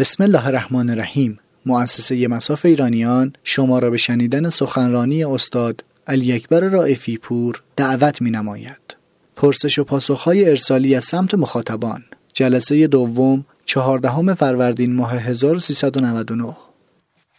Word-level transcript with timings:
بسم 0.00 0.22
الله 0.22 0.46
الرحمن 0.46 0.90
الرحیم. 0.90 1.40
مؤسسه 1.66 2.28
مساف 2.28 2.64
ایرانیان 2.64 3.32
شما 3.44 3.78
را 3.78 3.90
به 3.90 3.96
شنیدن 3.96 4.50
سخنرانی 4.50 5.24
استاد 5.24 5.84
علی 6.06 6.32
اکبر 6.32 6.60
رائفی 6.60 7.18
پور 7.18 7.62
دعوت 7.76 8.22
می 8.22 8.30
نماید. 8.30 8.96
پرسش 9.36 9.78
و 9.78 9.84
پاسخهای 9.84 10.48
ارسالی 10.48 10.94
از 10.94 11.04
سمت 11.04 11.34
مخاطبان. 11.34 12.04
جلسه 12.32 12.86
دوم 12.86 13.46
چهاردهم 13.64 14.34
فروردین 14.34 14.96
ماه 14.96 15.12
1399 15.12 16.56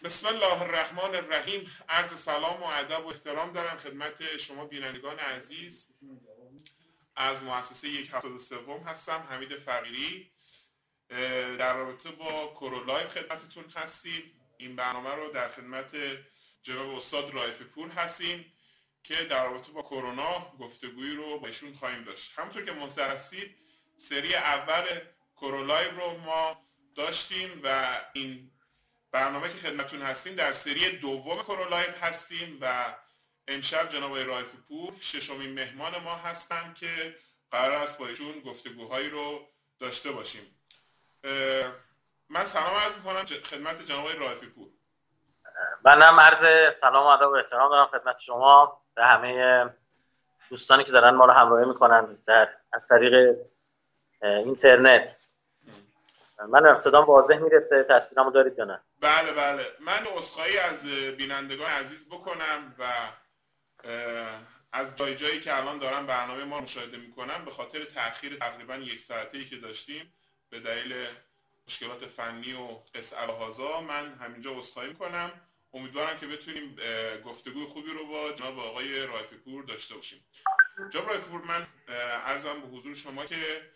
بسم 0.04 0.28
الله 0.28 0.62
الرحمن 0.62 1.16
الرحیم. 1.16 1.62
عرض 1.90 2.20
سلام 2.20 2.62
و 2.62 2.66
ادب 2.80 3.06
و 3.06 3.08
احترام 3.08 3.54
دارم 3.54 3.78
خدمت 3.78 4.38
شما 4.40 4.66
بینندگان 4.66 5.16
عزیز. 5.38 5.86
از 7.16 7.38
مؤسسه 7.44 7.90
یک 7.90 8.10
هفتاد 8.14 8.38
سوم 8.38 8.84
هستم 8.86 9.20
حمید 9.30 9.50
فقیری. 9.66 10.28
در 11.58 11.74
رابطه 11.74 12.12
با 12.12 12.48
کورولایو 12.48 13.08
خدمتتون 13.08 13.66
هستیم. 13.76 14.32
این 14.58 14.76
برنامه 14.76 15.16
رو 15.16 15.32
در 15.32 15.50
خدمت 15.50 15.96
جناب 16.62 16.90
استاد 16.90 17.34
رایف 17.34 17.62
پور 17.62 17.90
هستیم 17.90 18.54
که 19.04 19.16
در 19.16 19.46
رابطه 19.46 19.72
با 19.72 19.82
کرونا 19.82 20.54
گفتگویی 20.60 21.16
رو 21.16 21.40
با 21.40 21.48
ایشون 21.48 21.74
خواهیم 21.74 22.04
داشت. 22.04 22.32
همونطور 22.40 22.66
که 22.66 22.72
مستحضر 22.72 23.12
هستید 23.12 23.56
سری 23.98 24.36
اول 24.36 24.86
کورولایو 25.36 25.92
رو 25.92 26.18
ما 26.18 26.66
داشتیم 26.96 27.62
و 27.64 28.00
این 28.14 28.52
برنامه 29.12 29.50
که 29.50 29.58
خدمتون 29.58 30.02
هستیم 30.02 30.36
در 30.36 30.52
سری 30.52 30.98
دوم 30.98 31.44
کورولایو 31.44 31.92
هستیم 31.92 32.58
و 32.62 32.96
امشب 33.48 33.90
جناب 33.90 34.18
رایف 34.18 34.48
پور 34.68 34.94
ششمین 35.02 35.54
مهمان 35.54 35.98
ما 35.98 36.16
هستن 36.16 36.74
که 36.74 37.16
قرار 37.52 37.84
است 37.84 37.98
با 37.98 38.08
ایشون 38.08 38.40
گفتگوهایی 38.40 39.10
رو 39.10 39.48
داشته 39.80 40.12
باشیم. 40.12 40.61
من 42.30 42.46
سلام 42.46 42.76
عرض 42.76 42.96
می‌کنم 42.96 43.26
خدمت 43.26 43.82
جناب 43.82 44.08
رایفی 44.20 44.46
پور. 44.46 44.68
منم 45.86 46.20
عرض 46.20 46.74
سلام 46.74 47.04
و 47.04 47.08
ادب 47.08 47.30
و 47.30 47.34
احترام 47.34 47.70
دارم 47.70 47.86
خدمت 47.86 48.20
شما 48.20 48.82
به 48.96 49.04
همه 49.04 49.66
دوستانی 50.50 50.84
که 50.84 50.92
دارن 50.92 51.16
ما 51.16 51.26
رو 51.26 51.34
همراهی 51.34 51.66
می‌کنن 51.66 52.18
در 52.28 52.50
از 52.74 52.88
طریق 52.88 53.38
اینترنت. 54.22 55.18
من 56.50 56.78
صدام 56.78 57.06
واضح 57.06 57.38
می‌رسه 57.38 57.84
تصویرمو 57.90 58.32
دارید 58.32 58.58
یا 58.58 58.66
نه؟ 58.66 58.82
بله 59.00 59.32
بله. 59.32 59.66
من 59.80 60.08
اصخایی 60.18 60.58
از 60.58 60.84
بینندگان 61.18 61.72
عزیز 61.72 62.10
بکنم 62.10 62.76
و 62.80 62.84
از 64.74 64.96
جای 64.96 65.16
جایی 65.16 65.40
که 65.40 65.58
الان 65.58 65.80
دارم 65.80 66.08
برنامه 66.08 66.44
ما 66.44 66.60
مشاهده 66.60 66.98
می‌کنم 66.98 67.46
به 67.46 67.52
خاطر 67.52 67.84
تاخیر 67.84 68.38
تقریبا 68.38 68.76
یک 68.76 69.00
ساعته 69.00 69.38
ای 69.38 69.46
که 69.46 69.56
داشتیم 69.56 70.14
به 70.52 70.60
دلیل 70.60 71.08
مشکلات 71.68 72.06
فنی 72.06 72.54
و 72.54 72.68
قصه 72.96 73.18
هازا 73.18 73.82
من 73.82 74.14
همینجا 74.14 74.58
اصخایی 74.58 74.94
کنم 74.94 75.32
امیدوارم 75.74 76.18
که 76.20 76.28
بتونیم 76.28 76.76
گفتگوی 77.26 77.66
خوبی 77.66 77.92
رو 77.92 78.08
با 78.08 78.32
جناب 78.32 78.60
آقای 78.60 79.06
رایفی 79.06 79.36
پور 79.36 79.64
داشته 79.64 79.96
باشیم. 79.96 80.26
جناب 80.90 81.10
رایفی 81.10 81.30
پور 81.30 81.42
من 81.42 81.68
ارزم 82.24 82.62
به 82.62 82.68
حضور 82.68 82.96
شما 82.96 83.26
که 83.26 83.72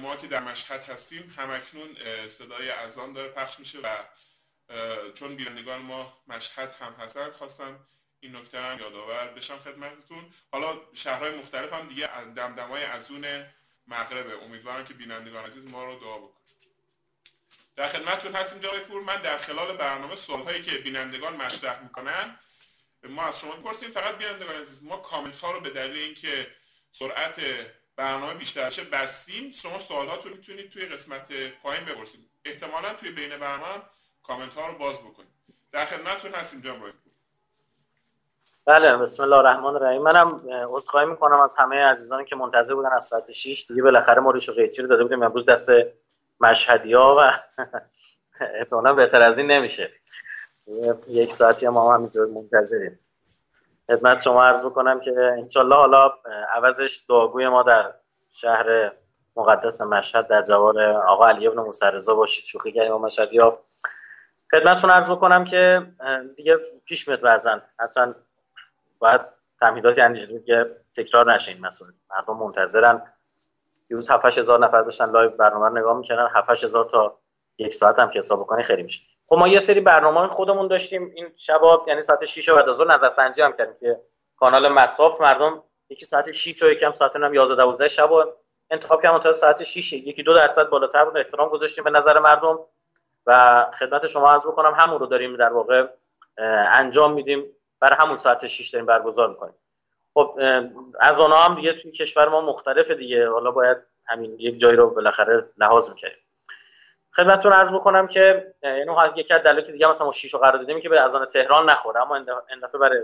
ما 0.00 0.16
که 0.16 0.26
در 0.26 0.40
مشهد 0.40 0.84
هستیم 0.84 1.34
همکنون 1.36 1.96
صدای 2.28 2.70
اذان 2.70 3.12
داره 3.12 3.28
پخش 3.28 3.58
میشه 3.58 3.78
و 3.78 4.04
چون 5.14 5.36
بینندگان 5.36 5.82
ما 5.82 6.22
مشهد 6.28 6.72
هم 6.72 6.92
هستن 6.92 7.30
خواستم 7.30 7.86
این 8.20 8.36
نکته 8.36 8.60
هم 8.60 8.78
یادآور 8.78 9.28
بشم 9.28 9.58
خدمتتون. 9.58 10.32
حالا 10.52 10.80
شهرهای 10.94 11.38
مختلف 11.38 11.72
هم 11.72 11.88
دیگه 11.88 12.24
دمدمای 12.24 12.84
ازون 12.84 13.24
مغربه. 13.90 14.44
امیدوارم 14.44 14.84
که 14.84 14.94
بینندگان 14.94 15.44
عزیز 15.44 15.66
ما 15.66 15.84
رو 15.84 15.98
دعا 15.98 16.18
بکنید 16.18 16.40
در 17.76 17.88
خدمتتون 17.88 18.34
هستیم 18.34 18.58
جناب 18.58 18.78
فور. 18.78 19.02
من 19.02 19.16
در 19.16 19.38
خلال 19.38 19.76
برنامه 19.76 20.14
هایی 20.44 20.62
که 20.62 20.78
بینندگان 20.78 21.36
مطرح 21.36 21.82
می‌کنن 21.82 22.38
ما 23.02 23.22
از 23.22 23.40
شما 23.40 23.56
می‌پرسیم 23.56 23.90
فقط 23.90 24.18
بینندگان 24.18 24.56
عزیز 24.56 24.82
ما 24.82 24.96
کامنت 24.96 25.36
ها 25.36 25.52
رو 25.52 25.60
به 25.60 25.70
دلیل 25.70 26.02
اینکه 26.02 26.54
سرعت 26.92 27.40
برنامه 27.96 28.34
بیشتر 28.34 28.70
شه 28.70 28.84
بستیم 28.84 29.50
شما 29.50 29.78
سوالات 29.78 30.24
رو 30.24 30.30
می‌تونید 30.30 30.70
توی 30.70 30.86
قسمت 30.86 31.32
پایین 31.32 31.84
بپرسید. 31.84 32.30
احتمالا 32.44 32.94
توی 32.94 33.10
بین 33.10 33.38
برنامه 33.38 33.82
کامنت 34.22 34.54
ها 34.54 34.66
رو 34.66 34.78
باز 34.78 34.98
بکنید. 34.98 35.30
در 35.72 35.84
خدمتتون 35.84 36.34
هستیم 36.34 36.60
جناب 36.60 36.92
بله 38.66 38.96
بسم 38.96 39.22
الله 39.22 39.36
الرحمن 39.36 39.76
الرحیم. 39.76 40.02
منم 40.02 40.40
عذرخواهی 40.68 41.06
می‌کنم 41.06 41.40
از 41.40 41.56
همه 41.58 41.76
عزیزانی 41.76 42.24
که 42.24 42.36
منتظر 42.36 42.74
بودن 42.74 42.92
از 42.92 43.04
ساعت 43.04 43.30
6 43.30 43.66
دیگه 43.68 43.82
بالاخره 43.82 44.20
ما 44.20 44.30
ریش 44.30 44.50
قیچی 44.50 44.82
رو 44.82 44.88
داده 44.88 45.02
بودیم. 45.02 45.22
امروز 45.22 45.44
دست 45.44 45.70
مشهدی 46.40 46.92
ها 46.92 47.16
و 47.18 47.32
احتمالا 48.58 48.94
بهتر 48.94 49.22
از 49.22 49.38
این 49.38 49.50
نمیشه. 49.50 49.90
یک 51.08 51.32
ساعتی 51.32 51.66
هم 51.66 51.72
ما 51.72 51.94
همینطور 51.94 52.26
منتظریم. 52.34 52.98
خدمت 53.86 54.22
شما 54.22 54.44
عرض 54.44 54.64
بکنم 54.64 55.00
که 55.00 55.12
انشالله 55.38 55.76
حالا 55.76 56.12
عوضش 56.54 57.04
دعاگوی 57.08 57.48
ما 57.48 57.62
در 57.62 57.94
شهر 58.32 58.92
مقدس 59.36 59.80
مشهد 59.80 60.28
در 60.28 60.42
جوار 60.42 60.80
آقا 60.80 61.28
علی 61.28 61.46
ابن 61.46 61.58
موسی 61.58 61.84
باشید 62.16 62.44
شوخی 62.44 62.72
کردیم 62.72 62.90
با 62.90 62.98
مشهدی 62.98 63.38
ها 63.38 63.58
خدمتتون 64.50 64.90
عرض 64.90 65.10
بکنم 65.10 65.44
که 65.44 65.86
دیگه 66.36 66.56
پیش 66.84 67.08
میاد 67.08 67.24
ورزن 67.24 67.62
حتما 67.78 68.14
باید 69.00 69.20
تمهیداتی 69.60 70.00
اندیشیدیم 70.00 70.42
که 70.44 70.76
تکرار 70.96 71.34
نشه 71.34 71.52
این 71.52 71.66
مسئله 71.66 71.88
مردم 72.10 72.36
منتظرن. 72.36 73.12
دیروز 73.88 74.10
7 74.10 74.38
هزار 74.38 74.58
نفر 74.58 74.82
داشتن 74.82 75.10
لایو 75.10 75.30
برنامه 75.30 75.68
رو 75.68 75.78
نگاه 75.78 75.96
می‌کردن. 75.96 76.28
7 76.34 76.50
هزار 76.64 76.84
تا 76.84 77.18
یک 77.58 77.74
ساعت 77.74 77.98
هم 77.98 78.10
که 78.10 78.18
حساب 78.18 78.40
بکنی 78.40 78.62
خیلی 78.62 78.82
میشه. 78.82 79.00
خب 79.26 79.36
ما 79.38 79.48
یه 79.48 79.58
سری 79.58 79.80
برنامه 79.80 80.28
خودمون 80.28 80.68
داشتیم. 80.68 81.12
این 81.14 81.32
شباب 81.36 81.88
یعنی 81.88 82.02
ساعت 82.02 82.24
6 82.24 82.48
بعد 82.48 82.68
از 82.68 82.80
نظر 82.80 83.08
سنجی 83.08 83.42
هم 83.42 83.52
کردیم 83.52 83.76
که 83.80 84.00
کانال 84.36 84.68
مساف 84.68 85.20
مردم 85.20 85.62
یکی 85.88 86.06
ساعت 86.06 86.30
6 86.30 86.62
و 86.62 86.66
یکم 86.66 86.92
ساعت 86.92 87.16
هم 87.16 87.34
11 87.34 87.56
12 87.56 87.88
شب 87.88 88.10
انتخاب 88.70 89.02
کردن. 89.02 89.18
تا 89.18 89.32
ساعت 89.32 89.62
6 89.62 89.92
یکی 89.92 90.22
دو 90.22 90.34
درصد 90.34 90.68
بالاتر 90.68 91.04
بود. 91.04 91.16
احترام 91.16 91.48
گذاشتیم 91.48 91.84
به 91.84 91.90
نظر 91.90 92.18
مردم. 92.18 92.58
و 93.26 93.66
خدمت 93.78 94.06
شما 94.06 94.32
عرض 94.32 94.46
بکنم 94.46 94.74
همون 94.74 95.00
رو 95.00 95.06
داریم 95.06 95.36
در 95.36 95.52
واقع 95.52 95.86
انجام 96.72 97.12
میدیم. 97.12 97.56
برای 97.80 97.96
همون 97.98 98.18
ساعت 98.18 98.46
6 98.46 98.68
داریم 98.68 98.86
برگزار 98.86 99.28
می‌کنیم. 99.28 99.54
خب 100.14 100.38
از 101.00 101.20
آنها 101.20 101.42
هم 101.42 101.54
دیگه 101.54 101.72
توی 101.72 101.92
کشور 101.92 102.28
ما 102.28 102.40
مختلفه 102.40 102.94
دیگه. 102.94 103.28
حالا 103.28 103.50
باید 103.50 103.78
همین 104.06 104.36
یک 104.38 104.58
جایی 104.58 104.76
رو 104.76 104.90
بالاخره 104.90 105.48
لحاظ 105.58 105.90
می‌کنیم 105.90 106.16
خدمتتون 107.12 107.52
عرض 107.52 107.72
بکنم 107.72 108.06
که 108.06 108.54
یعنی 108.62 108.92
یکی 109.16 109.34
از 109.34 109.42
دلایل 109.42 109.72
دیگه 109.72 109.86
مثلا 109.86 110.06
ما 110.06 110.12
شیشو 110.12 110.38
قرار 110.38 110.58
دادیم 110.58 110.80
که 110.80 110.88
به 110.88 111.00
اذان 111.00 111.26
تهران 111.26 111.70
نخوره. 111.70 112.02
اما 112.02 112.16
این 112.16 112.60
دفعه 112.62 112.80
برای 112.80 113.00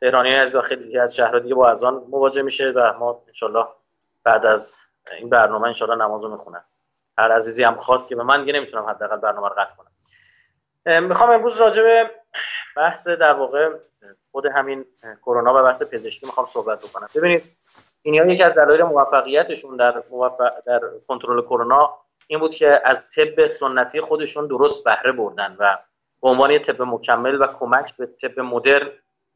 تهرانی 0.00 0.34
از 0.34 0.56
خیلی 0.56 0.84
دیگه 0.84 1.00
از 1.00 1.16
شهرها 1.16 1.38
دیگه 1.38 1.54
با 1.54 1.70
اذان 1.70 1.94
مواجه 1.94 2.42
میشه 2.42 2.70
و 2.70 2.92
ما 2.98 3.22
انشالله 3.26 3.66
بعد 4.24 4.46
از 4.46 4.78
این 5.18 5.30
برنامه 5.30 5.66
انشالله 5.66 6.04
نماز 6.04 6.22
رو 6.22 6.30
می‌خونن. 6.30 6.64
هر 7.18 7.32
عزیزی 7.32 7.64
هم 7.64 7.76
خواست 7.76 8.08
که 8.08 8.16
به 8.16 8.22
من 8.22 8.40
دیگه 8.40 8.52
نمی‌تونم 8.52 8.84
حداقل 8.84 9.16
برنامه 9.16 9.48
رو 9.48 9.54
قطع 9.58 9.74
کنم. 9.76 11.04
می‌خوام 11.04 11.30
امروز 11.30 11.60
راجع 11.60 11.82
به 11.82 12.10
بحث 12.76 13.08
در 13.08 13.32
واقع 13.32 13.70
خود 14.32 14.46
همین 14.46 14.84
کرونا 15.22 15.54
و 15.54 15.62
بحث 15.62 15.82
پزشکی 15.82 16.26
می‌خوام 16.26 16.46
صحبت 16.46 16.78
بکنم. 16.78 17.08
ببینید 17.14 17.52
اینها 18.02 18.26
یکی 18.26 18.42
از 18.42 18.54
دلایل 18.54 18.82
موفقیتشون 18.82 19.76
در 19.76 20.02
موفق 20.10 20.64
در 20.66 20.80
کنترل 21.08 21.42
کرونا 21.42 21.98
این 22.26 22.38
بود 22.38 22.54
که 22.54 22.80
از 22.84 23.10
طب 23.10 23.46
سنتی 23.46 24.00
خودشون 24.00 24.46
درست 24.46 24.84
بهره 24.84 25.12
بردن 25.12 25.56
و 25.58 25.78
به 26.22 26.28
عنوان 26.28 26.58
طب 26.58 26.82
مکمل 26.82 27.42
و 27.42 27.46
کمک 27.46 27.96
به 27.96 28.06
طب 28.06 28.40
مدرن 28.40 28.90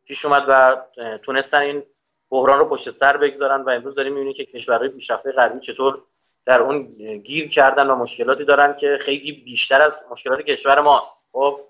پیش 0.06 0.24
اومد 0.24 0.42
و 0.48 0.76
تونستن 1.18 1.58
این 1.58 1.82
بحران 2.30 2.58
رو 2.58 2.68
پشت 2.68 2.90
سر 2.90 3.16
بگذارن 3.16 3.62
و 3.62 3.70
امروز 3.70 3.94
داریم 3.94 4.12
می‌بینیم 4.12 4.34
که 4.34 4.44
کشورهای 4.44 4.88
پیشرفته 4.88 5.32
غربی 5.32 5.60
چطور 5.60 6.02
در 6.46 6.62
اون 6.62 6.82
گیر 7.24 7.48
کردن 7.48 7.86
و 7.86 7.96
مشکلاتی 7.96 8.44
دارن 8.44 8.76
که 8.76 8.96
خیلی 9.00 9.32
بیشتر 9.32 9.82
از 9.82 9.98
مشکلات 10.10 10.40
کشور 10.40 10.80
ماست. 10.80 11.26
خب 11.32 11.60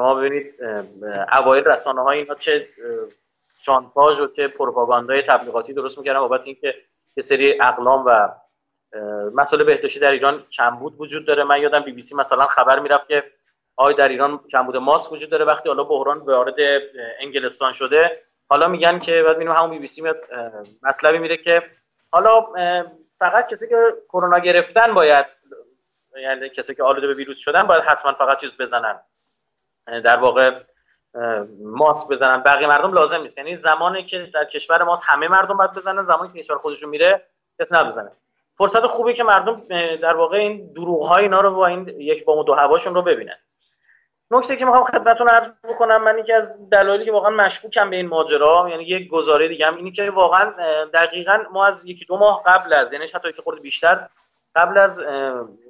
شما 0.00 0.14
ببینید 0.14 0.54
اوایل 1.32 1.64
رسانه 1.64 2.02
های 2.02 2.18
اینا 2.18 2.34
چه 2.34 2.68
شانتاژ 3.56 4.20
و 4.20 4.26
چه 4.26 4.48
پروپاگاندای 4.48 5.22
تبلیغاتی 5.22 5.72
درست 5.72 5.98
می‌کردن 5.98 6.20
بابت 6.20 6.46
اینکه 6.46 6.74
یه 7.16 7.22
سری 7.22 7.60
اقلام 7.60 8.04
و 8.06 8.28
مسئله 9.34 9.64
بهداشتی 9.64 10.00
در 10.00 10.10
ایران 10.10 10.44
کمبود 10.50 11.00
وجود 11.00 11.26
داره. 11.26 11.44
من 11.44 11.62
یادم 11.62 11.80
بی 11.80 11.92
بی 11.92 12.00
سی 12.00 12.16
مثلا 12.16 12.46
خبر 12.46 12.78
می‌رفت 12.78 13.08
که 13.08 13.24
آی 13.76 13.94
در 13.94 14.08
ایران 14.08 14.40
کمبود 14.52 14.76
ماسک 14.76 15.12
وجود 15.12 15.30
داره. 15.30 15.44
وقتی 15.44 15.68
حالا 15.68 15.84
بحران 15.84 16.18
وارد 16.18 16.54
انگلستان 17.20 17.72
شده 17.72 18.22
حالا 18.48 18.68
میگن 18.68 18.98
که 18.98 19.22
بعد 19.22 19.36
می‌بینیم 19.36 19.56
همون 19.56 19.70
بی 19.70 19.78
بی 19.78 19.86
سی 19.86 20.02
میاد 20.02 20.22
مطلبی 20.82 21.18
میره 21.18 21.36
که 21.36 21.62
حالا 22.10 22.46
فقط 23.18 23.52
کسی 23.52 23.68
که 23.68 23.76
کرونا 24.08 24.38
گرفتن 24.38 24.94
باید 24.94 25.26
یعنی 26.22 26.48
کسی 26.48 26.74
که 26.74 26.82
آلوده 26.82 27.06
به 27.06 27.14
ویروس 27.14 27.38
شدن 27.38 27.62
باید 27.62 27.82
حتما 27.82 28.12
فقط 28.12 28.40
چیز 28.40 28.56
بزنن. 28.56 29.00
در 29.86 30.16
واقع 30.16 30.60
ماسک 31.62 32.08
بزنن 32.08 32.42
بقیه 32.42 32.66
مردم 32.66 32.92
لازم 32.92 33.22
نیست. 33.22 33.38
یعنی 33.38 33.56
زمانی 33.56 34.04
که 34.04 34.30
در 34.34 34.44
کشور 34.44 34.82
ماست 34.82 35.02
همه 35.06 35.28
مردم 35.28 35.56
باید 35.56 35.72
بزنن 35.72 36.02
زمانی 36.02 36.32
که 36.32 36.38
کشور 36.38 36.56
خودشون 36.56 36.90
میره 36.90 37.26
کسی 37.60 37.74
نبزنه. 37.74 38.12
فرصت 38.54 38.86
خوبی 38.86 39.12
که 39.12 39.24
مردم 39.24 39.62
در 39.96 40.16
واقع 40.16 40.36
این 40.36 40.72
دروغ 40.72 41.06
های 41.06 41.22
اینا 41.22 41.40
رو 41.40 41.54
با 41.54 41.66
این 41.66 41.88
یک 41.88 42.24
بام 42.24 42.38
و 42.38 42.44
دو 42.44 42.54
هواشون 42.54 42.94
رو 42.94 43.02
ببینن. 43.02 43.36
نکته 44.30 44.56
که 44.56 44.64
می‌خوام 44.64 44.84
خدمتتون 44.84 45.28
عرض 45.28 45.52
بکنم 45.64 46.04
من 46.04 46.18
یکی 46.18 46.32
از 46.32 46.70
دلایلی 46.70 47.04
که 47.04 47.12
واقعا 47.12 47.30
مشکوکم 47.30 47.90
به 47.90 47.96
این 47.96 48.08
ماجرا 48.08 48.66
یعنی 48.70 48.84
یک 48.84 49.08
گزاره 49.08 49.48
دیگه 49.48 49.66
هم 49.66 49.76
اینی 49.76 49.92
که 49.92 50.10
واقعا 50.10 50.52
دقیقا 50.92 51.38
ما 51.52 51.66
از 51.66 51.86
یکی 51.86 52.04
دو 52.04 52.18
ماه 52.18 52.42
قبل 52.46 52.72
از 52.72 52.92
یعنی 52.92 53.06
حتی 53.14 53.32
چه 53.32 53.42
خورده 53.42 53.60
بیشتر 53.60 54.08
قبل 54.54 54.78
از 54.78 55.02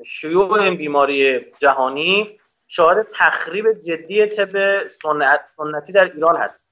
شیوع 0.07 0.53
این 0.53 0.77
بیماری 0.77 1.47
جهانی 1.59 2.40
شاهد 2.73 3.07
تخریب 3.15 3.73
جدی 3.73 4.27
طب 4.27 4.87
سنت 4.89 5.53
سنتی 5.57 5.93
در 5.93 6.05
ایران 6.05 6.37
هست. 6.37 6.71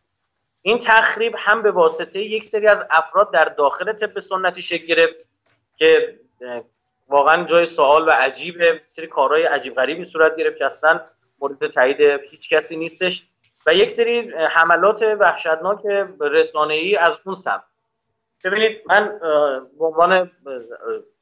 این 0.63 0.79
تخریب 0.79 1.35
هم 1.39 1.63
به 1.63 1.71
واسطه 1.71 2.21
یک 2.21 2.45
سری 2.45 2.67
از 2.67 2.85
افراد 2.91 3.33
در 3.33 3.45
داخل 3.45 3.93
طب 3.93 4.21
سنتی 4.21 4.63
شکل 4.63 4.87
گرفت 4.87 5.21
که 5.77 6.21
واقعا 7.09 7.45
جای 7.45 7.67
سوال 7.67 8.09
و 8.09 8.11
عجیب 8.11 8.57
سری 8.87 9.07
کارهای 9.07 9.43
عجیب 9.43 9.75
غریبی 9.75 10.05
صورت 10.05 10.37
گرفت 10.37 10.59
که 10.59 10.67
اصلا 10.67 11.01
مورد 11.39 11.67
تایید 11.67 12.01
هیچ 12.31 12.51
کسی 12.53 12.77
نیستش. 12.77 13.27
و 13.67 13.75
یک 13.75 13.91
سری 13.91 14.33
حملات 14.51 15.03
وحشتناک 15.03 15.79
رسانه 16.21 16.75
ای 16.75 16.97
از 16.97 17.19
اون 17.25 17.35
سمت. 17.35 17.63
ببینید 18.45 18.83
من 18.87 19.19
به 19.79 19.85
عنوان 19.85 20.31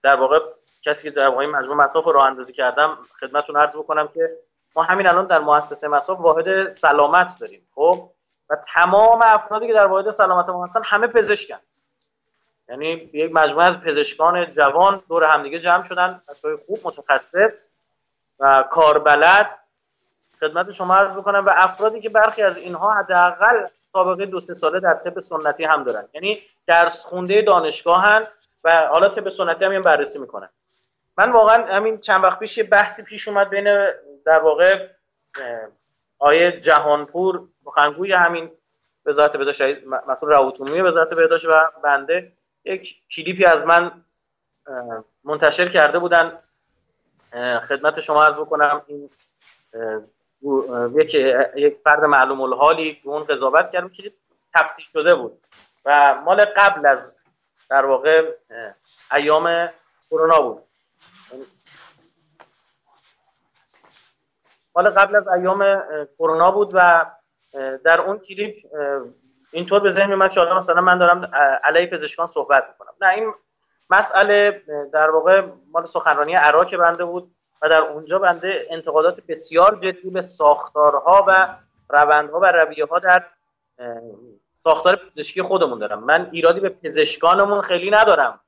در 0.02 0.16
واقع 0.16 0.38
کسی 0.82 1.10
که 1.10 1.16
در 1.16 1.28
واقع 1.28 1.46
مجموع 1.46 1.76
مساف 1.76 2.06
راه 2.06 2.26
اندازی 2.26 2.52
کردم 2.52 2.98
خدمتتون 3.20 3.56
عرض 3.56 3.76
بکنم 3.76 4.08
که 4.14 4.38
ما 4.76 4.82
همین 4.82 5.06
الان 5.06 5.26
در 5.26 5.38
مؤسسه 5.38 5.88
مساف 5.88 6.20
واحد 6.20 6.68
سلامت 6.68 7.36
داریم 7.40 7.68
خب؟ 7.74 8.10
و 8.50 8.56
تمام 8.74 9.22
افرادی 9.22 9.66
که 9.66 9.72
در 9.72 9.86
واحد 9.86 10.10
سلامت 10.10 10.48
ما 10.48 10.64
هستن 10.64 10.80
همه 10.84 11.06
پزشکن. 11.06 11.58
یعنی 12.68 13.10
یک 13.12 13.32
مجموعه 13.34 13.66
از 13.66 13.80
پزشکان 13.80 14.50
جوان 14.50 15.02
دور 15.08 15.24
همدیگه 15.24 15.58
جمع 15.58 15.82
شدن 15.82 16.22
بچهای 16.28 16.56
خوب 16.56 16.80
متخصص 16.84 17.62
و 18.40 18.64
کاربلد. 18.70 19.58
خدمت 20.40 20.70
شما 20.70 20.96
عرض 20.96 21.12
بکنم 21.12 21.46
و 21.46 21.50
افرادی 21.56 22.00
که 22.00 22.08
برخی 22.08 22.42
از 22.42 22.58
اینها 22.58 22.92
حداقل 22.92 23.66
سابقه 23.92 24.26
دو 24.26 24.40
سه 24.40 24.54
ساله 24.54 24.80
در 24.80 24.94
طب 24.94 25.20
سنتی 25.20 25.64
هم 25.64 25.84
دارن. 25.84 26.08
یعنی 26.12 26.42
درس 26.66 27.04
خونده 27.04 27.42
دانشگاهن 27.42 28.26
و 28.64 28.86
حالا 28.86 29.08
طب 29.08 29.28
سنتی 29.28 29.64
هم 29.64 29.82
بررسی 29.82 30.18
می‌کنن. 30.18 30.48
من 31.18 31.32
واقعا 31.32 31.76
همین 31.76 32.00
چند 32.00 32.24
وقت 32.24 32.38
پیش 32.38 32.58
یه 32.58 32.64
بحثی 32.64 33.02
پیش 33.02 33.28
اومد 33.28 33.50
بین 33.50 33.68
در 34.26 34.38
واقع 34.38 34.88
آیه 36.18 36.52
جهانپور 36.52 37.48
مخنگوی 37.64 38.12
همین 38.12 38.50
وزارت 39.06 39.36
بهداشت 39.36 39.62
مسئول 40.08 40.30
روابط 40.30 40.60
عمومی 40.60 40.80
وزارت 40.80 41.14
بهداشت 41.14 41.46
و 41.46 41.60
بنده 41.84 42.32
یک 42.64 42.96
کلیپی 43.16 43.44
از 43.44 43.64
من 43.64 44.04
منتشر 45.24 45.68
کرده 45.68 45.98
بودن. 45.98 46.38
خدمت 47.62 48.00
شما 48.00 48.24
عرض 48.24 48.40
بکنم 48.40 48.82
این 48.86 49.10
یک 50.94 51.14
یک 51.54 51.76
فرد 51.84 52.04
معلوم 52.04 52.40
الحالی 52.40 53.00
اون 53.04 53.24
قضاوت 53.24 53.70
کرد 53.70 53.92
که 53.92 54.12
تفتیش 54.54 54.92
شده 54.92 55.14
بود. 55.14 55.42
و 55.84 56.14
مال 56.24 56.44
قبل 56.44 56.86
از 56.86 57.14
در 57.70 57.84
واقع 57.84 58.34
ایام 59.12 59.68
کرونا 60.10 60.42
بود. 60.42 60.65
مال 64.76 64.90
قبل 64.90 65.16
از 65.16 65.28
ایام 65.28 65.82
کرونا 66.18 66.50
بود 66.50 66.70
و 66.74 67.06
در 67.84 68.00
اون 68.00 68.18
کلیپ 68.18 68.54
اینطور 69.52 69.80
به 69.80 69.90
ذهن 69.90 70.06
میومد 70.06 70.32
که 70.32 70.40
حالا 70.40 70.54
مثلا 70.54 70.80
من 70.80 70.98
دارم 70.98 71.30
علیه 71.64 71.86
پزشکان 71.86 72.26
صحبت 72.26 72.64
می‌کنم. 72.68 72.92
نه 73.00 73.08
این 73.08 73.34
مسئله 73.90 74.62
در 74.92 75.10
واقع 75.10 75.42
مال 75.72 75.84
سخنرانی 75.84 76.34
عراق 76.34 76.76
بنده 76.76 77.04
بود 77.04 77.30
و 77.62 77.68
در 77.68 77.80
اونجا 77.80 78.18
بنده 78.18 78.66
انتقادات 78.70 79.20
بسیار 79.28 79.76
جدی 79.76 80.10
به 80.10 80.22
ساختارها 80.22 81.24
و 81.28 81.56
روندها 81.88 82.40
و 82.40 82.52
رویه 82.52 82.86
ها 82.86 82.98
در 82.98 83.24
ساختار 84.54 84.96
پزشکی 84.96 85.42
خودمون 85.42 85.78
دارم. 85.78 86.04
من 86.04 86.28
ایرادی 86.32 86.60
به 86.60 86.68
پزشکانمون 86.68 87.60
خیلی 87.60 87.90
ندارم. 87.90 88.40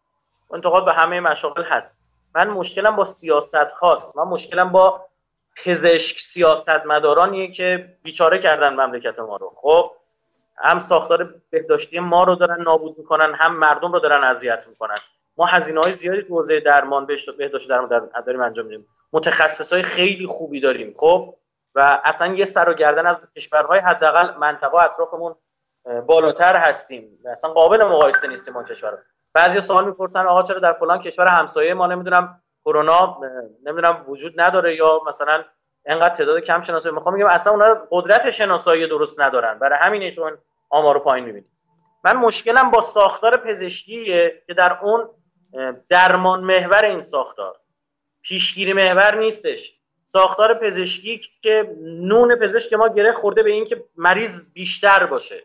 انتقاد 0.54 0.84
به 0.84 0.92
همه 0.92 1.20
مشاغل 1.20 1.62
هست. 1.62 1.96
من 2.34 2.48
مشکلم 2.48 2.96
با 2.96 3.04
سیاست 3.04 3.54
هاست 3.54 4.16
من 4.16 4.24
مشکلم 4.24 4.72
با 4.72 5.07
پزشک 5.64 6.18
سیاست 6.18 6.86
مدارانیه 6.86 7.50
که 7.50 7.96
بیچاره 8.02 8.38
کردن 8.38 8.74
مملکت 8.74 9.18
ما 9.18 9.36
رو. 9.36 9.52
خب 9.56 9.90
هم 10.56 10.78
ساختار 10.78 11.34
بهداشتی 11.50 12.00
ما 12.00 12.24
رو 12.24 12.34
دارن 12.34 12.62
نابود 12.62 12.98
می‌کنن 12.98 13.34
هم 13.34 13.56
مردم 13.56 13.92
رو 13.92 14.00
دارن 14.00 14.24
اذیت 14.24 14.64
می‌کنن. 14.68 14.96
ما 15.36 15.46
هزینه 15.46 15.80
های 15.80 15.92
زیادی 15.92 16.22
تو 16.22 16.34
حوزه 16.34 16.60
درمان 16.60 17.06
بهداشت 17.38 17.68
درمان 17.68 18.10
داریم 18.26 18.40
انجام 18.40 18.66
میدیم. 18.66 18.86
متخصص 19.12 19.72
های 19.72 19.82
خیلی 19.82 20.26
خوبی 20.26 20.60
داریم 20.60 20.92
خب؟ 20.96 21.34
و 21.74 22.00
اصلا 22.04 22.34
یه 22.34 22.44
سر 22.44 22.68
و 22.68 22.74
گردن 22.74 23.06
از 23.06 23.20
کشورهای 23.36 23.80
حداقل 23.80 24.34
منطقه 24.34 24.74
اطرافمون 24.74 25.34
بالاتر 26.06 26.56
هستیم. 26.56 27.18
اصلا 27.32 27.50
قابل 27.50 27.84
مقایسه 27.84 28.28
نیستیم 28.28 28.54
ما 28.54 28.62
کشور 28.62 28.98
بعضی 29.32 29.60
سوال 29.60 29.84
می‌پرسن 29.84 30.26
آقا 30.26 30.42
چرا 30.42 30.58
در 30.58 30.72
فلان 30.72 30.98
کشور 31.00 31.26
همسایه 31.26 31.74
ما 31.74 31.86
نمی‌دونم 31.86 32.42
کرونا 32.68 33.20
نمی‌دونم 33.64 34.04
وجود 34.08 34.40
نداره 34.40 34.76
یا 34.76 35.00
مثلا 35.06 35.44
انقدر 35.86 36.14
تعداد 36.14 36.40
کم 36.40 36.60
شناسایی. 36.60 36.94
می‌خوام 36.94 37.14
میگم 37.14 37.26
اصلا 37.26 37.52
اونا 37.52 37.86
قدرت 37.90 38.30
شناسایی 38.30 38.86
درست 38.86 39.20
ندارن. 39.20 39.58
برای 39.58 39.78
همینشون 39.78 40.38
آمارو 40.70 41.00
پایین 41.00 41.24
می‌بینیم. 41.24 41.50
من 42.04 42.16
مشکلم 42.16 42.70
با 42.70 42.80
ساختار 42.80 43.36
پزشکیه 43.36 44.42
که 44.46 44.54
در 44.54 44.78
اون 44.82 45.08
درمان 45.88 46.40
محور 46.44 46.84
این 46.84 47.00
ساختار. 47.00 47.56
پیشگیری 48.22 48.72
محور 48.72 49.14
نیستش. 49.14 49.72
ساختار 50.04 50.54
پزشکی 50.54 51.20
که 51.42 51.76
نون 51.82 52.36
پزشک 52.36 52.72
ما 52.72 52.88
گره 52.96 53.12
خورده 53.12 53.42
به 53.42 53.50
اینکه 53.50 53.84
مریض 53.96 54.42
بیشتر 54.52 55.06
باشه. 55.06 55.42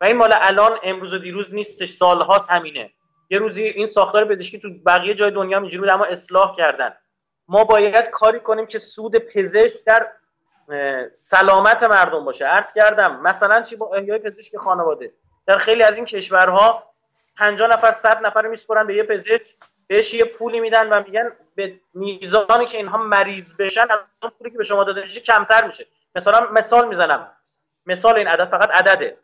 و 0.00 0.04
این 0.04 0.16
مال 0.16 0.34
الان 0.34 0.72
امروز 0.82 1.14
و 1.14 1.18
دیروز 1.18 1.54
نیستش 1.54 1.88
سالهاست 1.88 2.50
همینه. 2.50 2.90
یه 3.30 3.38
روزی 3.38 3.64
این 3.64 3.86
ساختار 3.86 4.24
پزشکی 4.24 4.58
تو 4.58 4.68
بقیه 4.86 5.14
جای 5.14 5.30
دنیا 5.30 5.58
اینجوری 5.58 5.80
بود 5.80 5.88
اما 5.88 6.04
اصلاح 6.04 6.56
کردن. 6.56 6.96
ما 7.48 7.64
باید 7.64 8.10
کاری 8.10 8.40
کنیم 8.40 8.66
که 8.66 8.78
سود 8.78 9.16
پزشک 9.16 9.84
در 9.84 10.08
سلامت 11.12 11.82
مردم 11.82 12.24
باشه. 12.24 12.46
عرض 12.46 12.72
کردم 12.72 13.20
مثلا 13.20 13.62
چی 13.62 13.76
با 13.76 13.94
احیای 13.94 14.18
پزشک 14.18 14.56
خانواده؟ 14.56 15.12
در 15.46 15.58
خیلی 15.58 15.82
از 15.82 15.96
این 15.96 16.06
کشورها 16.06 16.92
50 17.36 17.70
نفر 17.70 17.92
100 17.92 18.26
نفر 18.26 18.46
میسپرن 18.46 18.86
به 18.86 18.94
یه 18.94 19.02
پزشک 19.02 19.54
بهش 19.86 20.14
یه 20.14 20.24
پولی 20.24 20.60
میدن 20.60 20.88
و 20.88 21.02
میگن 21.02 21.32
به 21.54 21.80
میزانی 21.94 22.66
که 22.66 22.78
اینها 22.78 22.98
مریض 22.98 23.54
بشن 23.56 23.80
از 23.90 23.98
اون 24.22 24.32
پولی 24.38 24.50
که 24.50 24.58
به 24.58 24.64
شما 24.64 24.84
داده 24.84 25.00
میشه 25.00 25.20
کمتر 25.20 25.66
میشه. 25.66 25.86
مثلا 26.14 26.48
مثال 26.50 26.88
می‌زنم. 26.88 27.32
مثال 27.86 28.16
این 28.16 28.28
عدد 28.28 28.44
فقط 28.44 28.70
عدده. 28.70 29.16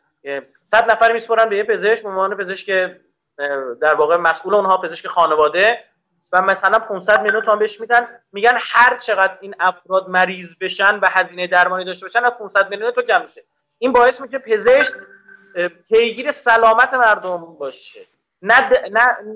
100 0.61 0.91
نفر 0.91 1.11
میسپرن 1.11 1.49
به 1.49 1.57
یه 1.57 1.63
پزشک 1.63 2.03
به 2.03 2.09
عنوان 2.09 2.37
پزشک 2.37 2.91
در 3.81 3.93
واقع 3.93 4.17
مسئول 4.17 4.55
اونها 4.55 4.77
پزشک 4.77 5.07
خانواده 5.07 5.83
و 6.31 6.41
مثلا 6.41 6.79
500 6.79 7.21
میلیون 7.21 7.41
تومان 7.41 7.59
بهش 7.59 7.81
میدن. 7.81 8.07
میگن 8.31 8.57
هر 8.59 8.97
چقدر 8.97 9.37
این 9.41 9.55
افراد 9.59 10.09
مریض 10.09 10.55
بشن 10.61 10.99
و 10.99 11.07
هزینه 11.09 11.47
درمانی 11.47 11.85
داشته 11.85 12.05
باشن 12.05 12.25
از 12.25 12.31
500 12.31 12.69
میلیون 12.69 12.91
تو 12.91 13.01
کم 13.01 13.21
میشه. 13.21 13.43
این 13.77 13.91
باعث 13.91 14.21
میشه 14.21 14.39
پزشک 14.39 14.93
پیگیر 15.89 16.31
سلامت 16.31 16.93
مردم 16.93 17.37
باشه. 17.37 17.99
نه 18.41 18.69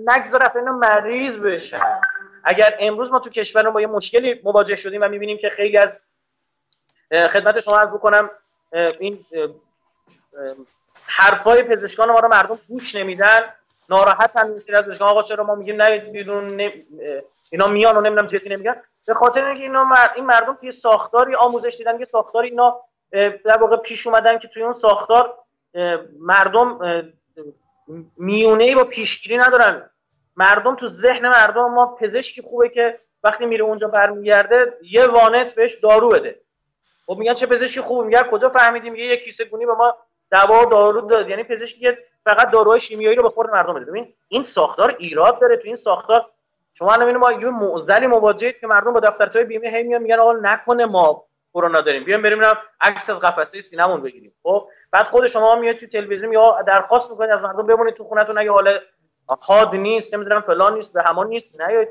نگذار 0.08 0.44
اصلا 0.44 0.62
اینا 0.62 0.74
مریض 0.77 1.38
بشن. 1.38 2.00
اگر 2.44 2.77
امروز 2.80 3.12
ما 3.12 3.20
تو 3.20 3.30
کشور 3.30 3.70
با 3.70 3.82
یه 3.82 3.88
مشکلی 3.88 4.42
مواجه 4.44 4.75
شدیم 4.75 5.01
و 5.01 5.08
می‌بینیم 5.08 5.38
که 5.38 5.50
خیلی 5.50 5.77
از 5.77 6.01
خدمت 7.12 7.60
شما 7.60 7.80
عرض 7.80 7.94
بکنم 7.94 8.30
این 8.72 9.25
حرفای 11.06 11.63
پزشکان 11.63 12.12
ما 12.12 12.20
رو 12.20 12.27
مردم 12.27 12.60
گوش 12.68 12.96
نمیدن 12.96 13.39
ناراحت 13.89 14.32
هم 14.36 14.53
از 14.53 14.67
پزشکان 14.70 15.08
آقا 15.08 15.24
چرا 15.24 15.44
ما 15.44 15.56
میگیم 15.56 15.82
نه 15.82 15.98
بیرون 15.98 16.62
اینا 17.50 17.67
میان 17.67 17.98
و 17.98 18.01
نمی‌دونم 18.01 18.27
جدی 18.27 18.50
نمیگن. 18.50 18.82
به 19.08 19.13
خاطر 19.13 19.46
اینکه 19.46 19.62
اینا 19.62 19.89
این 20.15 20.25
مردم 20.25 20.56
توی 20.56 20.72
ساختاری 20.72 21.36
آموزش 21.36 21.75
دیدن 21.77 21.98
که 21.98 22.06
ساختاری 22.06 22.50
اینا 22.50 22.82
در 23.46 23.58
واقع 23.62 23.77
پیش 23.77 24.08
اومدن 24.08 24.38
که 24.39 24.48
توی 24.48 24.63
اون 24.63 24.74
ساختار 24.74 25.34
مردم 26.20 26.79
میونه 28.17 28.63
ای 28.63 28.75
با 28.75 28.84
پیشگیری 28.84 29.38
ندارن. 29.38 29.89
مردم 30.36 30.75
تو 30.75 30.88
ذهن 30.88 31.29
مردم 31.29 31.74
ما 31.74 31.96
پزشکی 32.01 32.41
خوبه 32.41 32.70
که 32.70 33.00
وقتی 33.24 33.46
میره 33.46 33.63
اونجا 33.63 33.88
برمیگرده 33.88 34.77
یه 34.82 35.06
وانت 35.06 35.56
بهش 35.56 35.75
دارو 35.75 36.10
بده. 36.10 36.41
خب 37.06 37.15
میگن 37.17 37.34
چه 37.34 37.46
پزشکی 37.46 37.82
خوبه 37.82 38.08
میگن 38.08 38.24
کجا 38.24 38.50
فهمیدیم؟ 38.50 38.96
یه 38.96 39.17
کیسه 39.17 39.46
گونی 39.46 39.65
به 39.65 39.74
ما 39.74 39.98
دوا 40.32 40.65
دارو 40.65 41.01
داد. 41.01 41.29
یعنی 41.29 41.44
پزشکی 41.44 41.88
فقط 42.27 42.51
داروهای 42.51 42.79
شیمیایی 42.79 43.15
رو 43.15 43.24
به 43.24 43.29
خورد 43.29 43.50
مردم 43.50 43.74
بده 43.74 43.86
ببین 43.86 44.13
این 44.27 44.41
ساختار 44.41 44.96
ایراد 45.00 45.41
داره 45.41 45.57
تو 45.57 45.67
این 45.67 45.75
ساختار. 45.75 46.25
شما 46.74 46.93
الان 46.93 47.17
ما 47.17 47.31
یه 47.31 47.50
معضلی 47.50 48.07
مواجهید 48.07 48.60
که 48.60 48.67
مردم 48.67 48.93
با 48.93 49.00
دفترچه 49.00 49.43
بیمه 49.43 49.69
هی 49.69 49.84
میان 49.84 50.01
میگن 50.01 50.19
آقا 50.19 50.34
نکنه 50.34 50.86
ما 50.86 51.25
کرونا 51.53 51.81
داریم. 51.81 52.03
بیام 52.03 52.22
بریم 52.22 52.41
عکس 52.81 53.10
از 53.10 53.19
قفسه 53.19 53.62
سینمون 53.62 54.01
بگیریم. 54.01 54.34
خب؟ 54.43 54.67
بعد 54.91 55.05
خود 55.05 55.27
شما 55.27 55.55
میاد 55.55 55.75
تو 55.75 55.88
تلویزیون 55.88 56.34
یا 56.34 56.62
درخواست 56.67 57.12
می‌کنید 57.12 57.31
از 57.31 57.43
مردم 57.43 57.67
بمونید 57.67 57.93
تو 57.93 58.03
خونتون. 58.03 58.38
اگه 58.38 58.51
حال 58.51 58.79
حاد 59.27 59.75
نیست 59.75 60.13
نمی‌دونم 60.13 60.41
فلان 60.41 60.74
نیست 60.74 60.93
به 60.93 61.03
همان 61.03 61.27
نیست 61.27 61.62
نه 61.62 61.88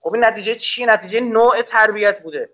خب 0.00 0.14
این 0.14 0.24
نتیجه 0.24 0.54
چی 0.54 0.86
نتیجه 0.86 1.20
نوع 1.20 1.62
تربیت 1.62 2.22
بوده. 2.22 2.50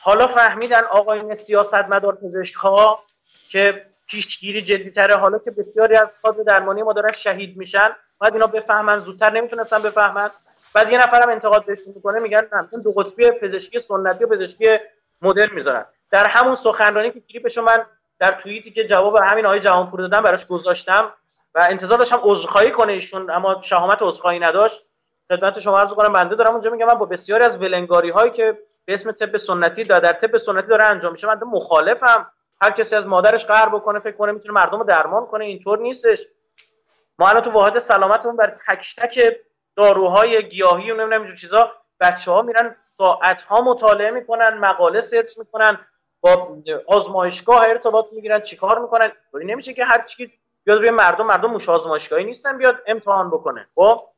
حالا 0.00 0.26
فهمیدن 0.26 0.84
آقاین 0.84 1.34
سیاستمدار 1.34 2.14
پزشک 2.14 2.54
ها 2.54 3.00
که 3.48 3.86
پیشگیری 4.06 4.62
جدی 4.62 4.90
تره 4.90 5.16
حالا 5.16 5.38
که 5.38 5.50
بسیاری 5.50 5.96
از 5.96 6.16
کادر 6.22 6.42
درمانی 6.42 6.82
ما 6.82 6.92
دارن 6.92 7.12
شهید 7.12 7.56
میشن 7.56 7.96
باید 8.18 8.34
اینا 8.34 8.46
بفهمن 8.46 8.98
زودتر 8.98 9.30
نمی‌تونستن 9.30 9.82
بفهمن. 9.82 10.30
بعد 10.74 10.92
یه 10.92 10.98
نفرم 10.98 11.30
انتقاد 11.30 11.66
بهشون 11.66 11.92
می‌کنه 11.96 12.18
میگن 12.18 12.48
نه 12.52 12.82
دو 12.82 12.92
قطبی 12.92 13.30
پزشکی 13.30 13.78
سنتی 13.78 14.24
و 14.24 14.26
پزشکی 14.26 14.78
مدرن 15.22 15.54
می‌ذارن. 15.54 15.84
در 16.10 16.26
همون 16.26 16.54
سخنرانی 16.54 17.10
که 17.10 17.20
کلیپشو 17.20 17.62
من 17.62 17.86
در 18.18 18.32
توییتی 18.32 18.70
که 18.70 18.84
جواب 18.84 19.16
همین 19.16 19.46
آقای 19.46 19.60
جهانپور 19.60 20.00
دادم 20.00 20.20
براش 20.20 20.46
گذاشتم 20.46 21.12
و 21.54 21.66
انتظار 21.70 21.98
داشتم 21.98 22.20
عذرخواهی 22.22 22.70
کنه 22.70 22.92
ایشون 22.92 23.30
اما 23.30 23.60
شهامت 23.60 23.98
عذرخواهی 24.02 24.38
نداشت. 24.38 24.82
خدمت 25.28 25.58
شما 25.58 25.80
عرض 25.80 25.88
کنم 25.88 26.12
بنده 26.12 26.34
دارم 26.34 26.52
اونجا 26.52 26.70
میگم 26.70 26.86
من 26.86 26.94
با 26.94 27.06
بسیاری 27.06 27.44
از 27.44 27.62
ولنگاری 27.62 28.10
هایی 28.10 28.30
که 28.30 28.58
به 28.84 28.94
اسم 28.94 29.12
طب 29.12 29.36
سنتی 29.36 29.84
در 29.84 30.12
طب 30.12 30.36
سنتی 30.36 30.66
داره 30.66 30.84
انجام 30.84 31.12
میشه 31.12 31.26
من 31.26 31.40
مخالفم. 31.46 32.30
هر 32.64 32.70
کسی 32.70 32.96
از 32.96 33.06
مادرش 33.06 33.46
قهر 33.46 33.68
بکنه 33.68 33.98
فکر 33.98 34.16
کنه 34.16 34.32
می‌تونه 34.32 34.54
مردم 34.54 34.78
رو 34.78 34.84
درمان 34.84 35.26
کنه 35.26 35.44
اینطور 35.44 35.78
نیستش. 35.78 36.26
ما 37.18 37.28
الان 37.28 37.42
تو 37.42 37.50
واحد 37.50 37.78
سلامتمون 37.78 38.36
بر 38.36 38.50
تک 38.50 38.94
تک 38.98 39.36
داروهای 39.76 40.48
گیاهی 40.48 40.90
و 40.90 40.94
نمی‌دونم 40.94 41.20
اینجور 41.20 41.36
چیزا 41.36 41.72
بچه 42.00 42.30
ها 42.30 42.42
میرن 42.42 42.72
ساعت 42.74 43.42
ها 43.42 43.60
مطالعه 43.60 44.10
می‌کنن 44.10 44.58
مقاله 44.58 45.00
سرچ 45.00 45.38
می‌کنن 45.38 45.78
با 46.20 46.56
آزمایشگاه 46.86 47.62
ارتباط 47.62 48.06
می‌گیرن 48.12 48.40
چیکار 48.40 48.78
می‌کنن؟ 48.78 49.12
طوری 49.30 49.46
نمیشه 49.46 49.72
که 49.72 49.84
هر 49.84 50.04
چی 50.04 50.32
بیاد 50.64 50.78
روی 50.78 50.90
مردم 50.90 51.26
مردم 51.26 51.50
موش 51.50 51.68
آزمایشگاهی 51.68 52.24
نیستن 52.24 52.58
بیاد 52.58 52.78
امتحان 52.86 53.30
بکنه. 53.30 53.66
خب؟ 53.74 54.08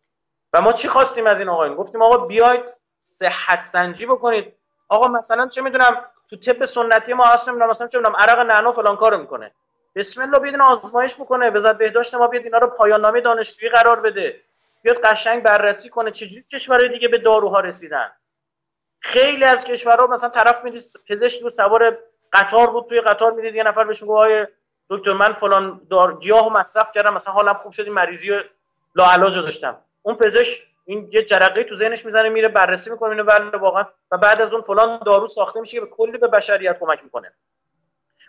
و 0.53 0.61
ما 0.61 0.73
چی 0.73 0.89
خواستیم 0.89 1.27
از 1.27 1.41
این 1.41 1.49
آقایون؟ 1.49 1.77
گفتیم 1.77 2.03
آقا 2.03 2.17
بیاید 2.17 2.65
صحت 3.01 3.65
سنجی 3.65 4.07
بکنید. 4.07 4.53
آقا 4.89 5.09
مثلا 5.09 5.49
چه 5.49 5.61
می‌دونم 5.63 6.05
تو 6.31 6.37
طب 6.37 6.65
سنتی 6.65 7.13
ما 7.13 7.25
هست 7.25 7.49
نمی‌دونم 7.49 7.71
مثلا 7.71 7.87
چه 7.87 7.99
عرق 7.99 8.39
نعنا 8.39 8.73
فلان 8.73 8.97
کارو 8.97 9.19
می‌کنه. 9.19 9.53
بسم 9.95 10.23
الله 10.23 10.39
بیاد 10.39 10.61
آزمایش 10.61 11.15
بکنه 11.15 11.51
وزارت 11.51 11.79
بهداشت 11.79 12.15
ما 12.15 12.27
بیاد 12.27 12.45
اینا 12.45 12.59
رو 12.59 12.67
پایان 12.67 13.01
نامه 13.01 13.21
دانشجویی 13.21 13.73
قرار 13.73 14.01
بده. 14.01 14.41
بیاد 14.83 15.01
قشنگ 15.01 15.43
بررسی 15.43 15.89
کنه 15.89 16.11
چجوری 16.11 16.43
کشورهای 16.53 16.89
دیگه 16.89 17.09
به 17.09 17.19
داروها 17.19 17.61
رسیدن. 17.61 18.13
خیلی 19.01 19.45
از 19.45 19.65
کشورها 19.65 20.07
مثلا 20.07 20.29
طرف 20.29 20.65
می‌دید 20.65 20.83
پزشک 21.09 21.43
رو 21.43 21.51
سوار 21.51 21.99
قطار 22.33 22.71
بود 22.71 22.87
توی 22.89 23.01
قطار 23.01 23.33
می‌دید 23.33 23.55
یه 23.55 23.63
نفر 23.63 23.85
بهش 23.85 24.03
میگه 24.03 24.49
دکتر 24.91 25.13
من 25.13 25.33
فلان 25.33 25.81
دار 25.91 26.19
گیاه 26.19 26.53
مصرف 26.53 26.93
کردم 26.93 27.15
مثلا 27.15 27.33
حالم 27.33 27.55
خوب 27.55 27.73
شد 27.73 27.83
این 27.83 27.93
مریضی 27.93 28.41
لاعلاج 28.95 29.39
داشتم. 29.39 29.79
اون 30.03 30.17
پزشک 30.17 30.63
این 30.89 31.11
یه 31.13 31.23
جرقه 31.23 31.65
تو 31.65 31.77
ذهنش 31.77 32.05
می‌زنه 32.05 32.29
میره 32.29 32.49
بررسی 32.49 32.91
می‌کنه 32.91 33.11
اینو 33.11 33.25
بله 33.25 33.59
واقعا. 33.59 33.85
و 34.11 34.19
بعد 34.19 34.41
از 34.41 34.53
اون 34.53 34.63
فلان 34.63 35.01
دارو 35.07 35.27
ساخته 35.27 35.61
میشه 35.61 35.73
که 35.73 35.81
به 35.81 35.87
کلی 35.87 36.19
به 36.19 36.29
بشریت 36.29 36.79
کمک 36.79 37.05
می‌کنه. 37.05 37.33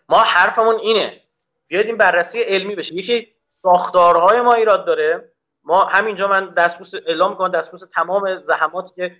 ما 0.09 0.17
حرفمون 0.17 0.75
اینه. 0.75 1.21
بیاید 1.67 1.85
این 1.85 1.97
بررسی 1.97 2.41
علمی 2.41 2.75
بشه. 2.75 2.95
یکی 2.95 3.33
ساختارهای 3.47 4.41
ما 4.41 4.53
ایراد 4.53 4.85
داره. 4.85 5.31
ما 5.63 5.83
همینجا 5.85 6.27
من 6.27 6.53
دستبوس 6.53 6.91
اعلام 7.05 7.31
می‌کنم 7.31 7.51
دستبوس 7.51 7.81
تمام 7.93 8.39
زحماتی 8.39 8.93
که 8.95 9.15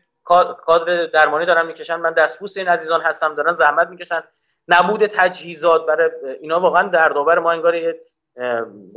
کادر 0.66 1.06
درمانی 1.06 1.46
دارن 1.46 1.66
می‌کشن. 1.66 1.96
من 1.96 2.14
دستبوس 2.14 2.58
این 2.58 2.68
عزیزان 2.68 3.02
هستم 3.02 3.36
دارن 3.36 3.54
زحمت 3.54 3.88
می‌کشن. 3.88 4.24
نبود 4.68 5.06
تجهیزات 5.06 5.86
برای 5.86 6.10
اینا 6.42 6.60
واقعا 6.60 6.88
دردآور 6.88 7.40
ما 7.40 7.52
انگار 7.52 7.76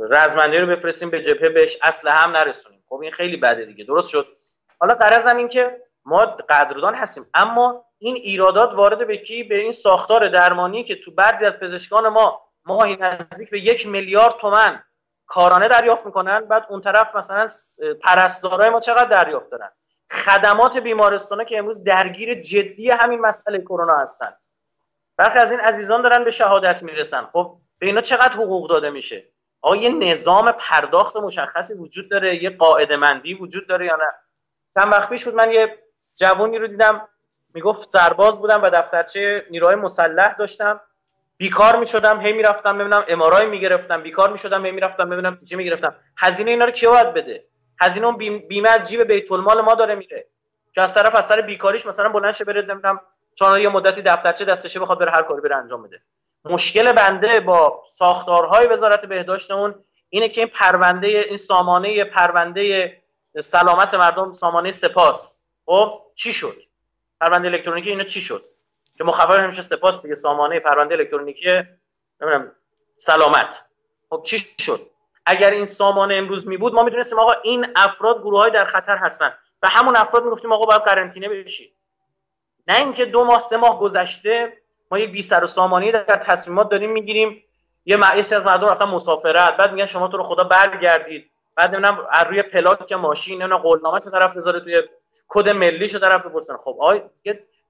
رزمنده 0.09 0.61
رو 0.61 0.67
بفرستیم 0.67 1.09
به 1.09 1.21
جبهه 1.21 1.49
بهش 1.49 1.77
اصل 1.83 2.09
هم 2.09 2.31
نرسونیم. 2.31 2.83
خب 2.89 2.99
این 3.01 3.11
خیلی 3.11 3.37
بده 3.37 3.65
دیگه. 3.65 3.83
درست 3.83 4.09
شد؟ 4.09 4.27
حالا 4.79 4.93
قرضم 4.93 5.37
این 5.37 5.47
که 5.47 5.81
ما 6.05 6.25
قدردان 6.25 6.95
هستیم. 6.95 7.25
اما 7.33 7.85
این 7.97 8.15
ایرادات 8.15 8.73
وارد 8.73 9.07
به 9.07 9.17
کی؟ 9.17 9.43
به 9.43 9.55
این 9.55 9.71
ساختار 9.71 10.29
درمانی 10.29 10.83
که 10.83 10.95
تو 10.95 11.11
بعضی 11.11 11.45
از 11.45 11.59
پزشکان 11.59 12.07
ما 12.09 12.41
ماهی 12.65 12.95
نزدیک 12.95 13.49
به 13.49 13.59
یک 13.59 13.87
میلیارد 13.87 14.37
تومن 14.37 14.83
کارانه 15.27 15.67
دریافت 15.67 16.05
می‌کنن. 16.05 16.39
بعد 16.39 16.65
اون 16.69 16.81
طرف 16.81 17.15
مثلا 17.15 17.47
پرستارای 18.01 18.69
ما 18.69 18.79
چقدر 18.79 19.23
دریافت 19.23 19.49
دارن؟ 19.49 19.69
خدمات 20.11 20.77
بیمارستانه 20.77 21.45
که 21.45 21.57
امروز 21.57 21.83
درگیر 21.83 22.33
جدی 22.33 22.89
همین 22.89 23.19
مسئله 23.19 23.61
کرونا 23.61 23.97
هستن. 23.97 24.33
برخی 25.17 25.39
از 25.39 25.51
این 25.51 25.59
عزیزان 25.59 26.01
دارن 26.01 26.23
به 26.23 26.31
شهادت 26.31 26.83
می‌رسن. 26.83 27.25
خب 27.25 27.57
به 27.81 27.87
اینا 27.87 28.01
چقدر 28.01 28.33
حقوق 28.33 28.69
داده 28.69 28.89
میشه؟ 28.89 29.23
آیا 29.61 29.81
یه 29.81 29.89
نظام 29.89 30.51
پرداخت 30.51 31.17
مشخصی 31.17 31.73
وجود 31.73 32.11
داره 32.11 32.43
یه 32.43 32.49
قاعده 32.49 32.97
مندی 32.97 33.33
وجود 33.33 33.67
داره 33.67 33.85
یا 33.85 33.95
نه؟ 33.95 34.13
چند 34.75 34.91
وقت 34.91 35.09
پیش 35.09 35.25
بود 35.25 35.35
من 35.35 35.51
یه 35.51 35.77
جوونی 36.15 36.57
رو 36.57 36.67
دیدم 36.67 37.07
می‌گفت 37.53 37.87
سرباز 37.87 38.39
بودم 38.39 38.63
و 38.63 38.69
دفترچه 38.69 39.45
نیروهای 39.49 39.75
مسلح 39.75 40.33
داشتم. 40.33 40.81
بیکار 41.37 41.75
می‌شدم 41.75 42.21
هی 42.21 42.33
می‌رفتم 42.33 42.77
ببینم 42.77 43.05
امارای 43.07 43.47
می‌گرفتم 43.47 44.03
بیکار 44.03 44.31
می‌شدم 44.31 44.65
هی 44.65 44.71
می‌رفتم 44.71 45.09
ببینم 45.09 45.35
چی 45.35 45.55
می‌گرفتم. 45.55 45.95
هزینه 46.17 46.51
اینا 46.51 46.65
رو 46.65 46.71
کی 46.71 46.87
باید 46.87 47.13
بده؟ 47.13 47.45
هزینه 47.79 48.05
اون 48.05 48.17
بیمه 48.47 48.69
از 48.69 48.89
جیب 48.89 49.01
بیت 49.01 49.31
المال 49.31 49.61
ما 49.61 49.75
داره 49.75 49.95
میره. 49.95 50.27
که 50.73 50.81
از 50.81 50.93
طرف 50.93 51.15
از 51.15 51.25
سر 51.25 51.41
بیکاریش 51.41 51.85
مثلا 51.85 52.09
بلند 52.09 52.33
شه 52.33 52.45
بره 52.45 52.61
نمی‌دونم 52.61 53.01
چون 53.35 53.59
یه 53.59 53.69
مدتی 53.69 54.01
دفترچه 54.01 54.45
دستشه 54.45 54.79
بخواد 54.79 54.99
بره 54.99 55.11
هر 55.11 55.23
کاری 55.23 55.41
بره 55.41 55.55
انجام 55.55 55.83
بده. 55.83 56.01
مشکل 56.45 56.91
بنده 56.91 57.39
با 57.39 57.83
ساختارهای 57.89 58.67
وزارت 58.67 59.05
بهداشتمون 59.05 59.75
اینه 60.09 60.29
که 60.29 60.41
این 60.41 60.49
پرونده 60.49 61.07
این 61.07 61.37
سامانه 61.37 62.03
پرونده 62.03 62.97
سلامت 63.43 63.93
مردم 63.93 64.31
سامانه 64.31 64.71
سپاس. 64.71 65.37
خب 65.65 66.01
چی 66.15 66.33
شد؟ 66.33 66.55
پرونده 67.21 67.47
الکترونیکی 67.47 67.89
اینا 67.89 68.03
چی 68.03 68.21
شد؟ 68.21 68.45
که 68.97 69.03
مخفف 69.03 69.29
همیشه 69.29 69.61
سپاس 69.61 70.01
دیگه 70.01 70.15
سامانه 70.15 70.59
پرونده 70.59 70.95
الکترونیکی 70.95 71.49
نمی‌دونم 72.21 72.51
سلامت. 72.97 73.65
خب 74.09 74.21
چی 74.25 74.37
شد؟ 74.59 74.89
اگر 75.25 75.51
این 75.51 75.65
سامانه 75.65 76.15
امروز 76.15 76.47
می 76.47 76.57
بود 76.57 76.73
ما 76.73 76.83
می‌دونستیم 76.83 77.19
آقا 77.19 77.33
این 77.43 77.67
افراد 77.75 78.21
گروه 78.21 78.39
های 78.39 78.51
در 78.51 78.65
خطر 78.65 78.97
هستن. 78.97 79.33
و 79.63 79.67
همون 79.69 79.95
افراد 79.95 80.23
می‌گفتیم 80.23 80.53
آقا 80.53 80.65
باید 80.65 80.81
قرنطینه 80.81 81.29
بشید 81.29 81.75
نه 82.67 82.75
اینکه 82.75 83.05
دو 83.05 83.25
ماه 83.25 83.39
سه 83.39 83.57
ماه 83.57 83.79
گذشته 83.79 84.60
ما 84.91 84.99
یک 84.99 85.11
بی 85.11 85.21
سر 85.21 85.43
و 85.43 85.47
سامانی 85.47 85.91
در 85.91 86.17
تصمیمات 86.17 86.69
داریم 86.69 86.91
می‌گیریم. 86.91 87.43
یه 87.85 87.97
معیشی 87.97 88.35
از 88.35 88.43
مردم 88.43 88.67
رفتن 88.67 88.85
مسافرت 88.85 89.57
بعد 89.57 89.71
میگن 89.71 89.85
شما 89.85 90.07
تو 90.07 90.17
رو 90.17 90.23
خدا 90.23 90.43
برگردید. 90.43 91.31
بعد 91.55 91.75
نمی‌دونم 91.75 92.07
از 92.11 92.27
روی 92.27 92.41
پلاک 92.43 92.91
ماشین 92.91 93.41
نمی‌دونم 93.41 93.61
قولنامه 93.61 93.99
طرف 93.99 94.37
بذاره 94.37 94.59
توی 94.59 94.83
کد 95.27 95.49
ملیشو 95.49 95.99
طرف 95.99 96.25
بپرسن 96.25 96.57
خب 96.57 96.77
آی 96.81 97.01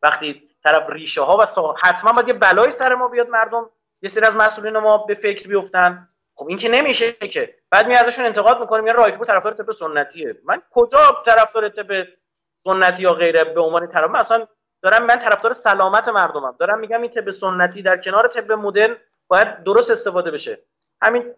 وقتی 0.01 0.49
طرف 0.63 0.89
ریشه 0.89 1.21
ها 1.21 1.37
و 1.37 1.45
سا... 1.45 1.75
حتما 1.81 2.11
باید 2.11 2.27
یه 2.27 2.33
بلایی 2.33 2.71
سر 2.71 2.95
ما 2.95 3.07
بیاد 3.07 3.29
مردم 3.29 3.69
یه 4.01 4.09
سری 4.09 4.25
از 4.25 4.35
مسئولین 4.35 4.77
ما 4.77 4.97
به 4.97 5.13
فکر 5.13 5.47
بیفتن. 5.47 6.07
خب 6.35 6.47
این 6.47 6.57
که 6.57 6.69
نمیشه 6.69 7.11
که. 7.11 7.55
بعد 7.69 7.87
می 7.87 7.95
ازشون 7.95 8.25
انتقاد 8.25 8.59
می‌کنیم 8.59 8.87
یا 8.87 8.93
رایفپور 8.93 9.25
طرفدار 9.25 9.53
طب 9.53 9.71
سنتیه. 9.71 10.37
من 10.43 10.61
کجا 10.71 11.21
طرفدار 11.25 11.69
طب 11.69 12.07
سنتی 12.63 13.03
یا 13.03 13.13
غیره 13.13 13.43
به 13.43 13.61
عنوان 13.61 13.87
طرف؟ 13.87 14.09
من 14.09 14.19
اصلا 14.19 14.47
دارم 14.81 15.05
من 15.05 15.19
طرفدار 15.19 15.53
سلامت 15.53 16.09
مردمم. 16.09 16.55
دارم 16.59 16.79
میگم 16.79 17.01
این 17.01 17.11
طب 17.11 17.31
سنتی 17.31 17.81
در 17.81 17.97
کنار 17.97 18.27
طب 18.27 18.51
مدرن 18.51 18.97
باید 19.27 19.63
درست 19.63 19.91
استفاده 19.91 20.31
بشه. 20.31 20.63
همین 21.01 21.35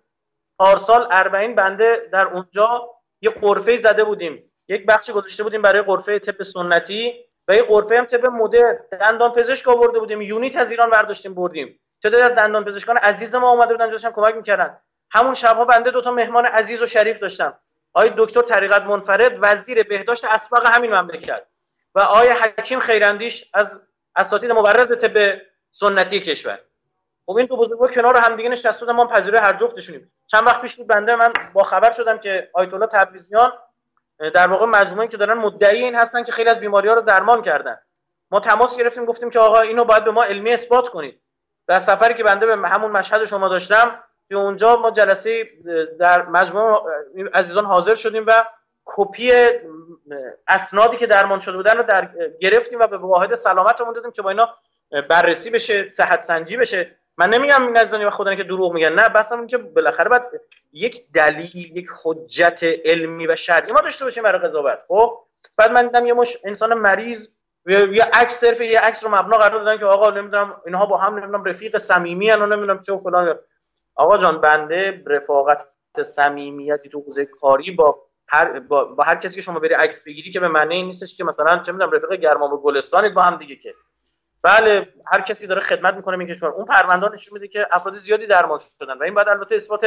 پارسال 0.57 1.07
اربعین 1.11 1.55
بنده 1.55 2.09
در 2.13 2.27
اونجا 2.27 2.89
یه 3.21 3.29
قرفه 3.29 3.77
زده 3.77 4.03
بودیم. 4.03 4.51
یک 4.67 4.85
بخش 4.85 5.11
گذاشته 5.11 5.43
بودیم 5.43 5.61
برای 5.61 5.81
قرفه 5.81 6.19
طب 6.19 6.43
سنتی 6.43 7.13
و 7.47 7.55
یه 7.55 7.63
قرفه 7.63 7.97
هم 7.97 8.05
طب 8.05 8.25
مدرن. 8.25 8.79
دندان 8.91 9.33
پزشک 9.33 9.67
آورده 9.67 9.99
بودیم. 9.99 10.21
یونیت 10.21 10.55
از 10.55 10.71
ایران 10.71 10.89
برداشتیم 10.89 11.33
بردیم. 11.33 11.79
تعداد 12.03 12.21
از 12.21 12.31
دندان 12.31 12.65
پزشکان 12.65 12.97
عزیز 12.97 13.35
ما 13.35 13.49
اومده 13.49 13.73
بودن 13.73 13.89
داشتن 13.89 14.11
کمک 14.11 14.35
می‌کردن. 14.35 14.77
همون 15.11 15.33
شبها 15.33 15.65
بنده 15.65 15.91
دو 15.91 16.01
تا 16.01 16.11
مهمان 16.11 16.45
عزیز 16.45 16.81
و 16.81 16.85
شریف 16.85 17.19
داشتم. 17.19 17.59
آقای 17.93 18.13
دکتر 18.17 18.41
طریقت 18.41 18.81
منفرد 18.81 19.37
وزیر 19.41 19.83
بهداشت 19.83 20.25
اسبق 20.25 20.65
همین 20.65 20.95
مملکت. 20.95 21.45
و 21.95 21.99
آقای 21.99 22.29
حکیم 22.29 22.79
خیراندیش 22.79 23.49
از 23.53 23.81
اساتید 24.15 24.51
مبرز 24.51 24.97
طب 24.97 25.41
سنتی 25.71 26.19
کشور. 26.19 26.59
خب 27.25 27.35
این 27.37 27.45
دو 27.45 27.57
بزرگوار 27.57 27.91
کنار 27.91 28.17
هم 28.17 28.35
دیگه 28.35 28.49
نشسته 28.49 28.85
ما 28.85 29.07
پذیرای 29.07 29.41
هر 29.41 29.53
جفتشونیم. 29.53 30.11
چند 30.27 30.47
وقت 30.47 30.61
پیش 30.61 30.81
بنده 30.81 31.15
من 31.15 31.33
با 31.53 31.63
خبر 31.63 31.91
شدم 31.91 32.17
که 32.17 32.49
آیت 32.53 32.73
الله 32.73 32.87
تبریزیان 32.87 33.51
در 34.33 34.47
واقع 34.47 34.65
مجموعه 34.65 35.07
که 35.07 35.17
دارن 35.17 35.37
مدعی 35.37 35.83
این 35.83 35.95
هستن 35.95 36.23
که 36.23 36.31
خیلی 36.31 36.49
از 36.49 36.59
بیماری 36.59 36.87
ها 36.87 36.93
رو 36.93 37.01
درمان 37.01 37.41
کردن. 37.41 37.77
ما 38.31 38.39
تماس 38.39 38.77
گرفتیم 38.77 39.05
گفتیم 39.05 39.29
که 39.29 39.39
آقا 39.39 39.59
اینو 39.59 39.85
باید 39.85 40.03
به 40.03 40.11
ما 40.11 40.23
علمی 40.23 40.53
اثبات 40.53 40.89
کنید. 40.89 41.21
در 41.67 41.79
سفری 41.79 42.13
که 42.13 42.23
بنده 42.23 42.45
به 42.45 42.69
همون 42.69 42.91
مشهد 42.91 43.25
شما 43.25 43.49
داشتم 43.49 44.03
که 44.29 44.35
اونجا 44.35 44.75
ما 44.75 44.91
جلسه 44.91 45.49
در 45.99 46.21
مجموعه 46.25 46.81
عزیزان 47.33 47.65
حاضر 47.65 47.95
شدیم 47.95 48.23
و 48.27 48.45
کپی 48.85 49.31
اسنادی 50.47 50.97
که 50.97 51.07
درمان 51.07 51.39
شده 51.39 51.57
بودن 51.57 51.77
رو 51.77 51.83
در 51.83 52.09
گرفتیم 52.41 52.79
و 52.79 52.87
به 52.87 52.97
واحد 52.97 53.35
سلامتمون 53.35 53.93
دادیم 53.93 54.11
که 54.11 54.21
با 54.21 54.29
اینا 54.29 54.49
بررسی 55.09 55.49
بشه 55.49 55.89
صحت 55.89 56.21
سنجی 56.21 56.57
بشه. 56.57 56.95
من 57.17 57.29
نمیگم 57.29 57.67
این 57.67 57.77
نزدانی 57.77 58.05
و 58.05 58.09
خدا 58.09 58.35
که 58.35 58.43
دروغ 58.43 58.73
میگن 58.73 58.93
نه 58.93 59.09
بس 59.09 59.33
که 59.49 59.57
بالاخره 59.57 60.09
باید 60.09 60.23
یک 60.73 61.11
دلیل 61.13 61.77
یک 61.77 61.87
حجت 62.03 62.63
علمی 62.85 63.27
و 63.27 63.35
شرعی 63.35 63.71
ما 63.71 63.81
داشته 63.81 64.05
باشیم 64.05 64.23
برای 64.23 64.41
قضاوت. 64.41 64.79
خب؟ 64.87 65.19
بعد 65.57 65.71
من 65.71 65.87
دیدم 65.87 66.05
یه 66.05 66.13
مش 66.13 66.37
انسان 66.43 66.73
مریض 66.73 67.27
یه 67.67 68.03
عکس 68.13 68.35
صرف 68.35 68.61
یه 68.61 68.79
عکس 68.79 69.03
رو 69.03 69.15
مبنا 69.15 69.37
قرار 69.37 69.63
دادن 69.63 69.77
که 69.77 69.85
آقا 69.85 70.09
نمی‌دونم 70.09 70.61
اینها 70.65 70.85
با 70.85 70.97
هم 70.97 71.15
نمی‌دونم 71.15 71.43
رفیق 71.43 71.77
صمیمی 71.77 72.31
ان 72.31 72.53
نمی‌دونم 72.53 72.79
چه 72.79 72.93
و 72.93 72.97
فلان. 72.97 73.39
آقا 73.95 74.17
جان 74.17 74.41
بنده 74.41 75.03
رفاقت 75.07 75.67
صمیمیتی 76.01 76.89
تو 76.89 77.01
حوزه 77.01 77.25
کاری 77.25 77.71
با 77.71 78.01
هر 78.33 78.59
با, 78.59 79.03
هر 79.03 79.15
کسی 79.15 79.35
که 79.35 79.41
شما 79.41 79.59
بری 79.59 79.73
عکس 79.73 80.03
بگیری 80.03 80.31
که 80.31 80.39
به 80.39 80.47
معنی 80.47 80.75
این 80.75 80.85
نیستش 80.85 81.17
که 81.17 81.23
مثلا 81.23 81.57
چه 81.57 81.71
می‌دونم 81.71 81.91
رفیق 81.91 82.13
گرمام 82.13 82.53
و 82.53 82.57
گلستانید 82.57 83.13
با 83.13 83.21
هم 83.21 83.37
دیگه 83.37 83.55
که. 83.55 83.73
بله 84.41 84.93
هر 85.07 85.21
کسی 85.21 85.47
داره 85.47 85.61
خدمت 85.61 85.93
می‌کنه 85.93 86.17
این 86.17 86.27
کشور 86.27 86.49
اون 86.49 86.65
پرونده 86.65 87.09
نشون 87.09 87.33
میده 87.33 87.47
که 87.47 87.67
افراد 87.71 87.95
زیادی 87.95 88.27
درمان 88.27 88.59
شدن 88.79 88.97
و 88.97 89.03
این 89.03 89.13
بعد 89.13 89.29
البته 89.29 89.55
اثبات 89.55 89.85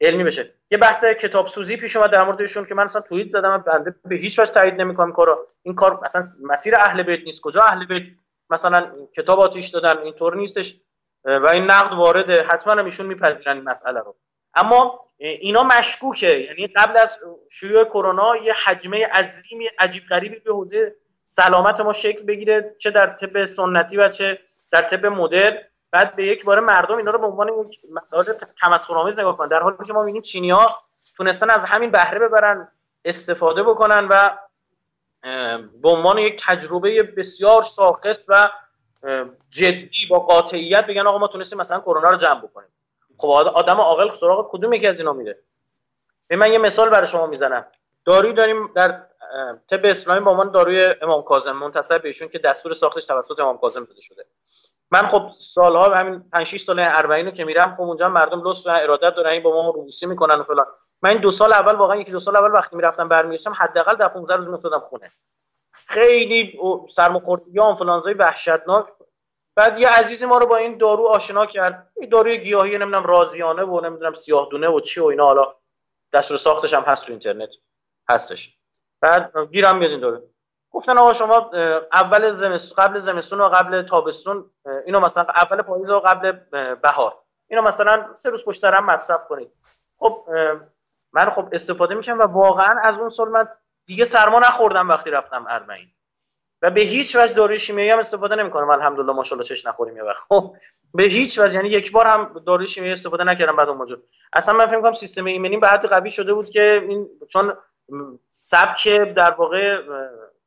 علمی 0.00 0.24
بشه. 0.24 0.54
یه 0.70 0.78
بحث 0.78 1.04
کتاب 1.04 1.46
سوزی 1.46 1.76
پیش 1.76 1.96
اومد 1.96 2.10
در 2.10 2.24
موردشون 2.24 2.64
که 2.64 2.74
من 2.74 2.84
اصلا 2.84 3.02
توییت 3.02 3.30
زدم 3.30 3.58
بنده 3.58 3.94
به 4.04 4.16
هیچ 4.16 4.38
وجه 4.38 4.52
تایید 4.52 4.74
نمی‌کنم 4.74 5.12
کارو. 5.12 5.46
این 5.62 5.74
کار 5.74 6.00
مثلا 6.04 6.22
مسیر 6.42 6.76
اهل 6.76 7.02
بیت 7.02 7.20
نیست. 7.24 7.40
کجا 7.40 7.62
اهل 7.62 7.86
بیت؟ 7.86 8.02
مثلا 8.50 8.92
کتاب 9.16 9.40
آتیش 9.40 9.68
دادن 9.68 9.98
اینطور 9.98 10.36
نیستش. 10.36 10.80
و 11.24 11.48
این 11.48 11.64
نقد 11.64 11.92
وارده. 11.92 12.42
حتما 12.42 12.72
هم 12.72 12.84
ایشون 12.84 13.06
میپذیرن 13.06 13.56
این 13.56 13.64
مسئله 13.64 14.00
رو. 14.00 14.16
اما 14.54 15.00
اینا 15.16 15.62
مشکوکه. 15.62 16.38
یعنی 16.38 16.66
قبل 16.66 16.96
از 16.96 17.20
شیوع 17.50 17.84
کرونا 17.84 18.36
یه 18.36 18.52
حجمه 18.64 19.06
عظیمی 19.06 19.66
عجیب 19.78 20.02
غریبی 20.10 20.38
به 20.38 20.52
حوزه 20.52 20.94
سلامت 21.24 21.80
ما 21.80 21.92
شکل 21.92 22.22
بگیره 22.22 22.74
چه 22.78 22.90
در 22.90 23.06
طب 23.06 23.44
سنتی 23.44 23.96
و 23.96 24.08
چه 24.08 24.38
در 24.70 24.82
طب 24.82 25.06
مدرن. 25.06 25.58
بعد 25.90 26.16
به 26.16 26.26
یک 26.26 26.44
بار 26.44 26.60
مردم 26.60 26.96
اینا 26.96 27.10
رو 27.10 27.18
به 27.18 27.26
عنوان 27.26 27.48
یک 27.48 27.80
مسائل 27.90 28.32
تمسخرآمیز 28.60 29.20
نگاه 29.20 29.36
کنن. 29.36 29.48
در 29.48 29.60
حالی 29.60 29.76
که 29.86 29.92
ما 29.92 30.00
می‌بینیم 30.00 30.22
چینی‌ها 30.22 30.78
تونستن 31.16 31.50
از 31.50 31.64
همین 31.64 31.90
بهره 31.90 32.18
ببرن 32.18 32.68
استفاده 33.04 33.62
بکنن 33.62 34.08
و 34.10 34.30
به 35.82 35.88
عنوان 35.88 36.18
یک 36.18 36.42
تجربه 36.46 37.02
بسیار 37.02 37.62
شاخص 37.62 38.26
و 38.28 38.50
جدی 39.50 40.06
با 40.10 40.18
قاطعیت 40.18 40.86
بگن 40.86 41.06
آقا 41.06 41.18
ما 41.18 41.26
تونستیم 41.26 41.58
مثلا 41.58 41.80
کرونا 41.80 42.10
رو 42.10 42.16
جمع 42.16 42.40
بکنیم. 42.40 42.68
خب 43.20 43.28
آدم 43.28 43.80
عاقل 43.80 44.08
سراغ 44.08 44.48
کدوم 44.52 44.72
یکی 44.72 44.86
از 44.86 44.98
اینا 44.98 45.12
میره 45.12 45.38
من 46.30 46.52
یه 46.52 46.58
مثال 46.58 46.90
برای 46.90 47.06
شما 47.06 47.26
می‌زنم. 47.26 47.66
داروی 48.04 48.32
داریم 48.32 48.72
در 48.74 49.02
طب 49.70 49.80
اسلامی 49.84 50.20
با 50.20 50.30
عنوان 50.30 50.50
داروی 50.50 50.94
امام 51.02 51.22
کاظم 51.22 51.52
منتسب 51.52 52.02
بهشون 52.02 52.28
که 52.28 52.38
دستور 52.38 52.74
ساختش 52.74 53.04
توسط 53.04 53.40
امام 53.40 53.58
کاظم 53.58 53.84
داده 53.84 54.00
شده. 54.00 54.26
من 54.90 55.02
خب 55.06 55.30
سالها 55.34 55.94
همین 55.94 56.24
5 56.32 56.46
6 56.46 56.60
سال 56.60 56.76
40 56.76 57.24
رو 57.24 57.30
که 57.30 57.44
میرم 57.44 57.72
خب 57.72 57.82
اونجا 57.82 58.08
مردم 58.08 58.42
لطف 58.44 58.66
و 58.66 58.70
ارادت 58.70 59.14
دارن 59.14 59.30
این 59.30 59.42
با 59.42 59.50
ما 59.50 59.70
روبوسی 59.70 60.06
می‌کنن 60.06 60.34
و 60.34 60.42
فلان. 60.42 60.66
من 61.02 61.10
این 61.10 61.20
دو 61.20 61.30
سال 61.30 61.52
اول 61.52 61.74
واقعا 61.74 61.96
یکی 61.96 62.12
دو 62.12 62.20
سال 62.20 62.36
اول 62.36 62.52
وقتی 62.52 62.76
می‌رفتم 62.76 63.08
برمیگشتم 63.08 63.52
حداقل 63.58 63.94
در 63.94 64.08
15 64.08 64.36
روز 64.36 64.48
میفتادم 64.48 64.80
خونه. 64.80 65.12
خیلی 65.72 66.58
سرماخوردگی 66.90 67.60
آنفولانزای 67.60 68.14
وحشتناک 68.14 68.86
بعد 69.54 69.78
یه 69.78 69.88
عزیزی 69.88 70.26
ما 70.26 70.38
رو 70.38 70.46
با 70.46 70.56
این 70.56 70.78
دارو 70.78 71.06
آشنا 71.06 71.46
کرد. 71.46 71.92
این 71.96 72.10
داروی 72.10 72.38
گیاهی 72.38 72.78
نمی‌دونم 72.78 73.04
رازیانه 73.04 73.64
و 73.64 73.80
نمی‌دونم 73.80 74.12
سیاه 74.12 74.48
دونه 74.50 74.68
و 74.68 74.80
چی 74.80 75.00
و 75.00 75.04
اینا. 75.04 75.24
حالا 75.24 75.54
دستور 76.12 76.36
ساختش 76.36 76.74
هم 76.74 76.82
هست 76.82 77.06
تو 77.06 77.12
اینترنت. 77.12 77.50
هستش. 78.08 78.58
بعد 79.00 79.32
گیرم 79.52 79.76
میاد 79.76 79.90
این 79.90 80.00
داره 80.00 80.22
گفتن 80.70 80.98
آقا 80.98 81.12
شما 81.12 81.50
اول 81.92 82.30
زمستون 82.30 82.84
قبل 82.84 82.98
زمستون 82.98 83.40
و 83.40 83.48
قبل 83.48 83.82
تابستون 83.82 84.50
اینو 84.86 85.00
مثلا 85.00 85.24
اول 85.24 85.62
پاییز 85.62 85.90
و 85.90 86.00
قبل 86.00 86.32
بهار. 86.74 87.18
اینو 87.48 87.62
مثلا 87.62 88.14
سه 88.14 88.30
روز 88.30 88.44
پشت 88.44 88.64
هم 88.64 88.86
مصرف 88.86 89.24
کنید. 89.24 89.50
خب 89.98 90.24
من 91.12 91.30
خب 91.30 91.48
استفاده 91.52 91.94
می‌کنم 91.94 92.18
و 92.18 92.22
واقعا 92.22 92.80
از 92.82 92.98
اون 92.98 93.08
سال 93.08 93.28
من 93.28 93.48
دیگه 93.86 94.04
سرما 94.04 94.38
نخوردم 94.38 94.88
وقتی 94.88 95.10
رفتم 95.10 95.46
اربعین 95.48 95.88
و 96.62 96.70
به 96.70 96.80
هیچ 96.80 97.16
وجه 97.16 97.34
داروی 97.34 97.58
شیمیایی 97.58 97.90
هم 97.90 97.98
استفاده 97.98 98.36
نمی‌کنم. 98.36 98.70
الحمدلله 98.70 99.12
ماشاءالله 99.12 99.48
چش 99.48 99.66
نخوریم 99.66 99.96
یه 99.96 100.02
وقت. 100.02 100.22
خب 100.28 100.56
به 100.94 101.02
هیچ 101.02 101.38
وجه 101.38 101.54
یعنی 101.54 101.68
یک 101.68 101.92
بار 101.92 102.06
هم 102.06 102.42
داروی 102.46 102.66
شیمیایی 102.66 102.92
استفاده 102.92 103.24
نکردم 103.24 103.56
بعد 103.56 103.68
اون 103.68 103.78
موجود 103.78 104.04
اصلا 104.32 104.54
من 104.54 104.66
فکر 104.66 104.76
می‌کنم 104.76 104.92
سیستم 104.92 105.24
ایمنی 105.24 105.56
به 105.56 105.68
حد 105.68 105.86
قوی 105.86 106.10
شده 106.10 106.34
بود 106.34 106.50
که 106.50 106.86
این 106.88 107.08
چون 107.28 107.52
سبک 108.28 108.88
در 108.88 109.30
واقع 109.30 109.82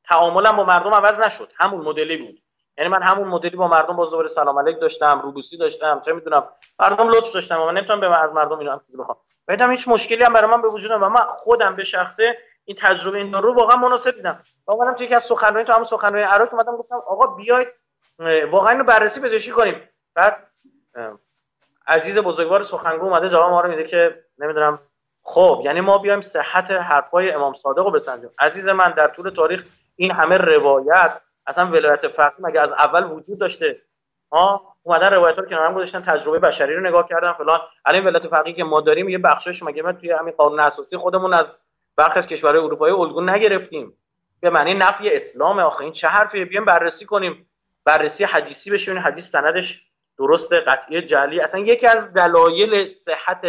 تعاملم 0.04 0.56
با 0.56 0.64
مردم 0.64 0.94
عوض 0.94 1.22
نشد. 1.22 1.52
همون 1.58 1.82
مدلی 1.82 2.18
بود. 2.18 2.42
یعنی 2.78 2.90
من 2.90 3.02
همون 3.02 3.28
مدلی 3.28 3.56
با 3.56 3.68
مردم 3.68 3.96
با 3.96 4.06
زبر 4.06 4.28
سلام 4.28 4.60
علیک 4.60 4.80
داشتم 4.80 5.22
روبوسی 5.22 5.58
داشتم 5.58 6.02
چه 6.06 6.14
می‌دونم 6.14 6.44
مردم 6.80 7.10
لطف 7.10 7.34
داشتم 7.34 7.62
و 7.62 7.66
من. 7.66 7.78
نمی‌تونم 7.78 8.00
به 8.00 8.24
از 8.24 8.34
مردم 8.34 8.60
اینو 8.60 8.80
چیزی 8.86 8.98
بخوام. 8.98 9.18
بعدم 9.48 9.72
هیچ 9.72 9.88
مشکلی 9.88 10.24
هم 10.24 10.34
برای 10.34 10.52
من 10.52 10.62
به 10.62 10.68
وجود 10.68 10.92
و 10.92 11.10
من 11.10 11.26
خودم 11.30 11.76
به 11.76 11.84
شخصه 11.84 12.38
این 12.66 12.78
تجربه 12.80 13.18
این 13.18 13.34
رو 13.34 13.54
واقعا 13.54 13.76
مناسب 13.76 14.12
دیدم 14.12 14.44
اومدم 14.66 14.94
تو 14.94 15.04
یکی 15.04 15.16
از 15.16 15.24
سخنرانی 15.24 15.66
تو 15.66 15.74
همون 15.74 15.84
سخنرانی 15.84 16.26
عراق 16.26 16.54
اومدم 16.54 16.78
گفتم 16.78 16.96
آقا 16.96 17.28
بیاید 17.28 17.68
واقعا 18.50 18.72
اینو 18.72 18.84
بررسی 18.84 19.22
پزشکی 19.22 19.52
کنیم. 19.52 19.90
بعد 20.16 20.48
عزیز 21.88 22.18
بزرگوار 22.18 22.62
سخنگو 22.62 23.06
اومده 23.06 23.30
جواب 23.30 23.50
ما 23.52 23.62
رو 23.62 23.70
میده 23.70 23.84
که 23.84 24.26
نمی‌دونم. 24.38 24.80
خب 25.24 25.62
یعنی 25.66 25.82
ما 25.82 25.98
بیایم 25.98 26.22
صحت 26.22 26.72
حرفای 26.72 27.32
امام 27.32 27.54
صادق 27.54 27.84
رو 27.84 27.92
بسنجیم. 27.92 28.30
عزیز 28.40 28.70
من 28.70 28.92
در 28.92 29.08
طول 29.08 29.30
تاریخ 29.30 29.66
این 29.96 30.12
همه 30.12 30.38
روایت 30.38 31.22
اصلا 31.48 31.66
ولایت 31.66 32.08
فقیه 32.08 32.36
مگه 32.40 32.62
از 32.62 32.74
اول 32.74 33.12
وجود 33.12 33.40
داشته؟ 33.40 33.82
ها؟ 34.32 34.76
اومدن 34.84 35.14
روایت 35.14 35.40
رو 35.40 35.46
کنار 35.46 35.66
هم 35.66 35.74
گذاشتن 35.74 36.02
تجربه 36.02 36.40
بشری 36.40 36.76
رو 36.76 36.82
نگاه 36.82 37.08
کردن 37.10 37.34
فلان. 37.34 37.60
الان 37.86 38.06
ولایت 38.06 38.28
فقیه 38.28 38.54
که 38.54 38.64
ما 38.64 38.82
داریم 38.82 39.10
یه 39.10 39.18
بخشش 39.18 39.64
مگه 39.64 39.82
ما 39.82 39.94
توی 39.94 40.12
همین 40.12 40.34
قانون 40.38 40.60
اساسی 40.60 40.98
خودمون 40.98 41.34
از 41.34 41.63
برخی 41.96 42.20
از 42.20 42.28
کشورهای 42.28 42.66
اروپایی 42.66 42.94
الگو 42.94 43.22
نگرفتیم. 43.22 43.98
به 44.40 44.50
معنی 44.50 44.74
نفی 44.74 45.16
اسلام. 45.16 45.60
آخه 45.60 45.84
این 45.84 45.94
چه 45.94 46.08
حرفیه؟ 46.08 46.46
بیایم 46.46 46.66
بررسی 46.66 47.06
کنیم. 47.06 47.50
بررسی 47.86 48.24
حدیثی 48.24 48.72
بشیم 48.72 49.00
حدیث 49.00 49.32
سندش 49.32 49.92
درست 50.18 50.54
قطعی 50.54 51.02
جلی 51.02 51.42
اصلا 51.42 51.62
یکی 51.62 51.88
از 51.88 52.14
دلایل 52.14 52.86
صحت 52.86 53.46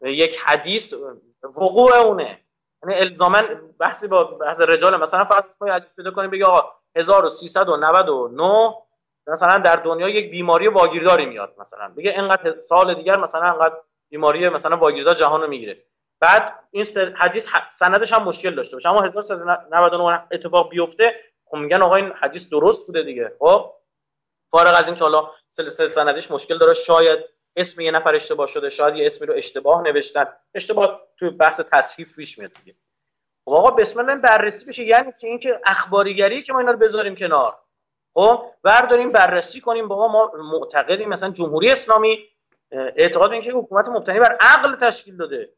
یک 0.00 0.38
حدیث 0.38 0.94
وقوع 1.42 1.96
اونه. 1.96 2.40
یعنی 2.82 3.00
الزاما 3.00 3.42
بحثی 3.78 4.08
با 4.08 4.24
بحث 4.24 4.60
رجال 4.60 5.02
مثلا 5.02 5.24
فرض 5.24 5.44
کنید 5.60 5.72
حدیث 5.72 5.96
پیدا 5.96 6.10
کنیم 6.10 6.30
بگه 6.30 6.44
آقا 6.44 6.72
1399 6.96 8.74
مثلا 9.26 9.58
در 9.58 9.76
دنیا 9.76 10.08
یک 10.08 10.30
بیماری 10.30 10.68
واگیرداری 10.68 11.26
میاد 11.26 11.54
مثلا. 11.58 11.88
بگه 11.96 12.10
اینقدر 12.10 12.60
سال 12.60 12.94
دیگر 12.94 13.16
مثلا 13.16 13.50
اینقدر 13.50 13.76
بیماری 14.08 14.48
مثلا 14.48 14.76
واگیردار 14.76 15.14
جهان 15.14 15.40
رو 15.40 15.48
می‌گیره. 15.48 15.84
بعد 16.24 16.58
این 16.70 16.86
حدیث 17.16 17.48
سندش 17.70 18.12
هم 18.12 18.24
مشکل 18.24 18.54
داشته 18.54 18.76
باشه. 18.76 18.88
اما 18.88 19.02
1399 19.02 20.22
اتفاق 20.32 20.70
بیفته 20.70 21.20
خب 21.44 21.56
میگن 21.56 21.82
آقا 21.82 21.96
این 21.96 22.12
حدیث 22.12 22.48
درست 22.48 22.86
بوده 22.86 23.02
دیگه. 23.02 23.32
خب؟ 23.38 23.72
فارغ 24.50 24.74
از 24.76 24.86
این 24.86 24.96
که 24.96 25.04
حالا 25.04 25.30
سلسله 25.48 25.86
سندش 25.86 26.30
مشکل 26.30 26.58
داره 26.58 26.74
شاید 26.74 27.18
اسم 27.56 27.80
یه 27.80 27.90
نفر 27.90 28.14
اشتباه 28.14 28.46
شده 28.46 28.68
شاید 28.68 28.96
یه 28.96 29.06
اسمی 29.06 29.26
رو 29.26 29.34
اشتباه 29.34 29.82
نوشتن. 29.82 30.26
اشتباه 30.54 31.00
توی 31.16 31.30
بحث 31.30 31.60
تصحیف 31.60 32.16
پیش 32.16 32.38
میاد 32.38 32.52
دیگه. 32.52 32.76
خب 33.44 33.54
آقا 33.54 33.70
بسم 33.70 34.00
الله 34.00 34.14
بررسی 34.14 34.66
بشه. 34.66 34.84
یعنی 34.84 35.12
چی؟ 35.20 35.26
اینکه 35.26 35.60
اخباریگری 35.64 36.42
که 36.42 36.52
ما 36.52 36.58
اینا 36.58 36.72
رو 36.72 36.78
بذاریم 36.78 37.16
کنار. 37.16 37.58
خب؟ 38.14 38.50
برداریم 38.62 39.12
بررسی 39.12 39.60
کنیم. 39.60 39.88
با 39.88 40.08
ما 40.08 40.32
معتقدیم 40.52 41.08
مثلا 41.08 41.30
جمهوری 41.30 41.70
اسلامی 41.70 42.28
اعتقاد 42.72 43.32
این 43.32 43.42
که 43.42 43.52
حکومت 43.52 43.88
مبتنی 43.88 44.20
بر 44.20 44.36
عقل 44.40 44.76
تشکیل 44.76 45.16
داده. 45.16 45.54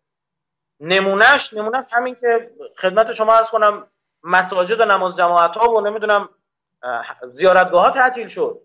نمونهش 0.80 1.54
نمونهش 1.54 1.84
همین 1.92 2.14
که 2.14 2.50
خدمت 2.76 3.12
شما 3.12 3.34
عرض 3.34 3.50
کنم 3.50 3.90
مساجد 4.22 4.80
و 4.80 4.84
نماز 4.84 5.16
جماعت 5.16 5.56
ها 5.56 5.70
و 5.70 5.80
نمی‌دونم 5.80 6.28
زیارتگاه 7.30 7.84
ها 7.84 7.90
تعطیل 7.90 8.26
شد. 8.26 8.62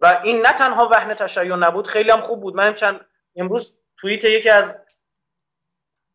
و 0.00 0.20
این 0.24 0.46
نه 0.46 0.52
تنها 0.52 0.88
وهن 0.88 1.14
تشیع 1.14 1.56
نبود 1.56 1.86
خیلی 1.86 2.10
هم 2.10 2.20
خوب 2.20 2.40
بود. 2.40 2.54
من 2.54 2.74
چند 2.74 3.06
امروز 3.36 3.74
توییت 3.96 4.24
یکی 4.24 4.50
از 4.50 4.78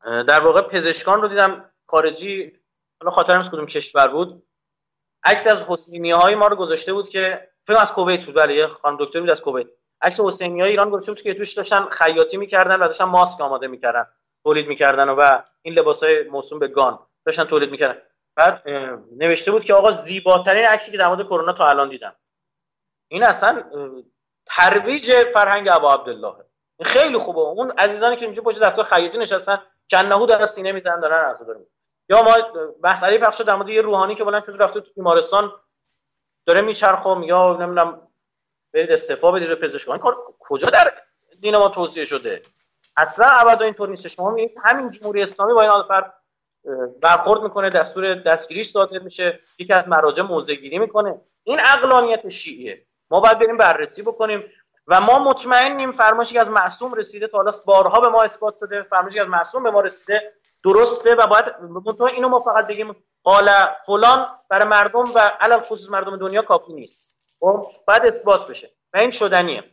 در 0.06 0.44
واقع 0.44 0.62
پزشکان 0.62 1.22
رو 1.22 1.28
دیدم 1.28 1.72
خارجی 1.88 2.60
حالا 3.02 3.12
خاطرم 3.12 3.40
از 3.40 3.50
کدوم 3.50 3.66
کشور 3.66 4.08
بود. 4.08 4.48
عکس 5.24 5.48
از 5.48 5.64
حسینی 5.64 6.12
های 6.12 6.36
ما 6.36 6.48
رو 6.48 6.56
گذاشته 6.56 6.94
بود 6.94 7.10
که 7.10 7.50
فکر 7.64 7.78
از 7.78 7.94
کویت 7.94 8.26
بود 8.26 8.36
بله 8.36 8.68
خانم 8.68 8.98
دکتر 9.00 9.20
بود 9.20 9.30
از 9.30 9.42
کویت. 9.42 9.68
عکس 10.02 10.20
حسینی 10.20 10.62
های 10.62 10.70
ایران 10.70 10.90
گذاشته 10.90 11.12
بود 11.12 11.22
که 11.22 11.34
توش 11.34 11.54
داشتن 11.54 11.86
خیاطی 11.90 12.38
می‌کردن 12.38 12.76
و 12.76 12.88
داشتن 12.88 13.06
ماسک 13.06 13.42
آماده 13.42 13.68
می‌کردن. 13.68 14.08
تولید 14.46 14.68
می‌کردن 14.68 15.10
و 15.10 15.42
این 15.62 15.74
لباس 15.74 16.04
های 16.04 16.24
موسوم 16.24 16.60
به 16.60 16.68
گان 16.68 17.00
داشتن 17.26 17.44
تولید 17.44 17.72
می‌کردن. 17.72 18.02
بعد 18.36 18.70
نوشته 19.18 19.52
بود 19.52 19.64
که 19.64 19.74
آقا 19.74 19.92
زیباترین 19.92 20.66
عکسی 20.66 20.92
که 20.92 20.98
در 20.98 21.08
مورد 21.08 21.24
کرونا 21.24 21.54
تا 21.54 21.68
الان 21.68 21.90
دیدم. 21.90 22.16
این 23.08 23.24
اصلا 23.24 23.64
ترویج 24.46 25.24
فرهنگ 25.34 25.70
ابا 25.70 25.94
عبدالله. 25.94 26.36
خیلی 26.84 27.18
خوبه. 27.18 27.40
اون 27.40 27.72
عزیزانی 27.72 28.16
که 28.16 28.26
اینجا 28.26 28.44
پشت 28.44 28.60
دستگاه 28.60 28.86
خیاطی 28.86 29.18
نشستن 29.18 29.62
چند 29.88 30.06
نهود 30.06 30.30
دارن 30.30 30.46
سینه 30.46 30.72
می‌زنن 30.72 31.00
دارن 31.00 31.26
عرض 31.26 31.42
دارن 31.42 31.66
یا 32.10 32.24
ما 32.24 32.34
مسئله 32.84 33.18
پخش 33.18 33.42
در 33.42 33.56
مورد 33.56 33.70
یه 33.70 33.82
روحانی 33.82 34.16
که 34.16 34.24
بلند 34.24 34.44
شده 34.44 34.58
رفته 34.58 34.82
تو 34.82 34.92
بیمارستان 34.96 35.54
داره 36.46 36.62
میچرخم 36.62 37.24
یا 37.24 37.54
نمی‌دونم 37.54 38.08
برید 38.74 38.92
استعفا 38.92 39.32
بدید 39.32 39.48
به 39.48 39.56
پزشکان. 39.56 39.98
کار 39.98 40.18
کجا 40.40 40.70
در 40.70 40.94
دین 41.42 41.58
ما 41.58 41.70
توصیه 41.70 42.06
شده؟ 42.06 42.42
اصلا 42.98 43.28
ابدا 43.28 43.66
اینطور 43.66 43.90
نیست. 43.90 44.08
شما 44.08 44.30
می‌بینید 44.30 44.58
همین 44.64 44.90
جمهوری 44.90 45.24
اسلامی 45.24 45.54
با 45.54 45.62
این 45.62 45.84
فرد 45.88 46.14
برخورد 47.02 47.42
می‌کنه 47.42 47.70
دستور 47.70 48.14
دستگیریش 48.14 48.72
صادر 48.72 49.00
میشه 49.00 49.40
یکی 49.60 49.74
از 49.74 49.88
مراجع 49.88 50.24
موضع 50.24 50.56
گیری 50.56 50.80
می‌کنه. 50.80 51.22
این 51.44 51.60
اقلانیت 51.60 52.30
شیعیه. 52.30 52.86
ما 53.10 53.20
باید 53.20 53.40
بریم 53.40 53.58
بررسی 53.58 54.02
بکنیم 54.02 54.44
و 54.88 55.02
ما 55.02 55.20
مطمئنیم 55.20 55.92
فرمایشی 55.92 56.40
از 56.40 56.50
معصوم 56.50 56.94
رسیده 56.94 57.28
تا 57.28 57.38
حالا 57.38 57.52
بارها 57.66 58.00
به 58.00 58.10
ما 58.10 58.24
اثبات 58.24 58.58
شده 58.58 58.84
فرمایشی 58.84 59.20
از 59.20 59.28
معصوم 59.28 59.64
به 59.64 59.72
ما 59.72 59.82
رسیده 59.82 60.34
درسته 60.64 61.16
و 61.16 61.28
باید 61.28 61.46
منتها 61.60 62.08
اینو 62.08 62.30
ما 62.30 62.40
فقط 62.40 62.68
بگیم 62.68 62.96
قال 63.24 63.50
فلان 63.86 64.28
برای 64.50 64.68
مردم 64.68 65.14
و 65.14 65.20
علل 65.20 65.60
خصوص 65.60 65.90
مردم 65.90 66.18
دنیا 66.18 66.42
کافی 66.42 66.74
نیست. 66.74 67.18
خب 67.40 67.72
باید 67.88 68.06
اثبات 68.06 68.48
بشه. 68.48 68.70
و 68.94 68.98
این 68.98 69.10
شدنیه. 69.10 69.64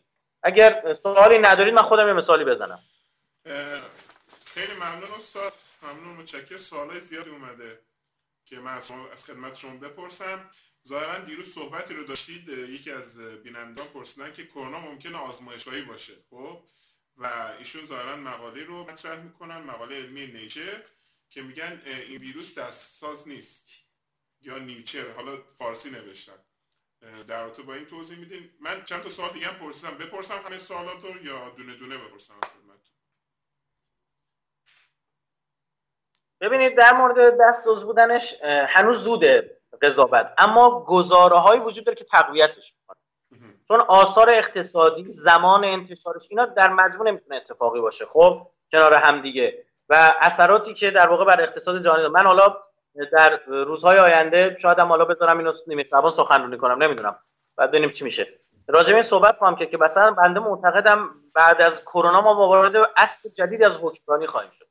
اگر 0.43 0.95
سوالی 0.95 1.39
ندارید 1.39 1.75
من 1.75 1.83
خودم 1.83 2.07
یه 2.07 2.13
مثالی 2.13 2.45
بزنم. 2.45 2.79
خیلی 4.44 4.74
ممنون 4.74 5.11
استاد. 5.11 5.52
ممنون 5.83 6.16
متشکر 6.16 6.57
سوالای 6.57 7.00
زیادی 7.00 7.31
اومده 7.31 7.83
که 8.44 8.59
من 8.59 8.76
از 9.12 9.24
خدمت 9.24 9.55
شما 9.55 9.76
بپرسم. 9.76 10.50
ظاهرا 10.88 11.18
دیروز 11.18 11.55
صحبتی 11.55 11.94
رو 11.94 12.05
داشتید. 12.05 12.48
یکی 12.48 12.90
از 12.90 13.18
بینندگان 13.18 13.88
پرسیدن 13.88 14.33
که 14.33 14.46
کرونا 14.46 14.81
ممکنه 14.81 15.18
آزمایشگاهی 15.18 15.83
باشه 15.83 16.14
خب؟ 16.31 16.64
و 17.16 17.55
ایشون 17.59 17.87
ظاهرا 17.87 18.16
مقاله 18.16 18.64
رو 18.64 18.85
مطرح 18.85 19.22
می‌کنن 19.22 19.59
مقاله 19.59 19.96
علمی 19.96 20.26
نیچر 20.26 20.85
که 21.31 21.42
میگن 21.42 21.83
این 21.87 22.20
ویروس 22.20 22.55
دستساز 22.55 23.28
نیست 23.28 23.68
یا 24.40 24.59
نیچر. 24.59 25.11
حالا 25.11 25.42
فارسی 25.42 25.90
نوشتن. 25.90 26.44
در 27.00 27.42
رابطه 27.42 27.62
با 27.62 27.74
این 27.74 27.85
توضیح 27.85 28.18
میدیم 28.18 28.57
من 28.61 28.85
چند 28.85 29.02
تا 29.02 29.09
سوال 29.09 29.33
دیگه 29.33 29.46
هم 29.46 29.55
پرسیدم. 29.55 29.98
بپرسم 29.98 30.38
همه 30.38 30.59
سوالات 30.59 31.05
رو 31.05 31.24
یا 31.24 31.50
دونه 31.50 31.74
دونه 31.74 31.98
بپرسم 31.98 32.35
از 32.42 32.50
ببینید 36.42 36.76
در 36.76 36.92
مورد 36.92 37.38
دستساز 37.40 37.85
بودنش 37.85 38.35
هنوز 38.44 39.05
زوده 39.05 39.59
قضاوت. 39.83 40.33
اما 40.38 40.85
گزاره 40.85 41.38
هایی 41.38 41.61
وجود 41.61 41.85
داره 41.85 41.96
که 41.96 42.05
تقویتش 42.05 42.74
می‌کنه. 42.78 42.96
چون 43.68 43.81
آثار 43.81 44.31
اقتصادی 44.31 45.05
زمان 45.09 45.64
انتشارش 45.64 46.26
اینا 46.31 46.46
در 46.46 46.68
مجموع 46.68 47.09
نمی‌تونه 47.09 47.37
اتفاقی 47.37 47.81
باشه. 47.81 48.07
خب 48.07 48.46
کنار 48.72 48.94
هم 48.94 49.22
دیگه. 49.22 49.64
و 49.88 50.14
اثراتی 50.20 50.74
که 50.74 50.90
در 50.90 51.09
واقع 51.09 51.24
بر 51.24 51.40
اقتصاد 51.40 51.83
جهانی 51.83 52.09
من 52.09 52.26
حالا 52.26 52.57
در 53.12 53.40
روزهای 53.46 53.98
آینده 53.98 54.57
شاید 54.61 54.78
هم 54.78 54.88
حالا 54.88 55.05
بذارم 55.05 55.38
اینو 55.38 55.52
نیمه 55.66 55.83
شبان 55.83 56.11
سخنرانی 56.11 56.59
کنم. 56.59 56.83
نمی‌دونم. 56.83 57.18
بعد 57.57 57.68
ببینیم 57.68 57.90
چی 57.90 58.05
میشه. 58.05 58.26
راجع 58.68 58.94
این 58.94 59.02
صحبت 59.02 59.38
کنم 59.38 59.57
که 59.57 59.66
که 59.66 59.76
مثلا 59.76 60.11
بنده 60.11 60.40
معتقدم 60.40 61.11
بعد 61.35 61.62
از 61.62 61.85
کرونا 61.85 62.20
ما 62.20 62.35
وارد 62.35 62.76
عصر 62.96 63.28
جدید 63.28 63.62
از 63.62 63.78
حکمرانی 63.83 64.26
خواهیم 64.26 64.50
شد. 64.50 64.66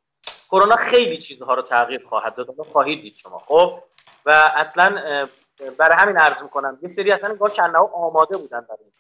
کرونا 0.51 0.75
خیلی 0.75 1.17
چیزها 1.17 1.53
رو 1.53 1.62
تغییر 1.62 2.03
خواهد 2.03 2.36
داد. 2.36 2.47
خواهید 2.71 3.01
دید 3.01 3.15
شما. 3.15 3.39
خب؟ 3.39 3.84
و 4.25 4.51
اصلا 4.55 5.03
برای 5.77 5.95
همین 5.97 6.17
عرض 6.17 6.43
می‌کنم 6.43 6.79
یه 6.81 6.89
سری 6.89 7.12
اصلا 7.12 7.29
انگار 7.29 7.49
کنه 7.49 7.77
آماده 7.93 8.38
بودن 8.38 8.62
برای 8.69 8.91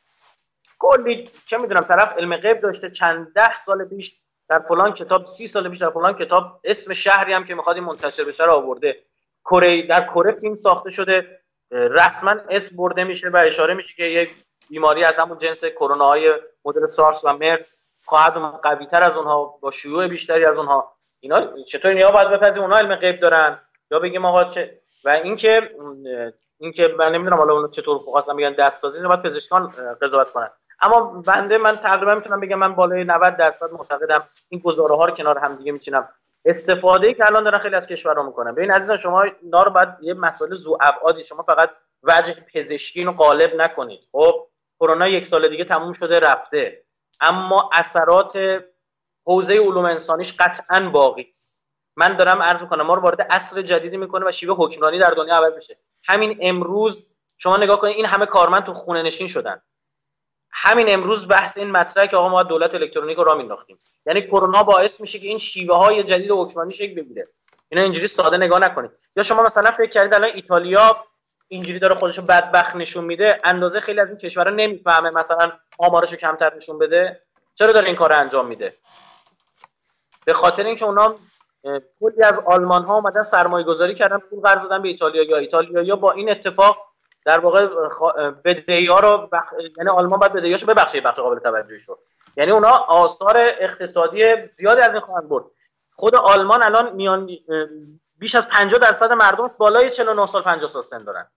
کلی 0.79 1.29
چه 1.45 1.57
می‌دونم 1.57 1.81
طرف 1.81 2.13
علم 2.17 2.37
غیب 2.37 2.61
داشته 2.61 2.89
چند 2.89 3.33
ده 3.33 3.57
سال 3.57 3.89
پیش 3.89 4.15
در 4.49 4.59
فلان 4.59 4.93
کتاب 4.93 5.25
سی 5.25 5.47
سال 5.47 5.69
پیش 5.69 5.81
در 5.81 5.89
فلان 5.89 6.13
کتاب 6.13 6.59
اسم 6.63 6.93
شهری 6.93 7.33
هم 7.33 7.45
که 7.45 7.55
می‌خواد 7.55 7.77
منتشر 7.77 8.23
بشه 8.23 8.43
رو 8.43 8.53
آورده. 8.53 9.03
کره 9.45 9.87
در 9.87 10.05
کره 10.05 10.31
فیلم 10.31 10.55
ساخته 10.55 10.89
شده. 10.89 11.41
رسما 11.71 12.35
اسم 12.49 12.77
برده 12.77 13.03
میشه 13.03 13.29
و 13.29 13.37
اشاره 13.37 13.73
میشه 13.73 13.93
که 13.93 14.03
یک 14.03 14.29
بیماری 14.69 15.03
از 15.03 15.19
همون 15.19 15.37
جنس 15.37 15.65
کرونا 15.65 16.05
های 16.05 16.33
مدل 16.65 16.85
سارس 16.85 17.23
و 17.23 17.33
مرس 17.33 17.81
خواهد 18.05 18.33
قوی 18.63 18.85
تر 18.85 19.03
از 19.03 19.17
اونها 19.17 19.45
با 19.45 19.71
شیوع 19.71 20.07
بیشتری 20.07 20.45
از 20.45 20.57
اونها. 20.57 20.97
اینا 21.21 21.63
چطور 21.63 21.91
اینا 21.91 22.11
باید 22.11 22.29
بپذیم 22.29 22.63
اونها 22.63 22.77
علم 22.77 22.95
غیب 22.95 23.19
دارن. 23.19 23.59
یا 23.91 23.99
بگیم 23.99 24.25
آقا 24.25 24.43
چه 24.43 24.81
و 25.05 25.09
اینکه 25.09 25.75
اینکه 26.59 26.95
من 26.99 27.11
نمی‌دونم 27.11 27.37
حالا 27.37 27.53
اون 27.53 27.69
چطور 27.69 27.97
خواستم 27.97 28.37
بگن 28.37 28.55
دست 28.59 28.81
سازی 28.81 29.07
باید 29.07 29.21
پزشکان 29.21 29.73
قضاوت 30.01 30.31
کنن. 30.31 30.49
اما 30.81 31.23
بنده 31.27 31.57
من 31.57 31.77
تقریبا 31.77 32.15
می‌تونم 32.15 32.39
بگم 32.39 32.59
من 32.59 32.75
بالای 32.75 33.03
90 33.03 33.37
درصد 33.37 33.71
معتقدم 33.71 34.29
این 34.49 34.61
گزاره 34.61 34.95
ها 34.95 35.05
رو 35.05 35.11
کنار 35.11 35.37
هم 35.37 35.55
دیگه 35.55 35.71
میچینم. 35.71 36.09
استفاده 36.45 37.07
ای 37.07 37.13
که 37.13 37.25
الان 37.25 37.43
دارن 37.43 37.57
خیلی 37.57 37.75
از 37.75 37.87
کشورها 37.87 38.23
می‌کنن. 38.23 38.55
ببین 38.55 38.71
عزیزان 38.71 38.97
شما 38.97 39.21
اینا 39.41 39.63
رو 39.63 39.71
باید 39.71 39.89
یه 40.01 40.13
مسئله 40.13 40.55
زو 40.55 40.77
ابعادی 40.81 41.23
شما 41.23 41.43
فقط 41.43 41.69
وجه 42.03 42.35
پزشکی 42.53 42.99
اینو 42.99 43.11
غالب 43.11 43.55
نکنید. 43.55 44.05
خب 44.11 44.47
کرونا 44.79 45.07
یک 45.07 45.25
سال 45.25 45.49
دیگه 45.49 45.65
تموم 45.65 45.93
شده 45.93 46.19
رفته. 46.19 46.83
اما 47.21 47.69
اثرات 47.73 48.63
حوزه 49.25 49.53
علوم 49.53 49.85
انسانیش 49.85 50.33
قطعا 50.39 50.89
باقی 50.89 51.27
است. 51.29 51.63
من 51.95 52.17
دارم 52.17 52.41
عرض 52.41 52.61
می‌کنم 52.61 52.85
ما 52.85 52.93
رو 52.93 53.01
وارد 53.01 53.21
عصر 53.21 53.61
جدیدی 53.61 53.97
می‌کنه 53.97 54.25
و 54.25 54.31
شیوه 54.31 54.55
حکمرانی 54.57 54.99
در 54.99 55.11
دنیا 55.11 55.35
عوض 55.35 55.55
میشه. 55.55 55.77
همین 56.03 56.37
امروز 56.41 57.15
شما 57.37 57.57
نگاه 57.57 57.79
کنید 57.79 57.95
این 57.95 58.05
همه 58.05 58.25
کارمند 58.25 58.63
تو 58.63 58.73
خونه 58.73 59.01
نشین 59.01 59.27
شدن. 59.27 59.61
همین 60.51 60.93
امروز 60.93 61.27
بحث 61.27 61.57
این 61.57 61.71
مطرحه 61.71 62.07
که 62.07 62.17
آقا 62.17 62.29
ما 62.29 62.43
دولت 62.43 62.75
الکترونیک 62.75 63.17
رو 63.17 63.23
را 63.23 63.35
مینداختیم 63.35 63.77
یعنی 64.05 64.21
کرونا 64.21 64.63
باعث 64.63 65.01
میشه 65.01 65.19
که 65.19 65.27
این 65.27 65.37
شیوه 65.37 65.77
های 65.77 66.03
جدید 66.03 66.31
حکمرانی 66.31 66.71
شکل 66.71 66.95
بگیره. 66.95 67.27
اینا 67.69 67.83
اینجوری 67.83 68.07
ساده 68.07 68.37
نگاه 68.37 68.59
نکنید. 68.59 68.91
یا 69.15 69.23
شما 69.23 69.43
مثلا 69.43 69.71
فکر 69.71 69.89
کردید 69.89 70.13
الان 70.13 70.31
ایتالیا 70.33 71.05
اینجوری 71.47 71.79
داره 71.79 71.95
خودشو 71.95 72.21
بدبخت 72.21 72.75
نشون 72.75 73.05
میده 73.05 73.41
اندازه 73.43 73.79
خیلی 73.79 73.99
از 73.99 74.09
این 74.09 74.17
کشورها 74.17 74.55
نمی‌فهمه 74.55 75.09
مثلا 75.09 75.51
آمارشو 75.77 76.15
کمتر 76.15 76.55
نشون 76.55 76.79
بده. 76.79 77.23
چرا 77.55 77.71
داره 77.71 77.87
این 77.87 77.95
کار 77.95 78.13
انجام 78.13 78.47
میده؟ 78.47 78.77
به 80.25 80.33
خاطر 80.33 80.65
اینکه 80.65 80.85
اونا 80.85 81.15
کلی 81.99 82.23
از 82.23 82.39
آلمان 82.45 82.83
ها 82.83 82.95
اومدن 82.95 83.23
سرمایه 83.23 83.65
گذاری 83.65 83.95
کردن 83.95 84.17
پول 84.17 84.41
قرض 84.41 84.61
دادن 84.61 84.81
به 84.81 84.87
ایتالیا 84.89 85.23
یا 85.23 85.37
ایتالیا 85.37 85.81
یا 85.81 85.95
با 85.95 86.11
این 86.11 86.31
اتفاق 86.31 86.77
در 87.25 87.39
واقع 87.39 87.67
بدهی 88.31 88.85
ها 88.85 88.99
رو 88.99 89.29
بخ... 89.31 89.53
یعنی 89.77 89.89
آلمان 89.89 90.19
باید 90.19 90.33
بدهیاشو 90.33 90.67
ببخشه 90.67 91.01
بخش 91.01 91.19
قابل 91.19 91.39
توجهی 91.39 91.79
شد. 91.79 91.99
یعنی 92.37 92.51
اونا 92.51 92.69
آثار 92.87 93.37
اقتصادی 93.37 94.45
زیادی 94.45 94.81
از 94.81 94.93
این 94.93 95.01
خواهند 95.01 95.29
برد. 95.29 95.45
خود 95.95 96.15
آلمان 96.15 96.63
الان 96.63 96.95
میان 96.95 97.29
بیش 98.17 98.35
از 98.35 98.47
50 98.47 98.79
درصد 98.79 99.11
مردمش 99.11 99.49
بالای 99.57 99.89
49 99.89 100.25
سال 100.27 100.41
50 100.41 100.69
سال 100.69 100.81
سن 100.81 101.03
دارن. 101.03 101.27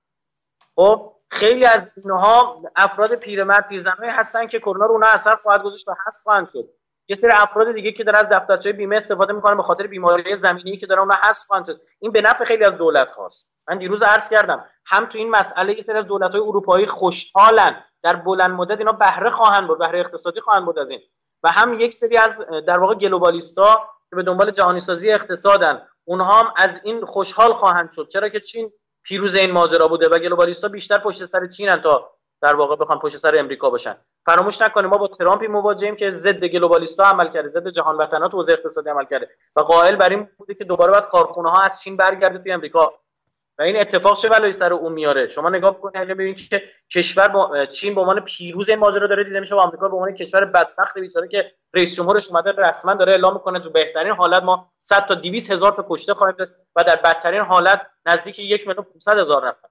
خب 0.76 1.12
خیلی 1.30 1.64
از 1.64 1.92
اینها 1.96 2.62
افراد 2.76 3.14
پیرمرد 3.14 3.68
پیرزنایی 3.68 4.10
هستن 4.10 4.46
که 4.46 4.58
کرونا 4.58 4.86
رو 4.86 4.92
اونها 4.92 5.10
اثر 5.10 5.36
خواهد 5.36 5.62
گذاشت 5.62 5.88
و 5.88 5.94
حذف 6.06 6.22
خواهند 6.22 6.48
شد. 6.48 6.68
یه 7.08 7.16
سری 7.16 7.30
افراد 7.34 7.72
دیگه 7.72 7.92
که 7.92 8.04
دارن 8.04 8.18
از 8.18 8.28
دفترچه 8.28 8.72
بیمه 8.72 8.96
استفاده 8.96 9.32
می‌کنن 9.32 9.56
به 9.56 9.62
خاطر 9.62 9.86
بیماری 9.86 10.36
زمینی 10.36 10.76
که 10.76 10.86
دارن 10.86 11.00
اونها 11.00 11.16
حذف 11.22 11.46
خواهند 11.46 11.66
شد 11.66 11.80
این 12.00 12.12
به 12.12 12.20
نفع 12.20 12.44
خیلی 12.44 12.64
از 12.64 12.76
دولت 12.76 13.10
خواست. 13.10 13.48
من 13.68 13.78
دیروز 13.78 14.02
عرض 14.02 14.28
کردم 14.28 14.64
هم 14.86 15.06
تو 15.06 15.18
این 15.18 15.30
مسئله 15.30 15.74
یه 15.74 15.80
سری 15.80 15.98
از 15.98 16.06
دولت 16.06 16.30
های 16.30 16.40
اروپایی 16.40 16.86
خوشحالن 16.86 17.84
در 18.02 18.16
بلند 18.16 18.50
مدت 18.50 18.78
اینا 18.78 18.92
بهره 18.92 19.30
خواهند 19.30 19.68
برد 19.68 19.78
بهره 19.78 20.00
اقتصادی 20.00 20.40
خواهند 20.40 20.64
بود 20.64 20.78
از 20.78 20.90
این. 20.90 21.00
و 21.42 21.48
هم 21.48 21.80
یک 21.80 21.94
سری 21.94 22.16
از 22.16 22.46
در 22.66 22.78
واقع 22.78 22.94
گلوبالیستا 22.94 23.88
که 24.10 24.16
به 24.16 24.22
دنبال 24.22 24.50
جهانی 24.50 24.80
سازی 24.80 25.12
اقتصادن 25.12 25.86
اونها 26.04 26.42
هم 26.42 26.52
از 26.56 26.80
این 26.84 27.04
خوشحال 27.04 27.52
خواهند 27.52 27.90
شد. 27.90 28.08
چرا 28.08 28.28
که 28.28 28.40
چین 28.40 28.72
پیروز 29.02 29.34
این 29.34 29.50
ماجرا 29.50 29.88
بوده 29.88 30.08
و 30.08 30.18
گلوبالیستا 30.18 30.68
بیشتر 30.68 30.98
پشت 30.98 31.24
سر 31.24 31.46
چینن 31.46 31.80
تا 31.80 32.10
در 32.44 32.54
واقع 32.54 32.76
بخوان 32.76 32.98
پشت 32.98 33.16
سر 33.16 33.38
امریکا 33.38 33.70
باشن. 33.70 33.96
فراموش 34.26 34.62
نکنیم 34.62 34.90
ما 34.90 34.98
با 34.98 35.08
ترامپی 35.08 35.46
مواجهیم 35.46 35.96
که 35.96 36.10
ضد 36.10 36.44
گلوبالیستا 36.44 37.04
عمل 37.04 37.28
کرده 37.28 37.48
ضد 37.48 37.68
جهان 37.68 37.96
وطنات 37.96 38.30
تو 38.30 38.44
اقتصادی 38.48 38.90
عمل 38.90 39.04
کرده. 39.04 39.28
و 39.56 39.60
قائل 39.60 39.96
بر 39.96 40.08
این 40.08 40.28
بوده 40.38 40.54
که 40.54 40.64
دوباره 40.64 40.92
باید 40.92 41.04
کارخونه 41.04 41.50
ها 41.50 41.62
از 41.62 41.82
چین 41.82 41.96
برگرده 41.96 42.38
توی 42.38 42.52
امریکا. 42.52 42.92
و 43.58 43.62
این 43.62 43.80
اتفاق 43.80 44.18
چه 44.18 44.28
بلایی 44.28 44.52
سر 44.52 44.72
اون 44.72 44.92
میاره؟ 44.92 45.26
شما 45.26 45.50
نگاه 45.50 45.80
کنید 45.80 46.08
ببینید 46.08 46.48
که 46.48 46.62
کشور 46.94 47.28
با 47.28 47.66
چین 47.66 47.94
به 47.94 48.00
عنوان 48.00 48.20
پیروز 48.20 48.68
این 48.68 48.78
ماجرا 48.78 49.06
داره 49.06 49.24
دیده 49.24 49.40
میشه 49.40 49.54
و 49.54 49.58
آمریکا 49.58 49.88
به 49.88 49.96
عنوان 49.96 50.14
کشور 50.14 50.44
بدبخت 50.44 50.98
بیچاره 50.98 51.28
که 51.28 51.52
رئیس 51.74 51.96
جمهورش 51.96 52.30
اومده 52.30 52.52
رسما 52.52 52.94
داره 52.94 53.12
اعلام 53.12 53.34
می‌کنه 53.34 53.60
تو 53.60 53.70
بهترین 53.70 54.12
حالت 54.12 54.42
ما 54.42 54.72
100 54.76 55.06
تا 55.06 55.14
200 55.14 55.50
هزار 55.50 55.72
تا 55.72 55.86
کشته 55.88 56.14
خواهیم 56.14 56.36
داشت 56.38 56.52
و 56.76 56.84
در 56.84 56.96
بدترین 56.96 57.40
حالت 57.40 57.86
نزدیک 58.06 58.38
1 58.38 58.68
میلیون 58.68 58.86
500 58.92 59.18
هزار 59.18 59.48
نفر. 59.48 59.68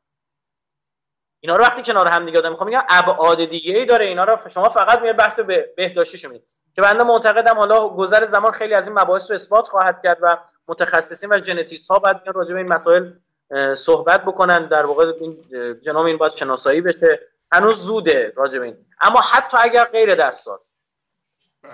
اینا 1.44 1.56
رو 1.56 1.64
وقتی 1.64 1.82
کنار 1.82 2.08
هم 2.08 2.26
دیگه 2.26 2.38
آدم 2.38 2.50
می‌خوام 2.50 2.70
میگم 2.70 2.84
ابعاد 2.90 3.46
دیگه 3.46 3.78
ای 3.78 3.86
داره. 3.86 4.06
اینا 4.06 4.24
رو 4.24 4.38
شما 4.50 4.70
فقط 4.70 5.00
میاد 5.00 5.16
بحث 5.16 5.40
بهداشتیش 5.78 6.26
میید 6.26 6.44
که 6.76 6.82
بنده 6.82 7.04
معتقدم 7.04 7.58
حالا 7.58 7.90
گذر 7.90 8.24
زمان 8.24 8.52
خیلی 8.52 8.74
از 8.74 8.88
این 8.88 9.00
مباحث 9.00 9.32
رو 9.32 9.36
اثبات 9.36 9.68
خواهد 9.68 10.00
کرد 10.04 10.18
و 10.22 10.38
متخصصین 10.68 11.34
و 11.34 11.38
ژنتیست 11.38 11.92
ها 11.92 12.00
بعد 12.00 12.22
راجع 12.36 12.54
به 12.54 12.60
این 12.60 12.68
مسائل 12.68 13.12
صحبت 13.76 14.26
بکنن. 14.26 14.68
در 14.68 14.86
واقع 14.86 15.14
این 15.20 15.46
جنام 15.80 16.06
این 16.06 16.18
باید 16.18 16.32
شناسایی 16.32 16.82
بشه. 16.82 17.20
هنوز 17.52 17.86
زوده 17.86 18.34
راجع 18.36 18.60
به 18.60 18.66
این. 18.66 18.78
اما 19.02 19.22
حتی 19.22 19.58
اگر 19.60 19.86
غیر 19.86 20.16
دستساز. 20.16 20.74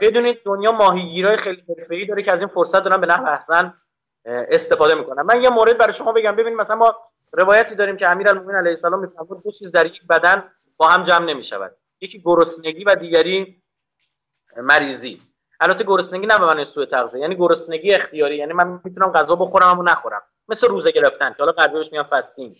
بدونید 0.01 0.41
دنیا 0.45 0.71
ماهیگیرای 0.71 1.37
خیلی 1.37 1.63
حرفه‌ای 1.77 2.05
داره 2.05 2.23
که 2.23 2.31
از 2.31 2.41
این 2.41 2.49
فرصت 2.49 2.83
دارن 2.83 3.01
به 3.01 3.07
نحو 3.07 3.25
احسن 3.25 3.73
استفاده 4.25 4.95
می‌کنن. 4.95 5.21
من 5.21 5.43
یه 5.43 5.49
مورد 5.49 5.77
برای 5.77 5.93
شما 5.93 6.11
بگم. 6.11 6.35
ببینید 6.35 6.59
مثلا 6.59 6.75
ما 6.75 6.95
روایتی 7.31 7.75
داریم 7.75 7.97
که 7.97 8.07
امیرالمومنین 8.07 8.55
علیه 8.55 8.69
السلام 8.69 8.99
میفرمود 8.99 9.43
دو 9.43 9.51
چیز 9.51 9.71
در 9.71 9.85
یک 9.85 10.07
بدن 10.07 10.51
با 10.77 10.87
هم 10.87 11.03
جمع 11.03 11.25
نمی‌شود. 11.25 11.75
یکی 12.01 12.21
گرسنگی 12.25 12.83
و 12.83 12.95
دیگری 12.95 13.63
مریضی. 14.57 15.21
البته 15.59 15.83
گرسنگی 15.83 16.27
نه 16.27 16.39
به 16.39 16.45
معنی 16.45 16.65
سوء 16.65 16.85
تغذیه 16.85 17.21
یعنی 17.21 17.35
گرسنگی 17.35 17.93
اختیاری 17.93 18.37
یعنی 18.37 18.53
من 18.53 18.81
می‌تونم 18.83 19.11
غذا 19.11 19.35
بخورم 19.35 19.79
و 19.79 19.83
نخورم. 19.83 20.21
مثل 20.47 20.67
روزه 20.67 20.91
گرفتن 20.91 21.29
که 21.29 21.35
حالا 21.39 21.51
غربیش 21.51 21.91
میگن 21.91 22.03
فستینگ. 22.03 22.57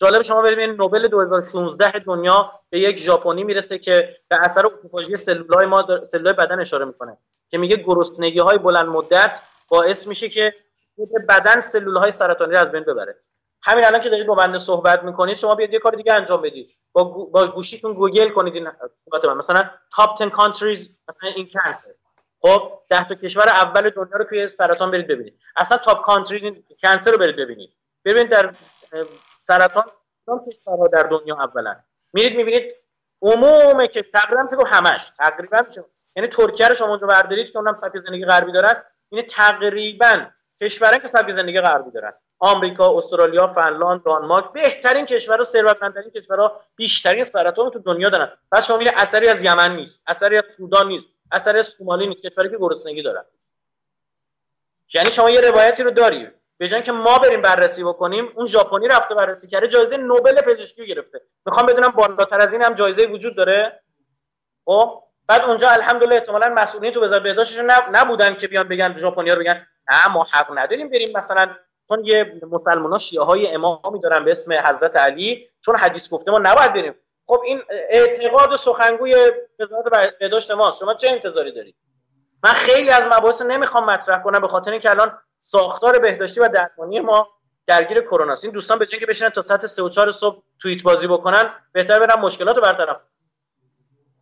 جالب 0.00 0.22
شما 0.22 0.42
ببینید 0.42 0.76
نوبل 0.76 1.08
2016 1.08 1.98
دنیا 1.98 2.52
به 2.70 2.80
یک 2.80 2.98
ژاپنی 2.98 3.44
می‌رسه 3.44 3.78
که 3.78 4.16
به 4.28 4.36
اثر 4.44 4.66
اوکوفاژی 4.66 5.16
سلولای 5.16 5.66
ما 5.66 6.04
سلولای 6.04 6.34
بدن 6.34 6.60
اشاره 6.60 6.84
می‌کنه 6.84 7.18
که 7.48 7.58
میگه 7.58 7.76
گرسنگی 7.76 8.38
های 8.38 8.58
بلند 8.58 8.88
مدت 8.88 9.42
باعث 9.68 10.06
میشه 10.06 10.28
که 10.28 10.54
بدن 11.28 11.60
سلول 11.60 11.96
های 11.96 12.10
سرطانی 12.10 12.52
رو 12.52 12.60
از 12.60 12.72
بین 12.72 12.82
ببره. 12.82 13.16
همین 13.64 13.84
الان 13.84 14.00
که 14.00 14.08
دارید 14.08 14.26
با 14.26 14.34
بنده 14.34 14.58
صحبت 14.58 15.02
می‌کنید 15.02 15.36
شما 15.36 15.54
بیاید 15.54 15.72
یه 15.72 15.78
کار 15.78 15.92
دیگه 15.92 16.12
انجام 16.12 16.42
بدید. 16.42 16.76
با, 16.92 17.04
با 17.04 17.46
گوشیتون 17.46 17.94
گوگل 17.94 18.28
کنید 18.28 18.54
این 18.54 18.68
مثلا 19.36 19.70
top 19.96 20.18
10 20.18 20.30
countries 20.30 20.88
مثلا 21.08 21.30
این 21.36 21.48
cancer 21.54 21.88
خب 22.40 22.72
ده 22.90 23.08
تا 23.08 23.14
کشور 23.14 23.48
اول 23.48 23.90
دنیا 23.90 24.16
رو 24.16 24.24
توی 24.24 24.48
سرطان 24.48 24.90
برید 24.90 25.06
ببینید. 25.06 25.38
اصلا 25.56 25.78
top 25.78 26.04
country 26.04 26.64
cancer 26.82 27.10
رو 27.10 27.18
برید 27.18 27.36
ببینید. 27.36 27.70
ببینید 28.04 28.30
در 28.30 28.54
سرطان 29.36 29.84
کدام 30.26 30.38
کشورها 30.50 30.88
در 30.88 31.02
دنیا 31.02 31.34
اولا 31.34 31.76
میرید 32.12 32.36
می‌بینید 32.36 32.74
عموم 33.22 33.86
که 33.86 34.02
تقریبا 34.02 34.42
میشه 34.42 34.56
همش 34.66 35.12
تقریبا 35.18 35.58
میشه 35.68 35.84
یعنی 36.16 36.28
ترکیه 36.28 36.68
رو 36.68 36.74
شما 36.74 36.88
اونجا 36.88 37.06
بردارید 37.06 37.50
که 37.50 37.58
اونم 37.58 37.74
سبک 37.74 37.96
زندگی 37.96 38.24
غربی 38.24 38.52
دارن 38.52 38.82
این 39.08 39.22
تقریبا 39.22 40.26
کشورهایی 40.60 41.00
که 41.00 41.06
سبک 41.06 41.30
زندگی 41.30 41.60
غربی 41.60 41.90
دارن. 41.90 42.12
آمریکا، 42.38 42.96
استرالیا، 42.96 43.46
فنلاند، 43.46 44.02
دانمارک 44.02 44.52
بهترین 44.52 45.06
کشورها 45.06 45.44
ثروتمندترین 45.44 46.10
کشورها 46.10 46.60
بیشترین 46.76 47.24
سرطان 47.24 47.70
تو 47.70 47.78
دنیا 47.78 48.08
دارن. 48.08 48.32
بعد 48.50 48.62
شما 48.62 48.76
میگه 48.76 48.92
اثری 48.96 49.28
از 49.28 49.42
یمن 49.42 49.76
نیست، 49.76 50.04
اثری 50.06 50.38
از 50.38 50.46
سودان 50.46 50.88
نیست، 50.88 51.08
اثری 51.32 51.58
از 51.58 51.66
سومالی 51.66 52.06
نیست، 52.06 52.22
کشوری 52.22 52.50
که 52.50 52.56
گرسنگی 52.58 53.02
دارن. 53.02 53.24
یعنی 54.94 55.10
شما 55.10 55.30
یه 55.30 55.40
روایتی 55.40 55.82
رو 55.82 55.90
داری. 55.90 56.28
به 56.58 56.68
جای 56.68 56.82
که 56.82 56.92
ما 56.92 57.18
بریم 57.18 57.42
بررسی 57.42 57.84
بکنیم 57.84 58.32
اون 58.34 58.46
ژاپنی 58.46 58.88
رفته 58.88 59.14
بررسی 59.14 59.48
کرده 59.48 59.68
جایزه 59.68 59.96
نوبل 59.96 60.40
پزشکی 60.40 60.86
گرفته. 60.86 61.20
می‌خوام 61.46 61.66
بدونم 61.66 61.88
بالاتر 61.88 62.40
از 62.40 62.52
این 62.52 62.62
هم 62.62 62.74
جایزه 62.74 63.06
وجود 63.06 63.36
داره؟ 63.36 63.80
خب؟ 64.64 65.02
بعد 65.26 65.42
اونجا 65.42 65.70
الحمدلله 65.70 66.14
احتمالاً 66.14 66.48
مسئولین 66.48 66.92
تو 66.92 67.04
وزارت 67.04 67.22
بهداشتش 67.22 67.58
نبودن 67.92 68.34
که 68.34 68.48
بیان 68.48 68.68
بگن 68.68 68.96
ژاپنیا 68.96 69.34
رو 69.34 69.40
بگن. 69.40 69.66
نه 69.90 70.08
ما 70.08 70.26
حق 70.30 70.58
نداریم 70.58 70.90
بریم 70.90 71.16
مثلا 71.16 71.56
چون 71.88 72.04
یه 72.04 72.40
مسلمان 72.50 72.92
ها 72.92 72.98
شیعه 72.98 73.24
های 73.24 73.54
امامی 73.54 74.00
دارن 74.02 74.24
به 74.24 74.32
اسم 74.32 74.52
حضرت 74.52 74.96
علی 74.96 75.46
چون 75.60 75.76
حدیث 75.76 76.08
گفته 76.10 76.30
ما 76.30 76.38
نباید 76.38 76.72
بریم. 76.72 76.94
خب 77.26 77.40
این 77.44 77.62
اعتقاد 77.90 78.56
سخنگوی 78.56 79.32
وزارت 79.60 80.18
بهداشت 80.20 80.50
ماست. 80.50 80.80
شما 80.80 80.94
چه 80.94 81.08
انتظاری 81.08 81.52
دارید؟ 81.52 81.76
من 82.44 82.52
خیلی 82.52 82.90
از 82.90 83.04
مباحث 83.06 83.42
نمی‌خوام 83.42 83.84
مطرح 83.84 84.22
کنم 84.22 84.40
به 84.40 84.48
خاطر 84.48 84.70
اینکه 84.70 84.90
الان 84.90 85.18
ساختار 85.38 85.98
بهداشتی 85.98 86.40
و 86.40 86.48
درمانی 86.48 87.00
ما 87.00 87.28
درگیر 87.66 88.00
کرونا 88.00 88.36
این 88.42 88.52
دوستان 88.52 88.78
به 88.78 88.86
که 88.86 89.06
بشینن 89.06 89.30
تا 89.30 89.42
ساعت 89.42 89.66
3 89.66 89.82
و 89.82 89.88
4 89.88 90.12
صبح 90.12 90.42
توییت 90.58 90.82
بازی 90.82 91.06
بکنن 91.06 91.54
بهتر 91.72 91.98
برن 91.98 92.20
مشکلات 92.20 92.56
رو 92.56 92.62
برطرف 92.62 92.96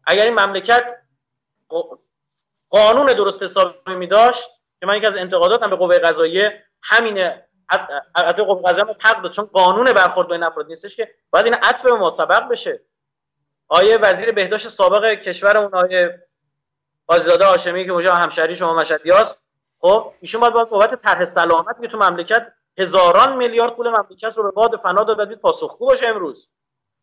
اگر 0.04 0.24
این 0.24 0.34
مملکت 0.34 0.96
قانون 2.68 3.06
درست 3.06 3.42
حسابی 3.42 3.94
می 3.94 4.06
داشت 4.06 4.48
که 4.80 4.86
من 4.86 4.96
یکی 4.96 5.06
از 5.06 5.16
انتقاداتم 5.16 5.70
به 5.70 5.76
قوه 5.76 5.98
قضاییه 5.98 6.64
همینه. 6.82 7.48
حتی 8.16 8.44
قوه 8.44 8.62
قضاییه 8.62 8.84
ما 8.84 8.96
حق 9.00 9.22
داد. 9.22 9.32
چون 9.32 9.44
قانون 9.44 9.92
برخورد 9.92 10.28
با 10.28 10.34
این 10.34 10.44
افراد 10.44 10.66
نیستش 10.66 10.96
که 10.96 11.14
باید 11.30 11.44
این 11.44 11.54
عطف 11.54 11.82
به 11.82 11.92
ما 11.92 12.10
سبق 12.10 12.48
بشه. 12.48 12.80
آیه 13.68 13.98
وزیر 13.98 14.32
بهداشت 14.32 14.68
سابق 14.68 15.04
کشورمون 15.04 15.74
آیه 15.74 16.26
آزاده 17.06 17.44
هاشمی 17.44 17.84
که 17.84 17.92
اونجا 17.92 18.14
همشهری 18.14 18.56
شما 18.56 18.74
مشهدیاست 18.74 19.42
خب 19.78 20.12
ایشون 20.20 20.50
باید 20.50 20.68
بابت 20.68 20.94
طرح 20.94 21.24
سلامت 21.24 21.80
که 21.82 21.88
تو 21.88 21.98
مملکت 21.98 22.52
هزاران 22.78 23.36
میلیارد 23.36 23.74
پول 23.74 23.88
مملکت 23.88 24.32
رو 24.36 24.42
به 24.42 24.50
باد 24.50 24.76
فنا 24.76 25.04
داد 25.04 25.32
و 25.32 25.36
پاسخگو 25.36 25.86
باشه 25.86 26.06
امروز. 26.06 26.48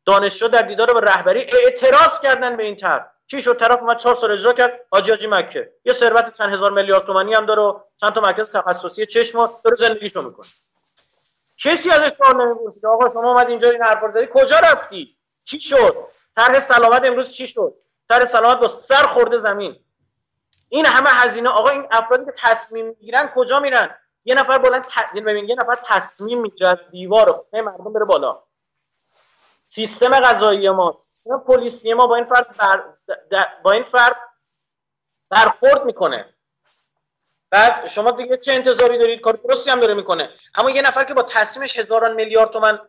دانشجو 0.05 0.47
در 0.47 0.61
دیدار 0.61 0.93
به 0.93 0.99
رهبری 0.99 1.39
اعتراض 1.39 2.19
کردن 2.19 2.57
به 2.57 2.63
این 2.63 2.75
طرح. 2.75 3.11
چی 3.31 3.41
شد؟ 3.41 3.57
طرف 3.57 3.81
اومد 3.81 3.97
چهار 3.97 4.15
سال 4.15 4.31
اجرا 4.31 4.53
کرد. 4.53 4.79
حاجی 4.91 5.11
حاجی 5.11 5.27
مکه. 5.27 5.73
یه 5.85 5.93
ثروت 5.93 6.37
چند 6.37 6.53
هزار 6.53 6.71
میلیارد 6.71 7.05
تومانی 7.05 7.33
هم 7.33 7.45
داره 7.45 7.61
و 7.61 7.79
چند 7.97 8.13
تا 8.13 8.21
مرکز 8.21 8.51
تخصصی 8.51 9.05
چشم 9.05 9.59
داره 9.63 9.75
زندگیشو 9.79 10.21
می‌کنه. 10.21 10.47
کسی 11.57 11.91
ازش 11.91 12.15
سوال 12.15 12.41
نمی‌پرسید. 12.41 12.85
آقا 12.85 13.09
شما 13.09 13.31
اومد 13.31 13.49
اینجا 13.49 13.69
این 13.69 13.83
حرفا 13.83 14.11
زدی؟ 14.11 14.27
کجا 14.33 14.59
رفتی؟ 14.59 15.17
چی 15.43 15.59
شد؟ 15.59 15.95
طرح 16.35 16.59
سلامت 16.59 17.05
امروز 17.05 17.29
چی 17.29 17.47
شد؟ 17.47 17.73
طرح 18.09 18.25
سلامت 18.25 18.59
با 18.59 18.67
سر 18.67 19.05
خورده 19.05 19.37
زمین. 19.37 19.79
این 20.69 20.85
همه 20.85 21.09
هزینه 21.09 21.49
آقا 21.49 21.69
این 21.69 21.87
افرادی 21.91 22.25
که 22.25 22.33
تصمیم 22.35 22.87
می‌گیرن 22.87 23.31
کجا 23.35 23.59
میرن؟ 23.59 23.95
یه 24.25 24.35
نفر 24.35 24.57
بلند 24.57 24.83
ت... 24.83 24.97
یعنی 24.97 25.21
ببین 25.21 25.49
یه 25.49 25.55
نفر 25.55 25.79
تصمیم 25.85 26.41
می‌گیره 26.41 26.69
از 26.69 26.83
دیوار 26.91 27.31
خونه 27.31 27.63
مردم 27.63 27.93
بره 27.93 28.05
بالا. 28.05 28.43
سیستم 29.71 30.19
قضایی 30.19 30.69
ما 30.69 30.91
سیستم 30.91 31.43
پلیسی 31.47 31.93
ما 31.93 32.07
با 32.07 32.15
این 32.15 32.25
فرد 32.25 32.57
بر... 32.57 32.83
با 33.63 33.71
این 33.71 33.83
فرد 33.83 34.15
برخورد 35.29 35.85
می‌کنه. 35.85 36.33
بعد 37.49 37.87
شما 37.87 38.11
دیگه 38.11 38.37
چه 38.37 38.53
انتظاری 38.53 38.97
دارید؟ 38.97 39.21
کار 39.21 39.33
درستی 39.33 39.71
هم 39.71 39.79
داره 39.79 39.93
می‌کنه. 39.93 40.29
اما 40.55 40.69
یه 40.69 40.81
نفر 40.81 41.03
که 41.03 41.13
با 41.13 41.23
تصمیمش 41.23 41.79
هزاران 41.79 42.13
میلیارد 42.13 42.49
تومن 42.49 42.79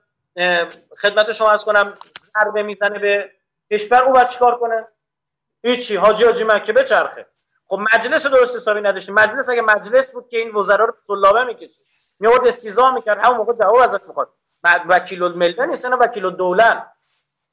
خدمت 1.02 1.32
شما 1.32 1.50
از 1.50 1.64
کنم 1.64 1.94
ضربه 2.20 2.62
می‌زنه 2.62 2.98
به 2.98 3.30
کشور 3.70 4.02
او 4.02 4.12
باید 4.12 4.28
چیکار 4.28 4.58
کنه؟ 4.58 4.88
هیچی. 5.62 5.96
حاجی 5.96 6.24
حاجی 6.24 6.44
مکه 6.44 6.72
بچرخه. 6.72 7.26
خب 7.66 7.78
مجلس 7.94 8.26
درست 8.26 8.56
حسابی 8.56 8.80
نداشتیم. 8.80 9.14
مجلس 9.14 9.48
اگه 9.48 9.62
مجلس 9.62 10.12
بود 10.12 10.28
که 10.28 10.38
این 10.38 10.50
وزرا 10.50 10.84
رو 10.84 10.94
سلابه 11.06 11.44
می‌کشید. 11.44 11.86
میورد 12.20 12.46
استیزا 12.46 12.90
می‌کرد. 12.90 13.18
همون 13.18 13.36
موقع 13.36 13.52
جواب 13.52 13.76
ازش 13.76 14.08
می‌خواد. 14.08 14.32
وکیل 14.64 15.22
الملت 15.22 15.60
نیست 15.60 15.86
نه 15.86 15.96
وکیل 15.96 16.26
الدوله 16.26 16.82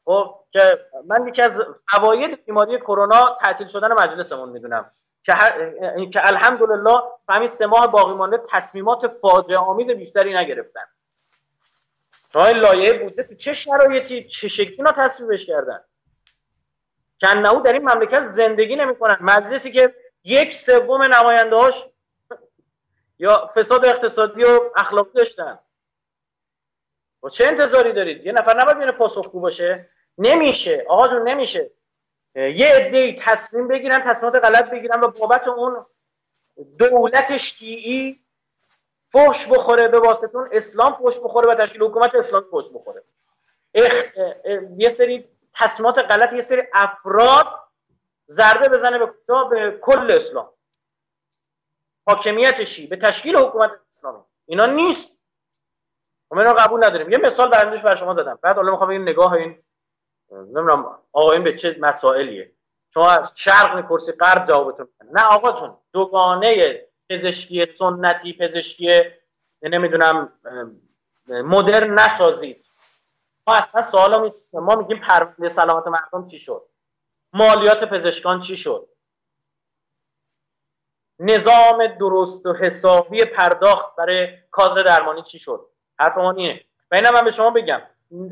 خب 0.05 0.35
که 0.51 0.85
من 1.05 1.27
یکی 1.27 1.41
از 1.41 1.61
فواید 1.91 2.45
بیماری 2.45 2.77
کرونا 2.79 3.35
تعطیل 3.39 3.67
شدن 3.67 3.93
مجلسمون 3.93 4.49
می‌دونم. 4.49 4.91
که, 5.23 5.33
که 6.13 6.27
الحمدلله 6.27 7.01
همین 7.29 7.47
سه 7.47 7.65
ماه 7.65 7.87
باقی 7.87 8.13
مانده 8.13 8.41
تصمیمات 8.51 9.07
فاجعه 9.07 9.57
آمیز 9.57 9.91
بیشتری 9.91 10.33
نگرفتن. 10.33 10.81
راه 12.33 12.51
لایه 12.51 12.93
بودجه 12.93 13.23
تو 13.23 13.35
چه 13.35 13.53
شرایطی 13.53 14.27
چه 14.27 14.47
شکلی 14.47 14.75
اینا 14.75 14.91
تصویبش 14.91 15.45
کردن؟ 15.45 15.83
کنهو 17.21 17.61
در 17.61 17.73
این 17.73 17.89
مملکت 17.89 18.19
زندگی 18.19 18.75
نمی‌کنن. 18.75 19.17
مجلسی 19.21 19.71
که 19.71 19.95
یک 20.23 20.53
سوم 20.53 21.03
نمایندهاش 21.03 21.85
یا 23.19 23.47
فساد 23.55 23.85
اقتصادی 23.85 24.43
و 24.43 24.59
اخلاقی 24.75 25.11
داشتن. 25.15 25.59
و 27.23 27.29
چه 27.29 27.47
انتظاری 27.47 27.93
دارید؟ 27.93 28.25
یه 28.25 28.31
نفر 28.31 28.61
نباید 28.61 28.77
میره 28.77 28.91
پاسخگو 28.91 29.39
باشه. 29.39 29.89
نمیشه. 30.17 30.85
آقا 30.89 31.07
جون 31.07 31.29
نمیشه. 31.29 31.71
یه 32.35 32.67
عده 32.67 33.13
تصمیم 33.13 33.67
بگیرن 33.67 34.01
تصمیمات 34.01 34.43
غلط 34.43 34.69
بگیرن 34.69 35.01
و 35.01 35.07
بابت 35.07 35.47
اون 35.47 35.85
دولت 36.77 37.37
شیعی 37.37 38.23
فحش 39.09 39.47
بخوره 39.47 39.87
به 39.87 39.99
واسطون 39.99 40.49
اسلام 40.51 40.93
فحش 40.93 41.19
بخوره 41.19 41.47
و 41.47 41.55
تشکیل 41.55 41.83
حکومت 41.83 42.15
اسلام 42.15 42.45
فحش 42.51 42.69
بخوره. 42.73 43.03
اخ... 43.73 44.03
یه 44.77 44.89
سری 44.89 45.29
تصمیمات 45.53 45.99
غلط 45.99 46.33
یه 46.33 46.41
سری 46.41 46.63
افراد 46.73 47.47
ضربه 48.27 48.69
بزنه 48.69 48.97
به 48.97 49.05
کجا؟ 49.05 49.43
به 49.43 49.79
کل 49.81 50.11
اسلام. 50.11 50.49
حاکمیت 52.07 52.63
شی 52.63 52.87
به 52.87 52.95
تشکیل 52.95 53.35
حکومت 53.35 53.71
اسلامی. 53.89 54.23
اینا 54.45 54.65
نیست. 54.65 55.16
ما 56.31 56.41
اینو 56.41 56.53
قبول 56.53 56.85
نداریم. 56.85 57.11
یه 57.11 57.17
مثال 57.17 57.49
برندش 57.49 57.81
بر 57.81 57.95
شما 57.95 58.13
زدم. 58.13 58.39
بعد 58.41 58.55
حالا 58.55 58.71
می‌خوام 58.71 58.89
این 58.89 59.01
نگاه 59.01 59.33
این 59.33 59.63
نمی‌دونم 60.31 60.97
آقا 61.11 61.39
به 61.39 61.57
چه 61.57 61.77
مسائلیه؟ 61.79 62.51
شما 62.93 63.09
از 63.09 63.39
شرق 63.39 63.75
می‌پرسی 63.75 64.11
غرب 64.11 64.45
جوابتون 64.45 64.87
نه 65.11 65.23
آقا 65.23 65.51
جون 65.51 65.77
دوگانه 65.93 66.81
پزشکی 67.09 67.73
سنتی 67.73 68.33
پزشکی 68.33 69.03
نمی‌دونم 69.61 70.33
مدرن 71.27 71.99
نسازید. 71.99 72.65
ما 73.47 73.55
اصلا 73.55 73.81
سوالا 73.81 74.19
نیست. 74.19 74.55
ما 74.55 74.75
میگیم 74.75 74.99
پرونده 74.99 75.49
سلامت 75.49 75.87
مردم 75.87 76.25
چی 76.25 76.39
شد؟ 76.39 76.63
مالیات 77.33 77.83
پزشکان 77.83 78.39
چی 78.39 78.57
شد؟ 78.57 78.87
نظام 81.19 81.87
درست 81.87 82.45
و 82.45 82.53
حسابی 82.53 83.25
پرداخت 83.25 83.95
برای 83.95 84.27
کادر 84.51 84.83
درمانی 84.83 85.23
چی 85.23 85.39
شد؟ 85.39 85.67
حرفمان 85.99 86.37
اینه. 86.37 86.61
و 86.91 86.95
اینا 86.95 87.11
من 87.11 87.25
به 87.25 87.31
شما 87.31 87.49
بگم. 87.49 87.81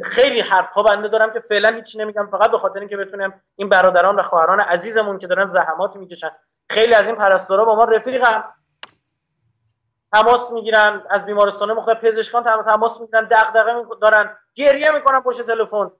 خیلی 0.04 0.41
حرف 0.41 0.71
ها 0.71 0.84
بنده 0.84 1.08
دارم 1.08 1.34
که 1.34 1.39
فعلا 1.39 1.69
هیچ 1.69 1.95
نمیگم 1.99 2.28
فقط 2.32 2.51
به 2.51 2.58
خاطر 2.58 2.80
اینکه 2.80 2.97
بتونم 2.97 3.41
این 3.56 3.69
برادران 3.69 4.15
و 4.15 4.21
خواهران 4.21 4.60
عزیزمون 4.60 5.19
که 5.19 5.28
دارن 5.28 5.47
زحماتی 5.47 5.99
می‌کشن 5.99 6.30
خیلی 6.69 6.93
از 6.93 7.08
این 7.08 7.17
پرستارا 7.17 7.65
با 7.65 7.75
ما 7.75 7.84
رفیقم 7.84 8.43
تماس 10.12 10.51
می‌گیرن 10.51 11.04
از 11.10 11.25
بیمارستان 11.25 11.73
مختلف 11.73 12.06
پزشکان 12.06 12.43
تماس 12.43 13.01
می‌گیرن 13.01 13.28
دغدغه 13.32 13.86
دارن. 14.01 14.38
گریه 14.56 14.91
می‌کنن 14.91 15.19
پشت 15.21 15.41
تلفن. 15.41 15.91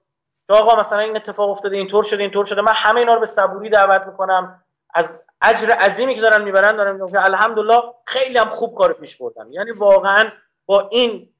که 0.46 0.52
آقا 0.52 0.76
مثلا 0.76 0.98
این 0.98 1.16
اتفاق 1.16 1.50
افتاده 1.50 1.76
اینطور 1.76 2.02
شده 2.02 2.22
اینطور 2.22 2.44
شده. 2.44 2.60
من 2.60 2.72
همه 2.72 3.00
اینا 3.00 3.14
رو 3.14 3.20
به 3.20 3.26
صبوری 3.26 3.70
دعوت 3.70 4.06
می‌کنم. 4.06 4.62
از 4.94 5.24
اجر 5.42 5.70
عظیمی 5.70 6.14
که 6.14 6.20
دارن 6.20 6.42
می‌برن 6.42 6.76
دارن 6.76 7.10
که 7.10 7.24
الحمدلله 7.24 7.82
خیلی 8.06 8.38
هم 8.38 8.48
خوب 8.48 8.78
کار 8.78 8.92
پیش 8.92 9.16
بردن 9.16 9.52
یعنی 9.52 9.70
واقعا 9.70 10.30
با 10.66 10.88
این 10.88 11.32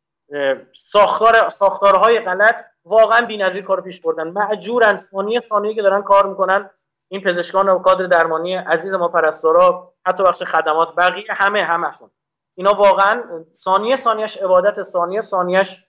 ساختار 0.75 1.51
ساختارهای 1.51 2.21
غلط 2.21 2.65
واقعا 2.85 3.27
بی‌نظیر 3.27 3.65
کار 3.65 3.81
پیش 3.81 4.01
بردن. 4.01 4.29
معجورن 4.29 4.97
ثانیه 4.97 5.39
ثانیه 5.39 5.75
که 5.75 5.83
دارن 5.83 6.03
کار 6.03 6.27
می‌کنن 6.27 6.71
این 7.09 7.21
پزشکان 7.21 7.69
و 7.69 7.79
کادر 7.79 8.07
درمانی 8.07 8.55
عزیز 8.55 8.95
ما 8.95 9.09
پرستارا 9.09 9.95
حتی 10.07 10.23
بخش 10.23 10.43
خدمات 10.43 10.95
بقیه 10.95 11.25
همه 11.29 11.63
همشون 11.63 12.11
اینا 12.55 12.75
واقعا 12.75 13.45
ثانیه 13.55 13.97
ثانیهش 13.97 14.37
عبادت 14.37 14.83
ثانیه 14.83 15.21
ثانیهش 15.21 15.87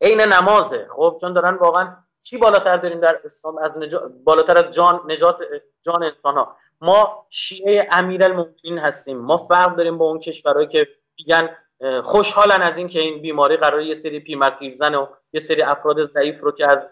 عین 0.00 0.20
نمازه. 0.20 0.86
خب 0.90 1.18
چون 1.20 1.32
دارن 1.32 1.54
واقعا 1.54 1.96
چی 2.20 2.38
بالاتر 2.38 2.76
داریم 2.76 3.00
در 3.00 3.20
اسلام 3.24 3.58
از 3.58 3.78
بالاتر 4.24 4.58
از 4.58 4.70
جان 4.70 5.00
نجات 5.08 5.42
جان 5.82 6.02
انسان 6.02 6.34
ها 6.34 6.56
ما 6.80 7.26
شیعه 7.28 7.88
امیرالمومنین 7.90 8.78
هستیم. 8.78 9.18
ما 9.18 9.36
فرق 9.36 9.76
داریم 9.76 9.98
با 9.98 10.04
اون 10.04 10.18
کشورهایی 10.18 10.68
که 10.68 10.88
میگن 11.18 11.56
خوشحالن 12.02 12.62
از 12.62 12.78
اینکه 12.78 13.00
این 13.00 13.22
بیماری 13.22 13.56
قرار 13.56 13.82
یه 13.82 13.94
سری 13.94 14.20
پیرزن 14.58 14.94
و 14.94 15.06
یه 15.32 15.40
سری 15.40 15.62
افراد 15.62 16.04
ضعیف 16.04 16.40
رو 16.40 16.52
که 16.52 16.66
از 16.66 16.90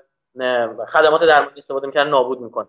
خدمات 0.89 1.25
درمانی 1.25 1.57
استفاده 1.57 1.87
می‌کنن 1.87 2.09
نابود 2.09 2.41
می‌کنه 2.41 2.69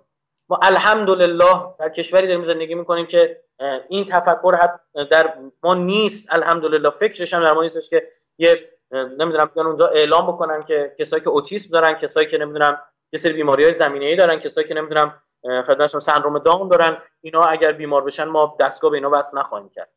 ما 0.49 0.59
الحمدلله 0.61 1.75
در 1.79 1.89
کشوری 1.89 2.27
داریم 2.27 2.43
زندگی 2.43 2.75
می‌کنیم 2.75 3.05
که 3.05 3.43
این 3.89 4.05
تفکر 4.05 4.69
در 5.11 5.33
ما 5.63 5.75
نیست. 5.75 6.33
الحمدلله 6.33 6.89
فکرش 6.89 7.33
هم 7.33 7.41
در 7.41 7.53
ما 7.53 7.61
نیستش 7.61 7.89
که 7.89 8.07
یه 8.37 8.69
نمی‌دونم 8.91 9.51
بیان 9.55 9.67
اونجا 9.67 9.87
اعلام 9.87 10.27
بکنن 10.27 10.63
که 10.63 10.95
کسایی 10.99 11.23
که 11.23 11.29
اوتیسم 11.29 11.69
دارن 11.71 11.93
کسایی 11.93 12.27
که 12.27 12.37
نمی‌دونم 12.37 12.81
یه 13.13 13.19
سری 13.19 13.33
بیماری 13.33 13.63
های 13.63 13.73
زمینه 13.73 14.05
ای 14.05 14.15
دارن 14.15 14.39
کسایی 14.39 14.67
که 14.67 14.73
نمی‌دونم 14.73 15.21
خدمتشون 15.67 15.99
سندروم 15.99 16.39
داون 16.39 16.69
دارن. 16.69 16.97
اینا 17.21 17.43
اگر 17.43 17.71
بیمار 17.71 18.03
بشن 18.03 18.23
ما 18.23 18.57
دستگاه 18.59 18.91
به 18.91 18.97
اینا 18.97 19.09
وصل 19.13 19.37
نخواهیم 19.37 19.69
کرد. 19.69 19.89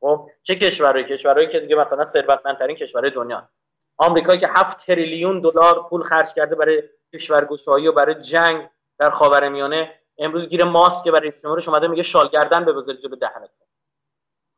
خب 0.00 0.30
چه 0.42 0.54
کشورهایی؟ 0.54 1.04
کشورهایی 1.04 1.48
که 1.48 1.60
دیگه 1.60 1.76
مثلا 1.76 2.04
ثروتمندترین 2.04 2.76
کشورهای 2.76 3.10
دنیا. 3.10 3.48
آمریکایی 3.98 4.38
که 4.40 4.48
7 4.48 4.86
تریلیون 4.86 5.40
دلار 5.40 5.88
پول 5.88 6.02
خرج 6.02 6.34
کرده 6.34 6.54
برای 6.54 6.82
کشورگشایی 7.14 7.88
و 7.88 7.92
برای 7.92 8.14
جنگ 8.14 8.68
در 8.98 9.10
خاورمیانه 9.10 10.00
امروز 10.18 10.48
گیر 10.48 10.64
ماسک 10.64 11.08
برای 11.08 11.28
استعمارش 11.28 11.68
اومده 11.68 11.86
میگه 11.88 12.02
شالگردن 12.02 12.64
به 12.64 12.72
بذاری 12.72 12.98
جلو 12.98 13.16
دهنت 13.16 13.50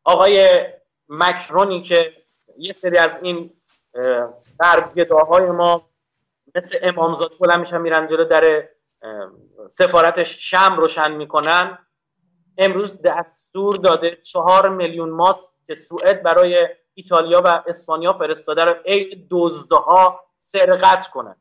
آقای 0.05 0.65
مکرونی 1.09 1.83
که 1.83 2.17
یه 2.57 2.73
سری 2.73 2.99
از 2.99 3.19
این 3.23 3.51
غربگداهای 4.61 5.47
ما 5.47 5.91
مثل 6.55 6.79
امامزاده 6.83 7.35
بلند 7.41 7.61
میشن 7.61 7.81
میرن 7.81 8.07
جلو 8.07 8.25
در 8.25 8.69
سفارتش 9.69 10.51
شم 10.51 10.77
روشن 10.77 11.13
می‌کنن. 11.13 11.79
امروز 12.59 13.03
دستور 13.03 13.77
داده 13.77 14.17
چهار 14.17 14.69
میلیون 14.69 15.11
ماسک 15.11 15.49
که 15.67 15.75
سوئد 15.75 16.23
برای 16.23 16.69
ایتالیا 16.95 17.43
و 17.45 17.63
اسپانیا 17.67 18.13
فرستاده 18.13 18.65
رو 18.65 18.75
ای 18.85 19.27
دزدها 19.31 20.21
سرقت 20.39 21.09
کنن. 21.09 21.37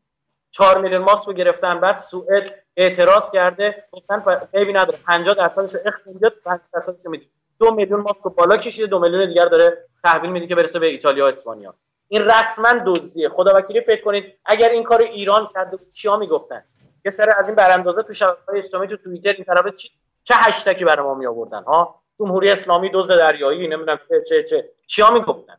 چهار 0.51 0.82
میلیون 0.82 1.01
ماسک 1.01 1.27
رو 1.27 1.34
گرفتن 1.34 1.80
بعد 1.80 1.95
سوئد 1.95 2.53
اعتراض 2.77 3.32
کرده 3.32 3.84
گفتن 3.91 4.47
عیبی 4.53 4.73
نداره 4.73 4.99
50 5.08 5.36
درصدش 5.36 5.73
رو 6.06 6.13
میده 6.13 6.30
50 6.30 6.67
درصدش 6.73 7.06
میده 7.06 7.25
دو 7.60 7.75
میلیون 7.75 8.01
ماسک 8.01 8.23
رو 8.23 8.32
بالا 8.32 8.58
کشیده 8.58 8.88
دو 8.88 8.99
میلیون 8.99 9.27
دیگر 9.27 9.45
داره 9.45 9.86
تحویل 10.03 10.32
میده 10.32 10.47
که 10.47 10.56
برسه 10.56 10.80
به 10.80 10.88
ایتالیا 10.88 11.25
و 11.25 11.27
اسپانیا. 11.27 11.73
این 12.08 12.21
رسما 12.21 12.73
دزدیه. 12.86 13.30
خدا 13.30 13.53
وکیلی 13.56 13.82
فکر 13.82 14.03
کنید 14.03 14.34
اگر 14.45 14.69
این 14.69 14.84
کار 14.84 15.01
ایران 15.01 15.47
کرده 15.53 15.77
بود 15.77 15.89
چیا 15.89 16.17
می‌گفتن؟ 16.17 16.63
یه 17.06 17.12
سر 17.12 17.36
از 17.38 17.49
این 17.49 17.56
براندازه 17.56 18.03
تو 18.03 18.13
شبکه‌های 18.13 18.58
اجتماعی 18.58 18.89
تو 18.89 18.97
توییتر 18.97 19.34
این 19.34 19.43
طرف 19.43 19.73
چی 19.73 19.89
چه 20.27 20.35
هشتکی 20.35 20.85
برای 20.85 21.05
ما 21.05 21.13
می 21.13 21.27
آوردن 21.27 21.63
ها؟ 21.63 22.01
جمهوری 22.19 22.51
اسلامی 22.51 22.89
دزد 22.93 23.17
دریایی 23.17 23.67
نمی‌دونم 23.67 23.99
چه 24.09 24.23
چه 24.29 24.43
چه 24.43 24.69
چیا 24.87 25.11
می‌گفتن. 25.11 25.57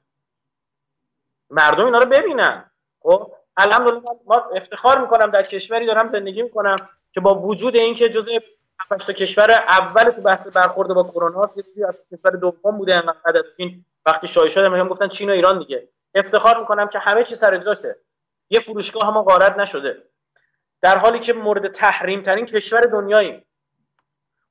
مردم 1.51 1.85
اینا 1.85 1.99
رو 1.99 2.07
ببینن 2.07 2.71
خب؟ 3.01 3.33
الحمدلله 3.57 4.01
ما 4.27 4.37
افتخار 4.37 5.01
می‌کنم 5.01 5.31
در 5.31 5.43
کشوری 5.43 5.87
دارم 5.87 6.07
زندگی 6.07 6.43
می‌کنم 6.43 6.77
که 7.13 7.21
با 7.21 7.35
وجود 7.35 7.77
اینکه 7.77 8.09
جزء 8.09 8.39
تا 9.07 9.13
کشور 9.13 9.51
اول 9.51 10.11
تو 10.11 10.21
بحث 10.21 10.49
برخورد 10.49 10.89
با 10.89 11.03
کرونا 11.03 11.47
یه 11.77 11.89
از 11.89 12.03
کشور 12.13 12.31
دوم 12.31 12.77
بوده 12.77 13.03
بعد 13.25 13.37
از 13.37 13.61
این 13.61 13.85
وقتی 14.07 14.29
شایع 14.29 14.49
شده 14.49 14.69
میگم 14.69 14.89
گفتن 14.89 15.09
چین 15.09 15.31
و 15.31 15.33
ایران 15.33 15.59
دیگه. 15.59 15.89
افتخار 16.15 16.61
می‌کنم 16.61 16.89
که 16.89 16.99
همه 16.99 17.25
چی 17.25 17.35
سر 17.35 17.57
جاشه 17.57 17.97
یه 18.51 18.61
فروشگاه 18.61 19.07
هم 19.07 19.23
غارت 19.23 19.59
نشده. 19.59 20.03
در 20.81 20.99
حالی 20.99 21.19
که 21.19 21.33
مورد 21.33 21.73
تحریم 21.73 22.23
ترین 22.23 22.47
کشور 22.47 22.81
دنیاییم. 22.81 23.45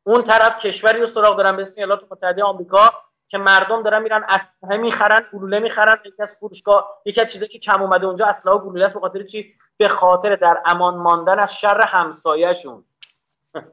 اون 0.07 0.23
طرف 0.23 0.65
کشوری 0.65 0.99
رو 0.99 1.05
سراغ 1.05 1.37
دارن 1.37 1.55
به 1.55 1.61
اسم 1.61 1.73
ایالات 1.77 2.11
متحده 2.11 2.43
آمریکا 2.43 2.91
که 3.27 3.37
مردم 3.37 3.83
دارن 3.83 4.01
میرن 4.03 4.25
اسلحه 4.29 4.77
می‌خرن 4.77 5.25
گلوله 5.33 5.59
می‌خرن 5.59 5.97
یکی 6.05 6.23
از 6.23 6.35
فروشگاه 6.39 7.01
یکی 7.05 7.21
از 7.21 7.27
چیزایی 7.27 7.49
که 7.49 7.59
کم 7.59 7.81
اومده 7.81 8.05
اونجا 8.05 8.25
اسلحه 8.25 8.55
و 8.55 8.59
گلوله 8.59 8.85
است 8.85 8.93
به 8.93 8.99
خاطر 8.99 9.23
چی؟ 9.23 9.53
به 9.77 9.87
خاطر 9.87 10.35
در 10.35 10.61
امان 10.65 10.97
ماندن 10.97 11.39
از 11.39 11.55
شر 11.55 11.81
همسایهشون. 11.81 12.83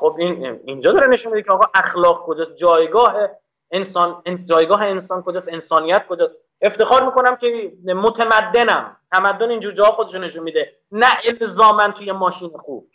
خب 0.00 0.16
این 0.18 0.60
اینجا 0.64 0.92
داره 0.92 1.06
نشون 1.06 1.32
میده 1.32 1.42
که 1.42 1.52
آقا 1.52 1.64
اخلاق 1.74 2.26
کجاست 2.26 2.54
جایگاه 2.54 3.14
انسان 3.70 4.22
جایگاه 4.48 4.82
انسان 4.82 5.22
کجاست 5.22 5.52
انسانیت 5.52 6.06
کجاست. 6.06 6.34
افتخار 6.60 7.04
می‌کنم 7.06 7.36
که 7.36 7.72
متمدنم. 7.84 8.96
تمدن 9.10 9.50
اینجور 9.50 9.72
جا 9.72 9.84
خودش 9.84 10.14
نشون 10.14 10.42
میده. 10.42 10.72
نه 10.92 11.06
الزامن 11.40 11.92
توی 11.92 12.12
ماشین 12.12 12.50
خوب. 12.58 12.91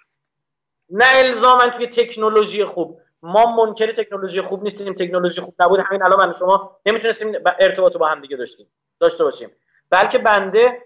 نه 0.89 1.05
الزامن 1.07 1.69
توی 1.69 1.87
تکنولوژی 1.87 2.65
خوب. 2.65 3.01
ما 3.21 3.55
منکر 3.55 3.91
تکنولوژی 3.91 4.41
خوب 4.41 4.63
نیستیم. 4.63 4.93
تکنولوژی 4.93 5.41
خوب 5.41 5.55
نبود. 5.59 5.79
همین 5.79 6.03
الان 6.03 6.27
من 6.27 6.33
شما 6.33 6.79
نمی‌تونستیم 6.85 7.33
ارتباط 7.59 7.97
با 7.97 8.07
هم 8.07 8.21
دیگه 8.21 8.37
داشتیم. 8.37 8.67
داشته 8.99 9.23
باشیم. 9.23 9.51
بلکه 9.89 10.17
بنده 10.17 10.85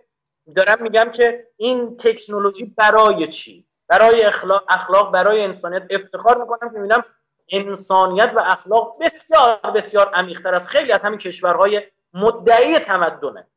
دارم 0.55 0.83
میگم 0.83 1.11
که 1.11 1.47
این 1.57 1.97
تکنولوژی 1.97 2.65
برای 2.77 3.27
چی؟ 3.27 3.67
برای 3.87 4.23
اخلاق, 4.23 4.65
اخلاق 4.69 5.11
برای 5.11 5.43
انسانیت 5.43 5.83
افتخار 5.89 6.37
می‌کنم 6.37 6.69
که 6.73 6.79
می‌بینم 6.79 7.05
انسانیت 7.49 8.31
و 8.35 8.39
اخلاق 8.39 8.97
بسیار 9.01 9.57
بسیار 9.57 10.13
عمیقتر 10.13 10.55
از 10.55 10.69
خیلی 10.69 10.91
از 10.91 11.03
همین 11.03 11.19
کشورهای 11.19 11.81
مدعی 12.13 12.79
تمدنه. 12.79 13.47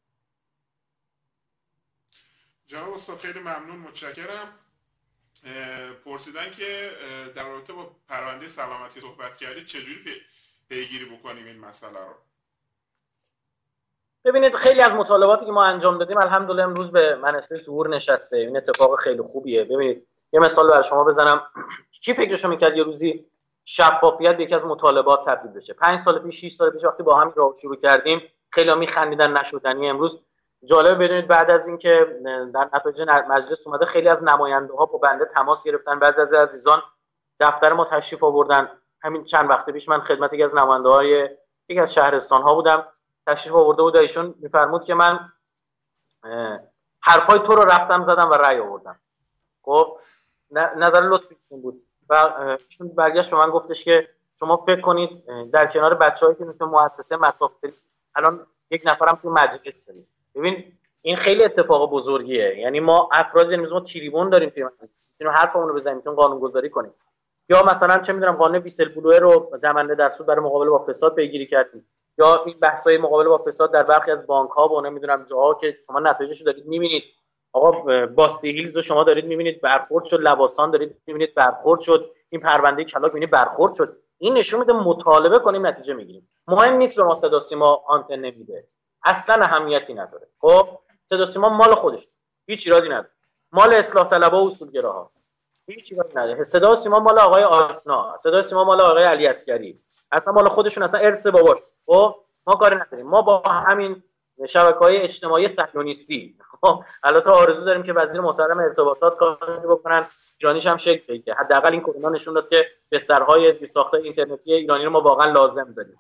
جناب 2.67 2.95
استاد 2.95 3.17
خیلی 3.17 3.41
ممنون. 3.41 3.77
متشکرم. 3.77 4.64
پرسیدن 6.05 6.51
که 6.51 6.91
در 7.35 7.49
رابطه 7.49 7.73
با 7.73 7.91
پرونده 8.09 8.49
سلامتی 8.49 9.01
صحبت 9.01 9.37
کردید 9.37 9.67
چجوری 9.67 10.05
پیگیری 10.69 11.05
بکنیم 11.05 11.47
این 11.47 11.59
مسئله 11.59 11.99
رو؟ 11.99 12.15
ببینید 14.25 14.57
خیلی 14.57 14.81
از 14.81 14.95
مطالباتی 14.95 15.47
که 15.47 15.53
ما 15.53 15.65
انجام 15.65 15.99
دادیم 15.99 16.19
الحمدلله 16.19 16.63
امروز 16.63 16.93
به 16.93 17.17
منصه 17.17 17.57
ظهور 17.57 17.89
نشسته. 17.89 18.37
این 18.37 18.57
اتفاق 18.57 19.01
خیلی 19.01 19.23
خوبیه. 19.23 19.65
ببینید 19.65 20.07
یه 20.33 20.41
مثال 20.41 20.71
برای 20.71 20.85
شما 20.85 21.05
بزنم. 21.05 21.47
کی 22.01 22.15
فکرشو 22.15 22.49
می‌کرد 22.49 22.77
یه 22.77 22.83
روزی 22.85 23.27
شفافیت 23.65 24.37
به 24.37 24.43
یکی 24.43 24.55
از 24.55 24.65
مطالبات 24.65 25.25
تبدیل 25.27 25.53
بشه؟ 25.53 25.73
پنج 25.73 25.99
سال 25.99 26.19
پیش 26.19 26.41
6 26.41 26.49
سال 26.49 26.71
پیش 26.71 26.85
وقتی 26.85 27.03
با 27.03 27.21
هم 27.21 27.33
راه 27.37 27.55
شروع 27.63 27.77
کردیم 27.77 28.23
خیلی 28.51 28.75
میخندیدن 28.75 29.37
نشدنی. 29.39 29.89
امروز 29.89 30.21
جالب 30.65 31.05
بدونید 31.05 31.29
بعد 31.29 31.51
از 31.51 31.69
اینکه 31.69 32.21
در 32.55 32.71
نتایج 32.75 33.03
مجلس 33.29 33.67
اومده 33.67 33.85
خیلی 33.85 34.09
از 34.09 34.25
نماینده 34.25 34.75
ها 34.75 34.87
با 34.87 34.99
بنده 34.99 35.25
تماس 35.25 35.65
گرفتن 35.65 35.99
بعضی 35.99 36.21
از 36.21 36.33
عزیزان 36.33 36.83
دفتر 37.41 37.73
ما 37.73 37.85
تشریف 37.85 38.25
آوردن. 38.25 38.69
همین 39.03 39.25
چند 39.25 39.51
وقت 39.51 39.71
پیش 39.71 39.89
من 39.89 40.01
خدمت 40.01 40.33
یکی 40.33 40.43
از 40.43 40.55
نماینده 40.55 40.89
های 40.89 41.29
یکی 41.69 41.81
از 41.81 41.95
شهرستان 41.95 42.43
ها 42.43 42.55
بودم. 42.55 42.87
تشریف 43.27 43.55
آورده 43.55 43.83
بود 43.83 43.97
ایشون 43.97 44.35
میفرمود 44.39 44.85
که 44.85 44.95
من 44.95 45.33
حرفای 47.01 47.39
تو 47.39 47.55
رو 47.55 47.63
رفتم 47.63 48.03
زدم 48.03 48.31
و 48.31 48.35
رأی 48.35 48.59
آوردم. 48.59 48.99
خب 49.63 49.99
نظر 50.77 51.01
لطفیشون 51.01 51.63
بود. 51.63 51.83
و 52.09 52.15
ایشون 52.65 52.89
برگشت 52.89 53.31
به 53.31 53.37
من 53.37 53.51
گفتش 53.51 53.85
که 53.85 54.09
شما 54.39 54.57
فکر 54.57 54.81
کنید 54.81 55.25
در 55.51 55.67
کنار 55.67 55.95
بچه‌هایی 55.95 56.39
که 56.39 56.45
مثل 56.45 56.65
مؤسسه 56.65 57.17
مساف 57.17 57.57
الان 58.15 58.47
یک 58.71 58.83
نفرم 58.85 59.19
تو 59.23 59.31
مجلس 59.31 59.87
داریم. 59.87 60.09
ببین 60.35 60.73
این 61.03 61.17
خیلی 61.17 61.45
اتفاق 61.45 61.91
بزرگیه. 61.91 62.59
یعنی 62.59 62.81
ما 62.81 63.09
افراد 63.13 63.47
داریم 63.47 63.67
ما 63.67 63.81
تریبون 63.81 64.31
داریم 64.31 64.51
توی 64.51 64.65
مجلس 64.65 65.11
حرفمون 65.35 65.69
رو 65.69 65.75
بزنیم 65.75 65.97
می‌تونیم 65.97 66.17
قانون 66.17 66.39
گذاری 66.39 66.71
کنیم. 66.71 66.95
یا 67.49 67.63
مثلا 67.63 67.99
چه 67.99 68.13
می‌دونم 68.13 68.37
قانون 68.37 68.63
ویسل 68.63 68.89
بلوه 68.89 69.19
رو 69.19 69.59
دمنده 69.63 69.95
در 69.95 70.09
سود 70.09 70.27
برای 70.27 70.45
مقابله 70.45 70.71
با 70.71 70.85
فساد 70.89 71.15
پیگیری 71.15 71.47
کردیم. 71.47 71.89
یا 72.19 72.45
این 72.45 72.61
بحث‌های 72.61 72.99
مقابله 72.99 73.29
با 73.29 73.39
فساد 73.39 73.73
در 73.73 73.83
برخی 73.83 74.11
از 74.11 74.27
بانک 74.27 74.51
ها 74.51 74.69
و 74.69 74.81
نمی‌دونم 74.81 75.25
جاها 75.25 75.55
که 75.55 75.77
شما 75.87 76.01
نتایجش 76.01 76.41
رو 76.41 76.47
دارید 76.47 76.67
می‌بینید. 76.67 77.03
آقا 77.53 78.07
باستی 78.07 78.49
هیلز 78.49 78.77
رو 78.77 78.83
شما 78.83 79.05
دارید 79.05 79.25
می‌بینید 79.25 79.61
برخورد 79.61 80.05
شد 80.05 80.21
لباسان 80.21 80.71
دارید 80.71 81.03
می‌بینید 81.07 81.35
برخورد 81.35 81.81
شد. 81.81 82.11
این 82.31 82.41
پرونده 82.41 82.85
کلاک 82.85 83.11
می‌بینید 83.11 83.31
برخورد 83.31 83.75
شد. 83.75 83.97
این 84.19 84.35
نشون 84.35 84.61
میده 84.61 84.73
مطالبه 84.73 85.39
کنیم 85.39 85.67
نتیجه 85.67 85.95
می‌گیریم. 85.95 86.31
مهم 86.49 86.77
نیست 86.77 86.97
به 86.97 87.03
ما 87.03 87.15
صدا 87.15 87.41
سیما 87.41 87.83
آنتن 87.87 88.17
نمیده. 88.17 88.69
اصلا 89.05 89.45
اهمیتی 89.45 89.95
نداره. 89.95 90.29
خب 90.41 90.79
صدا 91.07 91.27
سیما 91.27 91.49
مال 91.49 91.75
خودش 91.75 92.09
هیچ 92.47 92.67
ایرادی 92.67 92.89
نداره. 92.89 93.11
مال 93.53 93.75
اصلاح 93.75 94.09
طلبها 94.09 94.45
و 94.45 94.47
اصولگراها. 94.47 95.13
هیچ 95.67 95.95
نداره. 96.15 96.45
صدا 96.45 96.75
سیما 96.77 97.01
مال 97.01 97.19
آقای 97.19 97.45
آسنا. 97.45 98.17
صدا 98.19 98.43
سیما 98.43 98.65
مال 98.65 98.81
آقای 98.81 99.05
علی 99.05 99.27
اسکری 99.27 99.81
اصلا 100.13 100.33
مال 100.33 100.49
خودشون 100.49 100.83
اصلا 100.83 101.01
ارث 101.01 101.27
باباش. 101.27 101.59
خب 101.87 102.17
ما 102.47 102.55
کاری 102.55 102.77
نداریم. 102.77 103.07
ما 103.07 103.23
با 103.23 103.39
همین 103.39 104.03
شبکه 104.49 104.79
های 104.79 104.97
اجتماعی 104.97 105.49
صهیونیستی. 105.49 106.39
خب 106.61 106.85
البته 107.03 107.31
آرزو 107.31 107.65
داریم 107.65 107.83
که 107.83 107.93
وزیر 107.93 108.21
محترم 108.21 108.59
ارتباطات 108.59 109.17
کاری 109.17 109.67
بکنن. 109.69 110.07
ایرانیش 110.39 110.67
هم 110.67 110.77
شکل 110.77 111.15
بگیره. 111.15 111.37
حداقل 111.37 111.73
این 111.73 111.81
کرونا 111.81 112.09
نشون 112.09 112.35
داد 112.35 112.49
که 112.49 112.67
بسترهای 112.93 113.67
ساخته 113.67 113.97
اینترنتی 113.97 114.55
ایرانی 114.55 114.85
رو 114.85 114.91
ما 114.91 115.01
واقعا 115.01 115.31
لازم 115.31 115.73
داریم. 115.77 115.97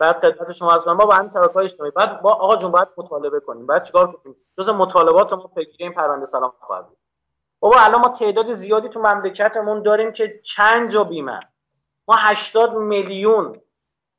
بعد 0.00 0.16
خدمت 0.16 0.52
شما 0.52 0.74
از 0.74 0.88
ما 0.88 1.06
با 1.06 1.14
همین 1.14 1.30
شبکه‌های 1.30 1.64
اجتماعی. 1.64 1.92
بعد 1.92 2.22
با 2.22 2.32
آقا 2.32 2.56
جون 2.56 2.70
باید 2.70 2.88
مطالبه 2.96 3.40
کنیم 3.40 3.66
بعد 3.66 3.84
چیکار 3.84 4.12
کنیم؟ 4.12 4.36
جز 4.58 4.68
مطالبات 4.68 5.32
ما 5.32 5.46
پیگیری 5.46 5.84
این 5.84 5.92
پرونده 5.92 6.26
سلامت 6.26 6.54
خواهد 6.60 6.88
بود. 6.88 6.98
بابا 7.60 7.76
الان 7.78 8.00
ما 8.00 8.08
تعداد 8.08 8.52
زیادی 8.52 8.88
تو 8.88 9.00
مملکتمون 9.00 9.82
داریم 9.82 10.12
که 10.12 10.40
چند 10.40 10.90
جا 10.90 11.04
بیمه. 11.04 11.40
ما 12.08 12.16
80 12.18 12.74
میلیون 12.74 13.60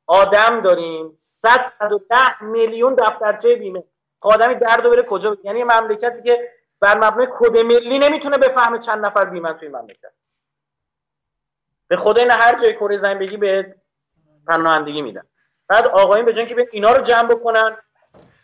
آدم 0.06 0.60
داریم. 0.60 1.14
100 1.16 1.64
110 1.64 2.42
میلیون 2.42 2.94
دفترچه 2.94 3.56
بیمه. 3.56 3.84
آدمی 4.20 4.54
درد 4.54 4.82
بره 4.82 5.02
کجا؟ 5.02 5.36
یعنی 5.44 5.64
مملکتی 5.64 6.22
که 6.22 6.50
بر 6.80 6.98
مبنای 6.98 7.28
کد 7.38 7.58
ملی 7.58 7.98
نمی‌تونه 7.98 8.38
بفهمه 8.38 8.78
چند 8.78 9.06
نفر 9.06 9.24
بیمه 9.24 9.52
توی 9.52 9.68
مملکت. 9.68 10.12
به 11.88 11.96
خدا 11.96 12.22
این 12.22 12.30
هر 12.30 12.58
جای 12.58 12.76
کره 12.76 12.96
زمین 12.96 13.18
بگی 13.18 13.36
به 13.36 13.76
پناهندگی 14.46 15.02
میدن. 15.02 15.22
بعد 15.68 15.86
آقایون 15.86 16.26
به 16.26 16.46
که 16.46 16.54
به 16.54 16.68
اینا 16.72 16.92
رو 16.92 17.02
جمع 17.02 17.28
بکنن 17.28 17.76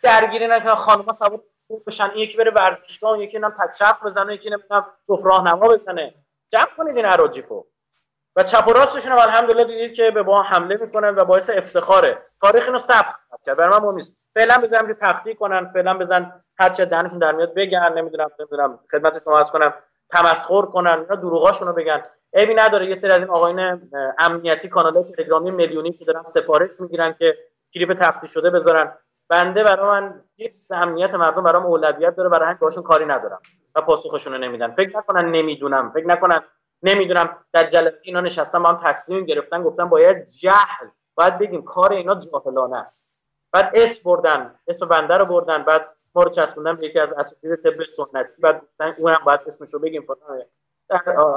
درگیری 0.01 0.47
نکنن 0.47 0.75
خانم‌ها 0.75 1.11
سوار 1.11 1.41
بشن 1.87 2.09
این 2.09 2.17
یکی 2.17 2.37
بره 2.37 2.51
ورزشگاه 2.51 3.19
یکی 3.19 3.39
نم 3.39 3.53
تچف 3.53 4.03
بزنه 4.03 4.33
یکی 4.33 4.49
نمی‌دونم 4.49 4.85
جفت 5.07 5.25
راهنما 5.25 5.67
بزنه. 5.67 6.13
جمع 6.51 6.67
کنید 6.77 6.95
این 6.95 7.05
اراجیفو. 7.05 7.65
و 8.35 8.43
چپ 8.43 8.67
و 8.67 8.73
راستشون 8.73 9.11
هم 9.11 9.17
الحمدلله 9.17 9.63
دیدید 9.63 9.93
که 9.93 10.11
به 10.11 10.23
با 10.23 10.41
حمله 10.41 10.77
می‌کنن 10.77 11.15
و 11.15 11.25
باعث 11.25 11.49
افتخاره. 11.49 12.17
تاریخ 12.41 12.65
اینو 12.65 12.79
ثبت 12.79 13.15
کرد. 13.45 13.57
برای 13.57 13.69
من 13.69 13.77
مهم 13.77 13.95
نیست. 13.95 14.15
فعلا 14.35 14.57
بزنم 14.63 14.87
که 14.87 14.93
تخطی 14.93 15.35
کنن 15.35 15.67
فعلا 15.67 15.97
بزن 15.97 16.43
هر 16.59 16.69
چه 16.69 16.85
دهنشون 16.85 17.19
در 17.19 17.31
میاد 17.31 17.53
بگن 17.53 17.93
نمی‌دونم 17.97 18.29
نمی‌دونم 18.39 18.79
خدمت 18.91 19.23
شما 19.23 19.39
از 19.39 19.51
کنم 19.51 19.73
تمسخر 20.09 20.61
کنن 20.61 20.99
اینا 20.99 21.15
دروغاشونو 21.15 21.73
بگن. 21.73 22.03
عیبی 22.35 22.53
نداره. 22.53 22.87
یه 22.87 22.95
سری 22.95 23.11
از 23.11 23.21
این 23.21 23.31
آقایون 23.31 23.89
امنیتی 24.19 24.69
کانال 24.69 25.03
تلگرامی 25.03 25.51
میلیونی 25.51 25.91
که 25.91 26.05
دارن 26.05 26.23
سفارش 26.23 26.71
می‌گیرن 26.79 27.15
که 27.19 27.37
کلیپ 27.73 27.93
تفتیش 27.93 28.29
شده 28.29 28.49
بذارن. 28.49 28.97
بنده 29.29 29.63
برای 29.63 29.85
من 30.01 30.21
حفظ 30.39 30.71
امنیت 30.71 31.15
مردم 31.15 31.43
برام 31.43 31.65
اولویت 31.65 32.15
داره. 32.15 32.29
برای 32.29 32.45
همین 32.45 32.57
باشون 32.61 32.83
کاری 32.83 33.05
ندارم 33.05 33.39
و 33.75 33.81
پاسخشون 33.81 34.33
رو 34.33 34.39
نمیدن. 34.39 34.75
فکر 34.75 34.97
نکنن 34.97 35.31
نمی‌دونم. 35.31 35.91
فکر 35.91 36.07
نکنن 36.07 36.43
نمی‌دونم. 36.83 37.37
در 37.53 37.63
جلسه 37.63 38.01
اینا 38.03 38.21
نشستن 38.21 38.63
با 38.63 38.69
هم 38.69 38.77
تصمیم 38.83 39.25
گرفتن 39.25 39.63
گفتن 39.63 39.89
باید 39.89 40.25
جهل. 40.25 40.87
باید 41.15 41.37
بگیم 41.37 41.63
کار 41.63 41.93
اینا 41.93 42.15
جاهلانه 42.15 42.77
است. 42.77 43.09
بعد 43.51 43.71
اسم 43.73 44.01
بردن. 44.05 44.59
اسم 44.67 44.87
بنده 44.87 45.17
رو 45.17 45.25
بردن. 45.25 45.63
بعد 45.63 45.89
ما 46.15 46.23
رو 46.23 46.29
چسبوندن 46.29 46.75
به 46.75 46.85
یکی 46.85 46.99
از 46.99 47.13
اساتید 47.13 47.55
طب 47.55 47.83
سنتی. 47.83 48.41
بعد 48.41 48.61
گفتن 48.61 48.95
اونم 48.97 49.21
باید 49.25 49.39
اسمش 49.47 49.73
رو 49.73 49.79
بگیم 49.79 50.05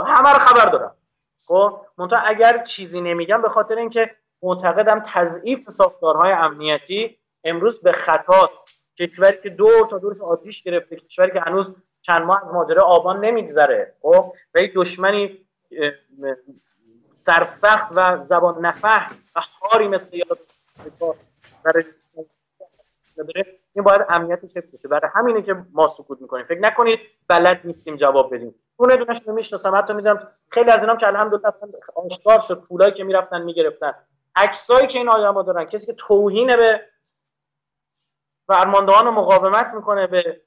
همه 0.07 0.33
رو 0.33 0.39
خبر 0.39 0.67
دارم. 0.67 0.95
خب 1.45 1.81
منتها 1.99 2.19
اگر 2.19 2.63
چیزی 2.63 3.01
نمیگم 3.01 3.43
به 3.43 3.49
خاطر 3.49 3.75
اینکه 3.75 4.17
معتقدم 4.43 5.03
تضعیف 5.07 5.71
ساختارهای 5.71 6.33
امنیتی 6.33 7.19
امروز 7.45 7.81
به 7.81 7.93
خطاست. 7.93 8.69
کشوری 8.99 9.39
که 9.43 9.51
دور 9.51 9.87
تا 9.91 9.99
دورش 9.99 10.21
آتیش 10.21 10.63
گرفته 10.63 10.97
کشوری 10.97 11.33
که 11.33 11.41
هنوز 11.41 11.75
چند 12.03 12.23
ماه 12.23 12.43
از 12.43 12.51
ماجرا 12.51 12.83
آبان 12.83 13.25
نمیگذره. 13.25 13.95
خب 14.03 14.33
و 14.55 14.61
یک 14.61 14.73
دشمنی 14.75 15.47
سرسخت 17.15 17.89
و 17.95 18.25
زبان 18.25 18.67
نفهم 18.67 19.19
و 19.37 19.41
حاری 19.61 19.89
مثل 19.89 20.17
یاد 20.17 20.39
این 23.75 23.85
باید 23.85 24.07
امنیتش 24.09 24.57
حفظ 24.57 24.75
بشه 24.75 24.89
برای 24.89 25.11
همینه 25.15 25.43
که 25.43 25.57
ما 25.73 25.89
سکوت 25.89 26.21
می‌کنیم. 26.21 26.47
فکر 26.47 26.61
نکنید 26.61 27.01
بلد 27.29 27.61
نیستیم 27.65 27.97
جواب 27.97 28.35
بدیم. 28.35 28.55
اون 28.77 28.97
دونش 28.97 29.23
رو 29.27 29.35
می‌شناسم 29.35 29.75
حتی 29.75 29.93
می‌دونم 29.93 30.29
خیلی 30.49 30.71
از 30.71 30.83
اینام 30.83 30.97
که 30.99 31.07
الحمدلله 31.07 31.47
اصلا 31.47 31.69
آشکار 31.95 32.39
شد 32.39 32.61
پولایی 32.69 32.93
که 32.93 33.05
می‌رفتن 33.05 33.43
می‌گرفتن. 33.43 33.95
عکسایی 34.37 34.87
که 34.87 34.99
این 34.99 35.09
آدما 35.09 35.43
دارن 35.43 35.65
کسی 35.65 35.87
که 35.87 35.93
توهین 35.93 36.57
به 36.57 36.81
فرماندهان 38.47 39.09
مقاومت 39.09 39.75
می‌کنه 39.75 40.07
به 40.07 40.41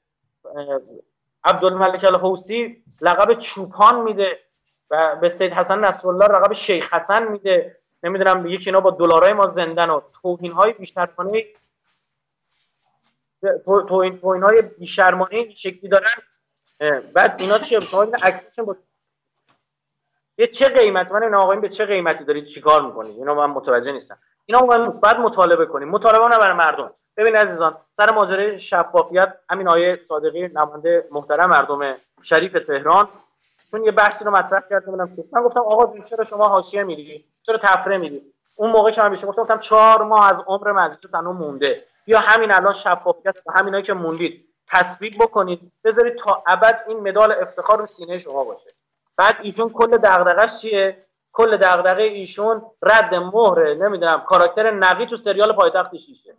عبدالملک 1.44 2.04
الحوسی 2.04 2.84
لقب 3.00 3.34
چوپان 3.34 4.02
میده 4.02 4.38
و 4.90 5.16
به 5.16 5.28
سید 5.28 5.52
حسن 5.52 5.84
نصرالله 5.84 6.26
لقب 6.26 6.52
شیخ 6.52 6.94
حسن 6.94 7.28
میده. 7.28 7.78
نمی‌دونم 8.02 8.46
یکی 8.46 8.70
اینا 8.70 8.80
با 8.80 8.90
دلارای 8.90 9.32
ما 9.32 9.46
زندن 9.46 9.90
و 9.90 10.00
توهین 10.22 10.52
های 10.52 10.72
بیشترمانه 10.72 11.44
توهین 13.88 14.18
توهین 14.18 14.42
های 14.42 14.62
بیشرمانه 14.62 15.34
این 15.34 15.50
شکلی 15.50 15.88
دارن. 15.88 16.22
بعد 17.14 17.36
اینا 17.38 17.58
چیه؟ 17.58 17.80
شما 17.80 18.02
این 18.02 18.14
عکسشون 18.14 18.64
با 18.64 18.76
یه 20.38 20.46
چه 20.46 20.68
قیمت؟ 20.68 21.12
من 21.12 21.22
این 21.22 21.34
آقایون 21.34 21.62
به 21.62 21.68
چه 21.68 21.86
قیمتی 21.86 22.24
دارید 22.24 22.46
چیکار 22.46 22.82
می‌کنید؟ 22.82 23.18
اینا 23.18 23.34
من 23.34 23.46
متوجه 23.46 23.92
نیستم 23.92 24.18
اینا 24.46 24.90
بعد 25.02 25.20
مطالبه 25.20 25.66
کنیم. 25.66 25.88
مطالبه 25.88 26.28
نه 26.28 26.38
برای 26.38 26.56
مردم. 26.56 26.94
ببین 27.16 27.36
عزیزان 27.36 27.76
سر 27.92 28.10
ماجرای 28.10 28.60
شفافیت 28.60 29.34
همین 29.50 29.68
آیه 29.68 29.96
صادقی 29.96 30.48
نماینده 30.48 31.08
محترم 31.10 31.50
مردم 31.50 31.96
شریف 32.22 32.52
تهران 32.52 33.08
چون 33.70 33.84
یه 33.84 33.92
بحثی 33.92 34.24
رو 34.24 34.30
مطرح 34.30 34.60
کرده 34.70 34.90
بودم 34.90 35.10
من 35.32 35.42
گفتم 35.42 35.60
آقا 35.60 36.00
چرا 36.00 36.24
شما 36.24 36.48
حاشیه 36.48 36.84
میری 36.84 37.24
چرا 37.42 37.58
تفره 37.62 37.98
میری 37.98 38.32
اون 38.54 38.70
موقع 38.70 38.90
که 38.90 39.02
من 39.02 39.08
بهش 39.08 39.24
گفتم 39.24 39.42
گفتم 39.42 39.58
چهار 39.58 40.02
ماه 40.02 40.30
از 40.30 40.40
عمر 40.46 40.72
مجلس 40.72 41.14
هنوز 41.14 41.36
مونده. 41.36 41.84
یا 42.06 42.20
همین 42.20 42.52
الان 42.52 42.72
شفافیت 42.72 43.34
و 43.46 43.52
همینایی 43.52 43.82
که 43.82 43.94
موندید. 43.94 44.48
تصویب 44.68 45.22
بکنید 45.22 45.72
بذارید 45.84 46.16
تا 46.16 46.42
ابد 46.46 46.84
این 46.88 47.00
مدال 47.00 47.32
افتخار 47.32 47.78
رو 47.78 47.86
سینه 47.86 48.18
شما 48.18 48.44
باشه. 48.44 48.70
بعد 49.16 49.36
ایشون 49.42 49.68
کل 49.70 49.96
دغدغش 49.96 50.60
چیه؟ 50.60 51.06
کل 51.32 51.56
دغدغه 51.56 52.02
ایشون 52.02 52.62
رد 52.82 53.14
مهره 53.14 53.74
نمی‌دونم 53.74 54.20
کاراکتر 54.20 54.70
نقی 54.70 55.06
تو 55.06 55.16
سریال 55.16 55.52
پایتخت 55.52 55.96
شیشه 55.96 56.36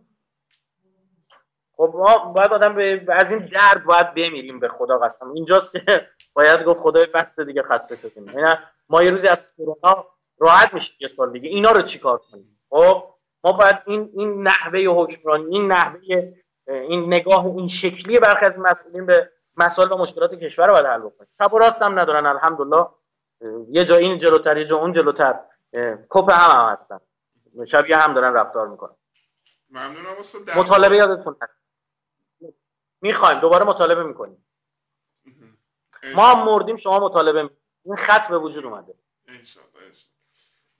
خب 1.77 1.93
ما 1.95 2.17
باید 2.17 2.53
آدم 2.53 2.75
به 2.75 3.05
از 3.09 3.31
این 3.31 3.45
درد 3.45 3.83
باید 3.83 4.13
بمیریم 4.13 4.59
به 4.59 4.67
خدا 4.67 4.97
قسم. 4.97 5.31
اینجاست 5.31 5.71
که 5.71 6.07
باید 6.35 6.63
گفت 6.63 6.79
خدای 6.79 7.05
بس 7.05 7.39
دیگه 7.39 7.63
خسته 7.63 7.95
شدیم. 7.95 8.29
اینا 8.29 8.59
ما 8.89 9.03
یه 9.03 9.09
روزی 9.09 9.27
از 9.27 9.45
کرونا 9.57 10.05
راحت 10.39 10.73
میشیم 10.73 10.97
یه 10.99 11.07
سال 11.07 11.31
دیگه. 11.31 11.49
اینا 11.49 11.71
رو 11.71 11.81
چیکار 11.81 12.17
کنیم؟ 12.17 12.59
خب؟ 12.69 13.13
ما 13.43 13.51
باید 13.51 13.83
این 13.85 14.11
این 14.13 14.43
نحوه 14.43 14.79
حکمرانی 14.79 15.45
این 15.55 15.71
نحوه 15.71 15.99
این 16.67 17.13
نگاه 17.13 17.45
این 17.45 17.67
شکلی 17.67 18.19
برخی 18.19 18.45
از 18.45 18.59
مسئولین 18.59 19.05
به 19.05 19.31
مسائل 19.57 19.91
و 19.91 19.97
مشکلات 19.97 20.35
کشور 20.35 20.67
رو 20.67 20.73
باید 20.73 20.85
حل 20.85 20.99
بکنیم. 20.99 21.29
چپ 21.39 21.53
و 21.53 21.57
راست 21.57 21.81
هم 21.81 21.99
ندارن 21.99 22.25
الحمدلله. 22.25 22.85
یه 23.69 23.85
جا 23.85 23.95
این 23.95 24.17
جلوتر 24.17 24.57
یه 24.57 24.65
جا 24.65 24.77
اون 24.77 24.91
جلوتر. 24.91 25.39
کپ 26.09 26.31
هم 26.31 26.61
هم 26.61 26.71
هستن. 26.71 26.99
شبیه 27.67 27.97
هم 27.97 28.13
دارن 28.13 28.33
رفتار 28.33 28.67
می‌کنن. 28.67 28.95
ممنونم 29.69 30.15
استاد. 30.19 30.49
مطالبه 30.57 30.97
یادتون 30.97 31.35
می‌خوایم. 33.01 33.39
دوباره 33.39 33.65
مطالبه 33.65 34.03
می‌کنیم. 34.03 34.45
ما 36.15 36.25
هم 36.25 36.45
مردیم 36.45 36.75
شما 36.75 36.99
مطالبه 36.99 37.43
می‌کنیم 37.43 37.61
این 37.85 37.95
خط 37.95 38.29
به 38.29 38.37
وجود 38.37 38.65
اومده. 38.65 38.93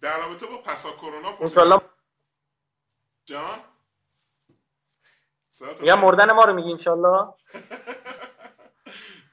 در 0.02 0.18
رابطه 0.18 0.46
با 0.46 0.58
پسا 0.58 0.92
کرونا 0.92 1.38
انشالله 1.40 1.82
جان؟ 3.26 3.60
یا 5.82 5.96
مردن 5.96 6.32
ما 6.32 6.46
رو 6.46 6.54
میگی 6.54 6.72
انشالله؟ 6.72 7.34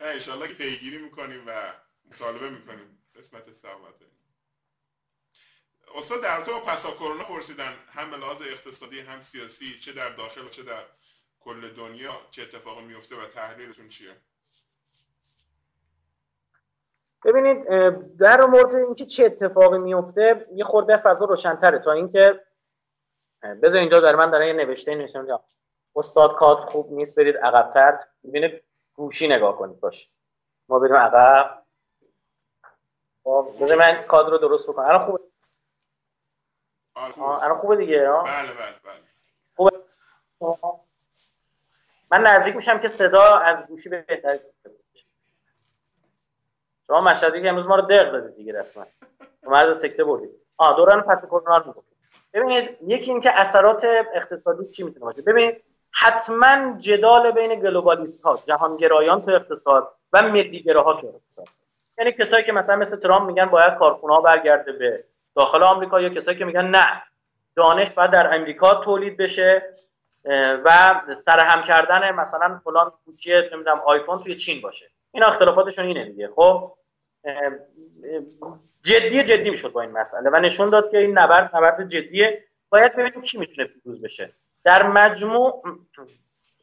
انشالله 0.01 0.49
که 0.49 0.55
پیگیری 0.55 0.99
می‌کنیم 0.99 1.45
و 1.47 1.73
مطالبه 2.13 2.51
می‌کنیم. 2.51 3.01
قسمت 3.19 3.53
سلامت 3.53 3.95
استاد 5.95 6.23
در 6.23 6.41
تو 6.41 6.61
پسا 6.61 6.91
کرونا 6.91 7.25
پرسیدن 7.25 7.73
هم 7.93 8.15
لحاظ 8.15 8.43
اقتصادی 8.43 9.01
هم 9.01 9.21
سیاسی 9.21 9.79
چه 9.79 9.93
در 9.93 10.09
داخل 10.09 10.45
و 10.45 10.49
چه 10.49 10.63
در 10.63 10.83
کل 11.41 11.75
دنیا 11.75 12.13
چه 12.31 12.43
اتفاقی 12.43 12.85
میفته 12.85 13.17
و 13.17 13.27
تحلیلتون 13.27 13.89
چیه؟ 13.89 14.17
ببینید 17.25 17.67
در 18.17 18.47
مورد 18.47 18.75
اینکه 18.75 19.05
چه 19.05 19.25
اتفاقی 19.25 19.79
میفته 19.79 20.47
یه 20.55 20.65
خورده 20.65 20.97
فضا 20.97 21.25
روشنتره. 21.25 21.79
تا 21.79 21.93
اینکه 21.93 22.41
بذار 23.43 23.81
اینجا 23.81 24.01
در 24.01 24.17
من 24.17 24.31
دارم 24.31 24.47
یه 24.47 24.53
نوشته 24.53 24.95
نوشتم 24.95 25.41
استاد 25.97 26.35
کاد 26.35 26.59
خوب 26.59 26.93
نیست 26.93 27.19
برید 27.19 27.37
عقبتر. 27.37 27.99
ببینید 28.25 28.63
گوشی 28.95 29.29
نگاه 29.29 29.59
کنید 29.59 29.81
باش 29.81 30.11
ما 30.69 30.79
بریم 30.79 30.97
عقب. 30.97 31.63
خب، 33.25 33.55
بذار 33.61 33.79
من 33.79 33.95
کاد 34.09 34.31
رو 34.31 34.39
درست 34.39 34.69
بکنم. 34.69 34.85
الان 34.85 34.99
خوبه؟ 34.99 35.21
الان 37.17 37.55
خوبه 37.55 37.77
دیگه؟ 37.77 37.99
بله 37.99 38.53
بله 38.53 38.75
بله. 38.85 39.71
خوبه؟ 40.39 40.81
من 42.11 42.23
نزدیک 42.23 42.57
میشم 42.57 42.79
که 42.79 42.89
صدا 42.89 43.39
از 43.39 43.67
گوشی 43.67 43.89
بهتر 43.89 44.39
شما 46.87 47.01
مشهدی 47.01 47.43
که 47.43 47.49
امروز 47.49 47.67
ما 47.67 47.77
رو 47.77 47.83
دق 47.83 48.13
دادید 48.13 48.37
دیگه 48.37 48.61
رسما. 48.61 48.87
مرز 49.43 49.81
سکته 49.81 50.05
بردید. 50.05 50.31
آ 50.57 50.73
دوران 50.73 51.01
پس 51.01 51.27
کرونا 51.27 51.59
رو 51.59 51.85
ببینید 52.35 52.79
یکی 52.87 53.11
اینکه 53.11 53.41
اثرات 53.41 53.85
اقتصادی 54.15 54.65
چی 54.65 54.83
می‌تونه 54.85 55.05
باشه؟ 55.05 55.23
ببینید 55.23 55.63
حتما 55.93 56.79
جدال 56.79 57.31
بین 57.31 57.61
گلوبالیست 57.61 58.23
ها 58.23 58.43
جهانگرایان 58.45 59.23
تو 59.23 59.31
اقتصاد 59.31 59.95
و 60.13 60.23
ملیگراها 60.23 61.01
تو 61.01 61.07
اقتصاد. 61.07 61.47
یعنی 61.99 62.13
کسایی 62.13 62.45
که 62.45 62.53
مثلا 62.53 62.77
مثل 62.77 62.97
ترامپ 62.97 63.27
میگن 63.27 63.47
باید 63.47 63.75
کارخونه 63.75 64.15
ها 64.15 64.21
برگرده 64.21 64.73
به 64.73 65.05
داخل 65.37 65.63
آمریکا 65.63 66.01
یا 66.01 66.09
کسایی 66.09 66.39
که 66.39 66.45
میگن 66.45 66.67
نه. 66.67 67.03
دانش 67.57 67.95
باید 67.95 68.11
در 68.11 68.35
امریکا 68.35 68.75
تولید 68.75 69.17
بشه 69.17 69.77
و 70.65 71.01
سرهم 71.17 71.63
کردن 71.63 72.11
مثلا 72.11 72.61
فلان 72.65 72.93
گوشی 73.05 73.31
نمی‌دونم 73.53 73.81
آیفون 73.87 74.23
توی 74.23 74.37
چین 74.37 74.61
باشه. 74.61 74.87
این 75.13 75.25
اختلافاتشون 75.25 75.85
اینه 75.85 76.05
دیگه 76.05 76.29
خب؟ 76.29 76.73
جدی 78.83 79.23
جدی 79.23 79.51
می‌شد 79.51 79.73
با 79.73 79.81
این 79.81 79.91
مسئله 79.91 80.31
و 80.31 80.37
نشون 80.37 80.71
داد 80.71 80.91
که 80.91 80.99
این 80.99 81.19
نبرد 81.19 81.57
نبرد 81.57 81.89
جدیه. 81.89 82.45
باید 82.69 82.93
ببینیم 82.97 83.23
کی 83.23 83.39
می‌تونه 83.39 83.69
پیروز 83.69 84.03
بشه. 84.03 84.33
در 84.65 84.87
مجموع 84.87 85.63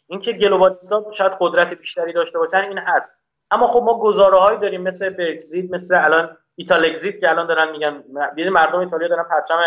اینکه 0.07 0.34
گلوبالیستا 0.34 1.11
شاید 1.11 1.32
قدرت 1.39 1.68
بیشتری 1.68 2.13
داشته 2.13 2.39
باشن 2.39 2.57
این 2.57 2.78
هست. 2.78 3.11
اما 3.51 3.68
خب 3.68 3.84
ما 3.84 3.99
گزاره 3.99 4.38
هایی 4.38 4.59
داریم 4.59 4.82
مثل 4.82 5.09
برگزیت 5.09 5.72
مثل 5.72 5.95
الان 5.95 6.38
ایتالگزیت 6.55 7.20
که 7.20 7.30
الان 7.30 7.47
دارن 7.47 7.72
میگن 7.72 8.03
مردم 8.49 8.80
ایتالیا 8.80 9.07
دارن 9.07 9.24
پرچم 9.24 9.59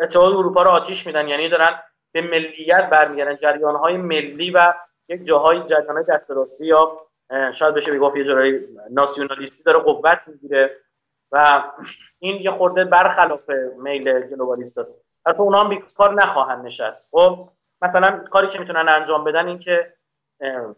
اتحاد 0.00 0.32
اروپا 0.32 0.62
رو 0.62 0.70
آتیش 0.70 1.06
میدن. 1.06 1.28
یعنی 1.28 1.48
دارن 1.48 1.82
به 2.12 2.20
ملیت 2.20 2.88
برمیگردن. 2.90 3.36
جریان 3.36 3.76
های 3.76 3.96
ملی 3.96 4.50
و 4.50 4.74
یک 5.08 5.24
جاهای 5.24 5.60
جریان 5.60 5.96
های 5.96 6.04
دست 6.08 6.30
راستی 6.30 6.66
یا 6.66 7.06
شاید 7.54 7.74
بشه 7.74 7.92
بگفت 7.92 8.16
یه 8.16 8.24
جورایی 8.24 8.60
ناسیونالیستی 8.90 9.62
داره 9.62 9.78
قوت 9.78 10.20
می‌گیره. 10.26 10.76
و 11.32 11.64
این 12.18 12.42
یه 12.42 12.50
خورده 12.50 12.84
برخلاف 12.84 13.50
میل 13.78 14.20
گلوبالیست 14.20 14.78
است. 14.78 15.00
البته 15.26 15.42
اونا 15.42 15.60
هم 15.60 15.68
بیکار 15.68 16.14
نخواهند 16.14 16.66
نشست. 16.66 17.08
خب 17.10 17.48
مثلا 17.82 18.24
کاری 18.30 18.48
که 18.48 18.58
می‌تونن 18.58 18.88
انجام 18.88 19.24
بدن 19.24 19.48
این 19.48 19.58
که 19.58 19.92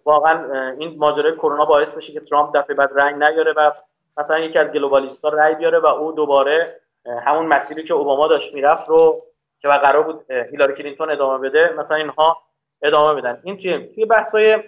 واقعا 0.04 0.72
این 0.78 0.98
ماجرای 0.98 1.32
کرونا 1.32 1.64
باعث 1.64 1.94
بشه 1.94 2.12
که 2.12 2.20
ترامپ 2.20 2.56
دفعه 2.56 2.76
بعد 2.76 2.90
رنگ 2.94 3.22
نیاره 3.22 3.52
و 3.56 3.70
مثلا 4.16 4.38
یکی 4.38 4.58
از 4.58 4.72
گلوبالیست‌ها 4.72 5.30
رأی 5.30 5.54
بیاره 5.54 5.78
و 5.78 5.86
او 5.86 6.12
دوباره 6.12 6.80
همون 7.24 7.46
مسیری 7.46 7.82
که 7.84 7.94
اوباما 7.94 8.28
داشت 8.28 8.54
می‌رفت 8.54 8.88
رو 8.88 9.26
که 9.58 9.68
و 9.68 9.72
قرار 9.72 10.02
بود 10.02 10.30
هیلاری 10.30 10.74
کلینتون 10.74 11.10
ادامه 11.10 11.48
بده 11.48 11.74
مثلا 11.78 11.96
اینها 11.96 12.42
ادامه 12.82 13.20
بدن. 13.20 13.40
این 13.44 13.56
توی 13.56 13.86
توی 13.94 14.04
بحث‌های 14.04 14.62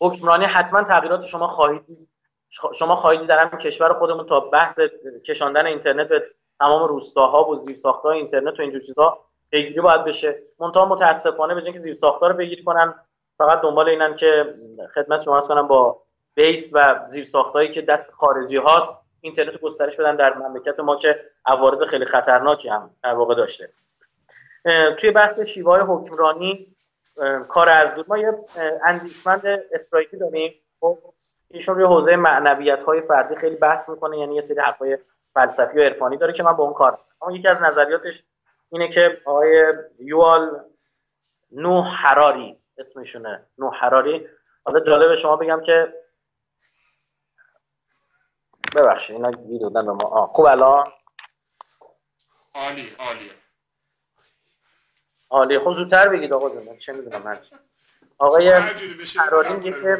حکمرانی 0.00 0.44
حتما 0.44 0.82
تغییرات 0.82 1.22
شما 1.22 1.48
خواهید 1.48 2.08
شما 2.50 2.96
خواهید 2.96 3.26
در 3.26 3.38
همین 3.38 3.58
کشور 3.58 3.92
خودمون 3.92 4.26
تا 4.26 4.40
بحث 4.40 4.80
کشاندن 5.26 5.66
اینترنت 5.66 6.08
به 6.08 6.22
تمام 6.58 6.88
روستاها 6.88 7.50
و 7.50 7.58
زیرساخت‌های 7.58 8.18
اینترنت 8.18 8.58
و 8.58 8.62
اینجور 8.62 8.80
چیزا 8.80 9.18
پیگیری 9.50 9.80
باید 9.80 10.04
بشه. 10.04 10.42
منتها 10.58 10.86
متاسفانه 10.86 11.54
به 11.54 11.64
اینکه 11.64 11.80
زیرساخت‌ها 11.80 12.26
رو 12.26 12.34
بگیری 12.36 12.64
کنن 12.64 12.94
فقط 13.38 13.60
دنبال 13.60 13.88
اینن 13.88 14.16
که 14.16 14.54
خدمت 14.94 15.22
شما 15.22 15.40
کنم 15.40 15.68
با 15.68 16.02
بیس 16.34 16.70
و 16.74 17.00
زیرساختهایی 17.08 17.70
که 17.70 17.82
دست 17.82 18.10
خارجی 18.10 18.56
هاست 18.56 18.98
اینترنت 19.20 19.52
رو 19.52 19.58
گسترش 19.58 19.96
بدن 19.96 20.16
در 20.16 20.34
مملکت 20.34 20.80
ما 20.80 20.96
که 20.96 21.20
عوارض 21.46 21.82
خیلی 21.82 22.04
خطرناکی 22.04 22.68
هم 22.68 22.90
در 23.02 23.14
واقع 23.14 23.34
داشته. 23.34 23.72
توی 24.98 25.10
بحث 25.10 25.40
شیوه 25.40 25.80
حکمرانی 25.80 26.76
کار 27.48 27.68
از 27.68 27.94
دور. 27.94 28.04
ما 28.08 28.18
یه 28.18 28.32
اندیشمند 28.84 29.42
اسرائیلی 29.72 30.18
داریم. 30.18 30.54
خب 30.80 30.98
ایشون 31.50 31.74
روی 31.74 31.84
حوزه 31.84 32.16
معنویت 32.16 32.82
های 32.82 33.00
فردی 33.00 33.36
خیلی 33.36 33.56
بحث 33.56 33.88
می‌کنه 33.88 34.18
یعنی 34.18 34.34
یه 34.34 34.40
سری 34.40 34.60
حرفای 34.60 34.98
فلسفی 35.34 35.78
و 35.78 35.82
عرفانی 35.82 36.16
داره 36.16 36.32
که 36.32 36.42
من 36.42 36.52
با 36.52 36.64
اون 36.64 36.72
کار 36.72 36.98
اما 37.22 37.36
یکی 37.36 37.48
از 37.48 37.62
نظریاتش 37.62 38.22
اینه 38.70 38.88
که 38.88 39.20
آقای 39.24 39.74
یوال 39.98 40.64
نو 41.52 41.82
حراری 41.82 42.60
اسمشونه. 42.78 43.46
نو 43.58 43.70
حراری 43.70 44.28
حالا 44.64 44.80
جالب 44.80 45.14
شما 45.14 45.36
بگم 45.36 45.60
که 45.60 45.94
ببخشید 48.76 49.16
اینا 49.16 49.30
گیر 49.30 49.60
دادن 49.62 49.86
به 49.86 49.92
ما. 49.92 50.26
خوب 50.26 50.46
الان؟ 50.46 50.84
عالی 52.54 52.96
عالی. 52.98 53.30
عالی. 55.30 55.58
خب 55.58 55.72
زودتر 55.72 56.08
بگید 56.08 56.32
آقا 56.32 56.50
جون 56.50 56.76
چه 56.76 56.92
می‌دونم 56.92 57.22
من 57.22 57.38
آقای 58.18 58.48
حراری 59.18 59.52
میگه 59.52 59.72
که 59.72 59.98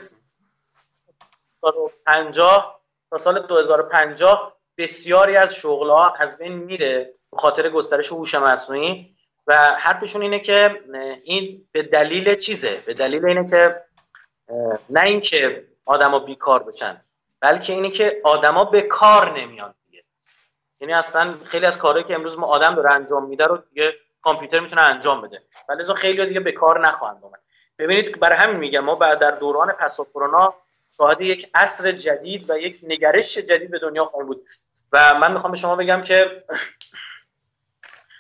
50 2.07 2.81
تا 3.11 3.19
سال 3.19 3.47
2050 3.47 4.57
بسیاری 4.79 5.37
از 5.37 5.55
شغلها 5.55 6.15
از 6.19 6.39
بین 6.39 6.53
میره 6.53 7.13
به 7.33 7.39
خاطر 7.39 7.69
گسترش 7.69 8.13
هوش 8.13 8.35
مصنوعی 8.35 9.17
و 9.47 9.77
حرفشون 9.79 10.23
اینه 10.23 10.39
که 10.41 10.81
این 11.25 11.69
به 11.73 11.83
دلیل 11.83 12.35
چیزه؟ 12.35 12.83
به 12.87 12.95
دلیل 12.95 13.27
اینه 13.27 13.51
که 13.51 13.85
نه 14.91 15.01
اینکه 15.01 15.65
آدما 15.87 16.19
بیکار 16.19 16.63
بشن 16.63 17.05
بلکه 17.41 17.73
اینه 17.73 17.91
که 17.91 18.21
آدما 18.25 18.65
به 18.65 18.83
کار 18.83 19.41
نمیان 19.41 19.75
دیگه. 19.87 20.05
یعنی 20.81 20.95
اصلا 20.95 21.35
خیلی 21.45 21.67
از 21.67 21.79
کارهایی 21.79 22.05
که 22.05 22.15
امروز 22.15 22.39
ما 22.39 22.47
آدم 22.47 22.75
داره 22.75 22.93
انجام 22.93 23.27
میده 23.27 23.47
رو 23.47 23.57
دیگه 23.57 23.95
کامپیوتر 24.23 24.61
می‌تونه 24.61 24.83
انجام 24.83 25.21
بده. 25.21 25.43
ولی 25.69 25.85
خیلی 25.97 26.27
دیگه 26.27 26.41
به 26.41 26.53
کار 26.53 26.89
نخواهند 26.89 27.25
اومد 27.25 27.41
ببینید 27.79 28.21
برای 28.21 28.39
همین 28.39 28.57
میگم 28.57 28.81
ما 28.81 28.95
بعد 28.95 29.19
در 29.19 29.31
دوران 29.31 29.73
پس 29.73 30.01
کرونا 30.01 30.55
شاهد 30.97 31.21
یک 31.21 31.51
عصر 31.55 31.93
جدید 31.93 32.51
و 32.51 32.59
یک 32.59 32.81
نگرش 32.83 33.39
جدید 33.39 33.71
به 33.71 33.79
دنیا 33.79 34.05
خواهیم 34.05 34.27
بود. 34.27 34.47
و 34.93 35.15
من 35.15 35.33
می‌خوام 35.33 35.51
به 35.51 35.59
شما 35.59 35.77
بگم 35.77 36.03
که 36.03 36.45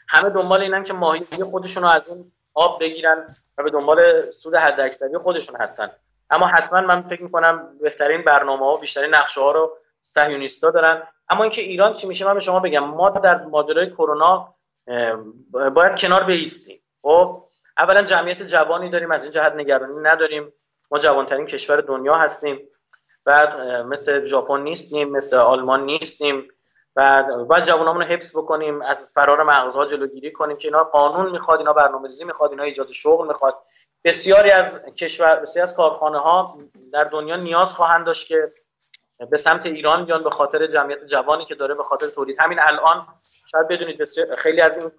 همه 0.09 0.29
دنبال 0.29 0.63
اینن 0.63 0.85
که 0.85 0.93
ماهی 0.93 1.45
خودشون 1.51 1.83
رو 1.83 1.89
از 1.89 2.09
این 2.09 2.33
آب 2.55 2.81
بگیرن 2.81 3.37
و 3.59 3.63
به 3.63 3.71
دنبال 3.71 4.31
سود 4.31 4.55
حداکثری 4.55 5.19
خودشون 5.19 5.57
هستن. 5.57 5.91
اما 6.31 6.47
حتما 6.47 6.81
من 6.81 7.03
فکر 7.03 7.23
می‌کنم 7.23 7.79
بهترین 7.81 8.25
برنامه 8.25 8.65
ها 8.65 8.75
و 8.75 8.79
بیشترین 8.79 9.15
نقشه 9.15 9.41
ها 9.41 9.53
رو 9.53 9.77
صهیونیستا 10.03 10.71
دارن. 10.71 11.03
اما 11.29 11.43
اینکه 11.43 11.63
ایران 11.63 11.93
چی 11.93 12.07
میشه 12.07 12.25
من 12.25 12.35
به 12.35 12.41
شما 12.41 12.61
بگم. 12.61 12.85
ما 12.85 13.11
در 13.11 13.45
ماجرای 13.45 13.91
کرونا 13.91 14.55
باید 15.75 15.95
کنار 15.99 16.25
بیستیم. 16.25 16.83
خب؟ 17.03 17.45
اولا 17.79 18.03
جمعیت 18.03 18.43
جوانی 18.43 18.89
داریم 18.89 19.11
از 19.11 19.23
این 19.23 19.31
جهت 19.33 19.53
نگرانی 19.53 20.01
نداریم. 20.03 20.53
ما 20.91 20.99
جوانترین 20.99 21.47
کشور 21.47 21.81
دنیا 21.81 22.15
هستیم. 22.15 22.69
بعد 23.25 23.61
مثل 23.61 24.25
ژاپن 24.25 24.61
نیستیم 24.61 25.11
مثل 25.11 25.37
آلمان 25.37 25.85
نیستیم. 25.85 26.49
بعد 26.95 27.27
باید 27.35 27.65
جوانامون 27.65 28.03
رو 28.03 28.07
حفظ 28.07 28.37
بکنیم 28.37 28.83
از 28.83 29.13
فرار 29.15 29.43
مغزها 29.43 29.87
جلوگیری 29.87 30.33
کنیم 30.33 30.57
که 30.57 30.69
اینا 30.69 30.85
قانون 30.85 31.31
می‌خواد 31.31 31.59
اینا 31.59 31.73
برنامه‌ریزی 31.73 32.25
می‌خواد 32.25 32.51
اینا 32.51 32.63
ایجاد 32.63 32.91
شغل 32.91 33.27
می‌خواد. 33.27 33.63
بسیاری 34.05 34.51
از 34.51 34.85
کشور 34.85 35.37
بسیاری 35.37 35.63
از 35.63 35.75
کارخانه 35.75 36.19
ها 36.19 36.59
در 36.93 37.05
دنیا 37.05 37.37
نیاز 37.37 37.75
خواهند 37.75 38.07
داشت 38.07 38.27
که 38.27 38.53
به 39.31 39.37
سمت 39.37 39.67
ایران 39.67 40.05
بیان 40.05 40.25
به 40.25 40.31
خاطر 40.31 40.67
جمعیت 40.67 41.07
جوانی 41.07 41.45
که 41.45 41.55
داره 41.55 41.75
به 41.75 41.83
خاطر 41.85 42.09
تولید. 42.09 42.37
همین 42.41 42.59
الان 42.61 43.07
شاید 43.47 43.69
بدونید 43.69 44.05
خیلی 44.39 44.61
از 44.61 44.79
این 44.79 44.91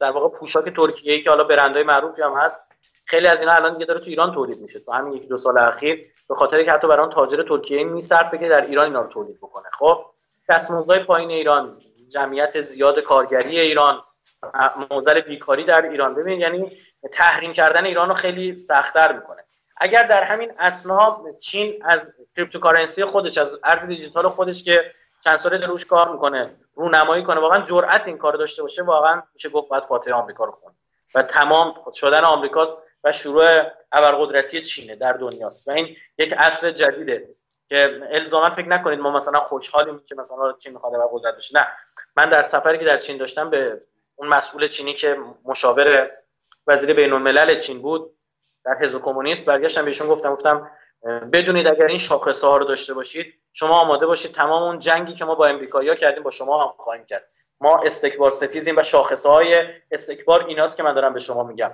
در 0.00 0.10
واقع 0.10 0.38
پوشاک 0.38 0.64
ترکیه 0.64 1.12
ای 1.12 1.22
که 1.22 1.30
حالا 1.30 1.44
برندهای 1.44 1.84
معروفی 1.84 2.22
هم 2.22 2.32
هست 2.32 2.72
خیلی 3.10 3.26
از 3.26 3.40
اینا 3.40 3.52
الان 3.52 3.72
دیگه 3.72 3.86
داره 3.86 4.00
تو 4.00 4.10
ایران 4.10 4.32
تولید 4.32 4.60
میشه. 4.60 4.80
تو 4.80 4.92
همین 4.92 5.12
یک 5.12 5.28
دو 5.28 5.36
سال 5.36 5.58
اخیر 5.58 6.12
به 6.28 6.34
خاطر 6.34 6.62
که 6.62 6.72
حتی 6.72 6.88
برای 6.88 7.00
اون 7.00 7.10
تاجر 7.10 7.42
ترکیه 7.42 7.84
میصرفه 7.84 8.38
که 8.38 8.48
در 8.48 8.66
ایران 8.66 8.84
اینا 8.84 9.02
رو 9.02 9.08
تولید 9.08 9.38
بکنه. 9.38 9.68
خب 9.78 10.04
دستمزدهای 10.48 11.04
پایین 11.04 11.30
ایران 11.30 11.80
جمعیت 12.08 12.60
زیاد 12.60 12.98
کارگری 12.98 13.60
ایران 13.60 14.02
معضل 14.90 15.20
بیکاری 15.20 15.64
در 15.64 15.82
ایران. 15.82 16.14
ببین 16.14 16.40
یعنی 16.40 16.76
تحریم 17.12 17.52
کردن 17.52 17.86
ایران 17.86 18.08
رو 18.08 18.14
خیلی 18.14 18.58
سختتر 18.58 19.12
می‌کنه. 19.12 19.44
اگر 19.76 20.02
در 20.02 20.22
همین 20.22 20.52
اثنا 20.58 21.24
چین 21.40 21.82
از 21.84 22.12
cryptocurrency 22.36 23.04
خودش 23.04 23.38
از 23.38 23.58
ارز 23.64 23.86
دیجیتال 23.86 24.28
خودش 24.28 24.62
که 24.62 24.92
چند 25.24 25.36
ساله 25.36 25.66
روش 25.66 25.86
کار 25.86 26.12
می‌کنه 26.12 26.56
رونمایی 26.74 27.22
کنه 27.22 27.40
واقعا 27.40 27.62
جرأت 27.62 28.08
این 28.08 28.18
کار 28.18 28.32
داشته 28.32 28.62
باشه 28.62 28.82
واقعا 28.82 29.22
میشه 29.34 29.48
گفت 29.48 29.68
باید 29.68 29.82
فاتحه 29.82 30.14
آمریکا 30.14 30.44
رو 30.44 30.52
خوند. 30.52 30.72
و 31.14 31.22
تمام 31.22 31.74
شدن 31.94 32.24
آمریکاست 32.24 32.76
و 33.04 33.12
شروع 33.12 33.62
ابرقدرتی 33.92 34.60
چینه 34.60 34.96
در 34.96 35.12
دنیاست. 35.12 35.68
و 35.68 35.70
این 35.70 35.96
یک 36.18 36.34
عصر 36.38 36.70
جدیده 36.70 37.28
که 37.68 38.00
الزاما 38.10 38.54
فکر 38.54 38.68
نکنید 38.68 38.98
ما 38.98 39.10
مثلا 39.10 39.40
خوشحالیم 39.40 40.02
که 40.08 40.14
مثلا 40.14 40.52
چین 40.52 40.72
می‌خواد 40.72 40.94
ابرقدرت 40.94 41.36
بشه. 41.36 41.58
نه. 41.58 41.66
من 42.16 42.28
در 42.28 42.42
سفری 42.42 42.78
که 42.78 42.84
در 42.84 42.96
چین 42.96 43.16
داشتم 43.16 43.50
به 43.50 43.80
اون 44.16 44.28
مسئول 44.28 44.68
چینی 44.68 44.92
که 44.92 45.16
مشاور 45.44 46.10
وزیر 46.66 46.92
بین 46.92 47.12
الملل 47.12 47.58
چین 47.58 47.82
بود 47.82 48.16
در 48.64 48.74
حزب 48.80 49.00
کمونیست 49.00 49.44
برگشتم 49.44 49.84
بهشون 49.84 50.08
گفتم 50.08 50.32
گفتم 50.32 50.70
بدونید 51.32 51.66
اگر 51.66 51.86
این 51.86 51.98
شاخصه 51.98 52.46
ها 52.46 52.56
رو 52.56 52.64
داشته 52.64 52.94
باشید 52.94 53.34
شما 53.52 53.80
آماده 53.80 54.06
باشید 54.06 54.32
تمام 54.32 54.62
اون 54.62 54.78
جنگی 54.78 55.14
که 55.14 55.24
ما 55.24 55.34
با 55.34 55.46
امریکایی‌ها 55.46 55.94
کردیم 55.94 56.22
با 56.22 56.30
شما 56.30 56.64
هم 56.64 56.74
خواهیم 56.78 57.04
کرد. 57.04 57.30
ما 57.60 57.80
استکبار 57.84 58.30
ستیزیم 58.30 58.76
و 58.76 58.82
شاخصه 58.82 59.28
های 59.28 59.64
استکبار 59.90 60.44
ایناست 60.44 60.76
که 60.76 60.82
من 60.82 60.94
دارم 60.94 61.14
به 61.14 61.20
شما 61.20 61.44
میگم. 61.44 61.70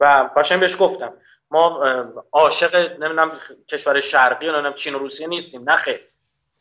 و 0.00 0.30
قشنگ 0.36 0.60
بهش 0.60 0.76
گفتم. 0.80 1.12
ما 1.50 1.84
عاشق 2.32 2.76
نمی‌دونم 2.92 3.38
کشور 3.68 4.00
شرقی 4.00 4.46
نمی‌دونم 4.46 4.74
چین 4.74 4.94
و 4.94 4.98
روسیه 4.98 5.26
نیستیم. 5.26 5.70
نه 5.70 5.76
خیر. 5.76 6.00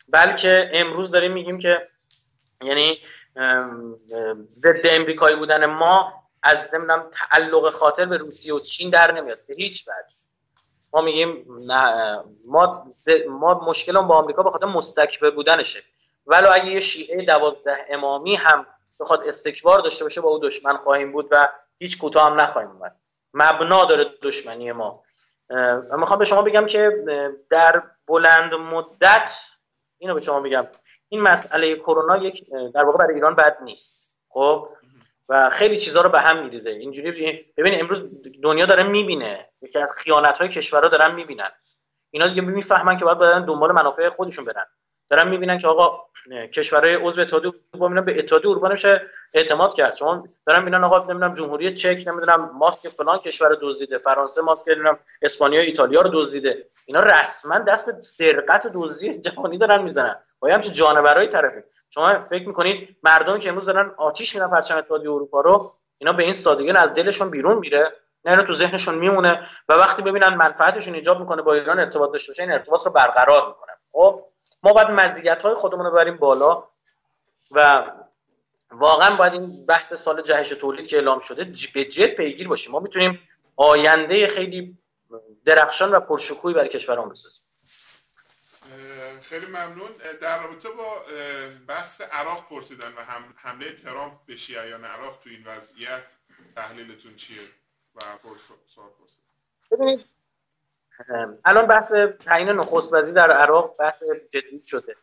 بلکه 0.07 0.69
امروز 0.73 1.11
داریم 1.11 1.31
میگیم 1.31 1.59
که 1.59 1.87
یعنی 2.61 2.97
ضد 4.47 4.81
امریکایی 4.83 5.35
بودن 5.35 5.65
ما 5.65 6.13
از 6.43 6.73
نمی‌دونم 6.73 7.09
تعلق 7.11 7.69
خاطر 7.69 8.05
به 8.05 8.17
روسیه 8.17 8.53
و 8.53 8.59
چین 8.59 8.89
در 8.89 9.11
نمیاد. 9.11 9.45
به 9.47 9.55
هیچ 9.55 9.87
وجه. 9.87 10.15
ما 10.93 11.01
میگیم 11.01 11.45
نه 11.65 12.19
ما 12.45 12.87
ما 13.29 13.61
مشکلمون 13.67 14.07
با 14.07 14.17
آمریکا 14.17 14.43
به 14.43 14.49
خاطر 14.49 14.65
مستکبر 14.65 15.29
بودنشه. 15.29 15.79
ولو 16.27 16.51
اگه 16.53 16.65
یه 16.65 16.79
شیعه 16.79 17.21
دوازده 17.21 17.77
امامی 17.89 18.35
هم 18.35 18.67
بخواد 18.99 19.23
استکبار 19.27 19.79
داشته 19.79 20.03
باشه 20.05 20.21
با 20.21 20.29
او 20.29 20.39
دشمن 20.39 20.77
خواهیم 20.77 21.11
بود 21.11 21.27
و 21.31 21.49
هیچ 21.77 21.97
کوتاه 21.97 22.31
هم 22.31 22.41
نخواهیم 22.41 22.71
اومد. 22.71 22.95
مبنا 23.33 23.85
داره 23.85 24.05
دشمنی 24.21 24.71
ما. 24.71 25.03
می‌خوام 25.97 26.19
به 26.19 26.25
شما 26.25 26.41
بگم 26.41 26.65
که 26.65 26.91
در 27.49 27.83
بلند 28.07 28.53
مدت 28.53 29.49
اینو 29.97 30.13
به 30.13 30.19
شما 30.19 30.39
بگم 30.39 30.67
این 31.09 31.21
مسئله 31.21 31.75
کرونا 31.75 32.17
یک 32.17 32.45
در 32.73 32.83
واقع 32.83 32.97
برای 32.97 33.13
ایران 33.13 33.35
بد 33.35 33.57
نیست. 33.61 34.15
خب؟ 34.29 34.69
و 35.29 35.49
خیلی 35.49 35.77
چیزها 35.77 36.01
رو 36.01 36.09
به 36.09 36.21
هم 36.21 36.43
میریزه. 36.43 36.69
اینجوری 36.69 37.43
ببین 37.57 37.79
امروز 37.79 38.03
دنیا 38.43 38.65
داره 38.65 38.83
می‌بینه. 38.83 39.49
یکی 39.61 39.79
از 39.79 39.93
خیانت 39.97 40.37
های 40.37 40.49
کشورها 40.49 40.89
دارن 40.89 41.15
می‌بینن. 41.15 41.49
اینا 42.11 42.27
دیگه 42.27 42.41
می‌فهمن 42.41 42.97
که 42.97 43.05
باید 43.05 43.45
دنبال 43.45 43.71
منافع 43.71 44.09
خودشون 44.09 44.45
برن. 44.45 44.65
دارن 45.09 45.27
می‌بینن 45.27 45.59
که 45.59 45.67
آقا 45.67 46.05
کشورهای 46.53 46.95
عضو 46.95 47.21
اتحادیه 47.21 47.51
اروپا 47.73 48.01
به 48.01 48.19
اتحادیه 48.19 48.49
اروپا 48.51 48.67
نمیشه 48.67 49.01
اعتماد 49.33 49.73
کرد. 49.73 49.95
چون 49.95 50.29
دارن 50.45 50.59
می‌بینن 50.59 50.83
آقا 50.83 50.99
نمی‌دونم 50.99 51.33
جمهوری 51.33 51.71
چک 51.73 52.03
نمی‌دونم 52.07 52.51
ماسک 52.53 52.89
فلان 52.89 53.17
کشور 53.17 53.57
دزدیده 53.61 53.97
فرانسه 53.97 54.41
ماسک 54.41 54.67
نمی‌دونم 54.67 54.99
اسپانیا 55.21 55.61
ایتالیا 55.61 56.01
رو 56.01 56.09
دزدیده. 56.13 56.67
اینا 56.85 56.99
رسما 56.99 57.59
دست 57.59 57.85
به 57.85 58.01
سرقت 58.01 58.67
دزدی 58.73 59.17
جهانی 59.25 59.57
دارن 59.57 59.81
می‌زنن. 59.81 60.15
با 60.39 60.49
همچین 60.49 60.73
جانورای 60.73 61.27
طرفی. 61.27 61.61
شما 61.89 62.19
فکر 62.19 62.47
می‌کنید 62.47 62.97
مردمی 63.03 63.39
که 63.39 63.49
امروز 63.49 63.65
دارن 63.65 63.91
آتیش 63.97 64.35
میدن 64.35 64.49
پرچم 64.49 64.77
اتحادیه 64.77 65.11
اروپا 65.11 65.41
رو 65.41 65.75
اینا 65.97 66.13
به 66.13 66.23
این 66.23 66.33
سادگی 66.33 66.71
از 66.71 66.93
دلشون 66.93 67.29
بیرون 67.29 67.57
میره. 67.57 67.93
نه 68.25 68.31
اینا 68.31 68.43
تو 68.43 68.53
ذهنشون 68.53 68.95
میمونه. 68.95 69.47
و 69.69 69.73
وقتی 69.73 70.01
ببینن 70.01 70.33
منفعتشون 70.33 70.93
ایجاب 70.93 71.19
می‌کنه 71.19 71.41
با 71.41 71.53
ایران 71.53 71.79
ارتباط 71.79 72.11
داشته 72.11 72.31
باشه 72.31 72.43
این 72.43 72.51
ارتباط 72.51 72.85
رو 72.85 72.91
برقرار 72.91 73.47
می‌کنن 73.47 73.75
خب؟ 73.91 74.23
ما 74.65 74.73
باید 74.73 74.87
مزیت 74.87 75.41
های 75.41 75.53
خودمون 75.53 75.85
رو 75.85 75.91
ببریم 75.91 76.17
بالا 76.17 76.67
و 77.51 77.85
واقعا 78.71 79.15
باید 79.15 79.33
این 79.33 79.65
بحث 79.65 79.93
سال 79.93 80.21
جهش 80.21 80.49
تولید 80.49 80.87
که 80.87 80.95
اعلام 80.95 81.19
شده 81.19 81.51
به 81.73 81.85
جد 81.85 82.15
پیگیر 82.15 82.47
باشیم. 82.47 82.71
ما 82.71 82.79
می‌تونیم 82.79 83.19
آینده 83.55 84.27
خیلی 84.27 84.77
درخشان 85.45 85.91
و 85.91 85.99
پرشکوهی 85.99 86.53
برای 86.53 86.69
کشورمون 86.69 87.09
بسازیم. 87.09 87.45
خیلی 89.21 89.45
ممنون. 89.45 89.89
در 90.21 90.43
رابطه 90.43 90.69
با 90.69 91.01
بحث 91.67 92.01
عراق 92.01 92.49
پرسیدن 92.49 92.93
و 92.93 93.01
حمله 93.35 93.75
ترامپ 93.75 94.25
به 94.25 94.35
شیعیان 94.35 94.85
عراق 94.85 95.19
تو 95.23 95.29
این 95.29 95.43
وضعیت 95.47 96.03
تحلیلتون 96.55 97.15
چیه؟ 97.15 97.41
و 97.95 98.01
سوال 98.75 98.89
پرسید 98.99 99.19
ببینید 99.71 100.14
الان 101.45 101.67
بحث 101.67 101.93
تعیین 102.25 102.49
نخست 102.49 102.93
وزیر 102.93 103.13
در 103.13 103.31
عراق 103.31 103.75
بحث 103.79 104.03
جدید 104.29 104.63
شده. 104.63 104.95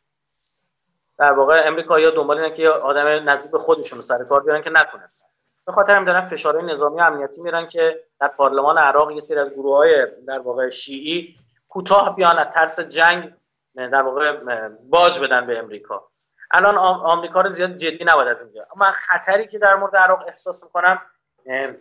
در 1.18 1.32
واقع 1.32 1.62
امریکایی‌ها 1.64 2.10
دنبال 2.10 2.36
اینه 2.38 2.50
که 2.50 2.68
آدم 2.68 3.30
نزدیک 3.30 3.52
به 3.52 3.58
خودشون 3.58 3.96
رو 3.96 4.02
سر 4.02 4.24
کار 4.24 4.42
بیارن 4.42 4.62
که 4.62 4.70
نتونستن. 4.70 5.26
به 5.66 5.72
خاطر 5.72 5.94
هم 5.96 6.04
دارن 6.04 6.20
فشارهای 6.20 6.64
نظامی 6.64 7.00
و 7.00 7.02
امنیتی 7.02 7.42
میرن 7.42 7.68
که 7.68 8.04
در 8.20 8.28
پارلمان 8.28 8.78
عراق 8.78 9.10
یه 9.10 9.20
سری 9.20 9.38
از 9.38 9.52
گروه 9.52 9.76
های 9.76 10.06
در 10.26 10.38
واقع 10.38 10.70
شیعی 10.70 11.34
کوتاه 11.68 12.16
بیان 12.16 12.38
از 12.38 12.46
ترس 12.54 12.80
جنگ 12.80 13.34
در 13.74 14.02
واقع 14.02 14.38
باج 14.68 15.20
بدن 15.20 15.46
به 15.46 15.58
امریکا. 15.58 16.08
الان 16.50 16.78
آمریکا 16.78 17.40
رو 17.40 17.48
زیاد 17.48 17.76
جدی 17.76 18.04
نباید 18.04 18.28
از 18.28 18.42
این 18.42 18.50
اما 18.76 18.90
خطری 18.92 19.46
که 19.46 19.58
در 19.58 19.74
مورد 19.74 19.96
عراق 19.96 20.22
احساس 20.26 20.64
می‌کنم 20.64 21.02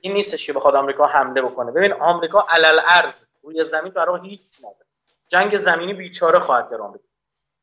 این 0.01 0.13
نیستش 0.13 0.47
که 0.47 0.53
بخواد 0.53 0.75
آمریکا 0.75 1.05
حمله 1.05 1.41
بکنه. 1.41 1.71
ببین 1.71 1.93
آمریکا 1.93 2.45
علل 2.49 2.79
ارز 2.87 3.25
روی 3.43 3.63
زمین 3.63 3.93
برای 3.93 4.21
هیچ 4.23 4.59
نداره. 4.59 4.85
جنگ 5.27 5.57
زمینی 5.57 5.93
بیچاره 5.93 6.39
خواهد 6.39 6.69
کرد 6.69 6.81
آمریکا 6.81 7.05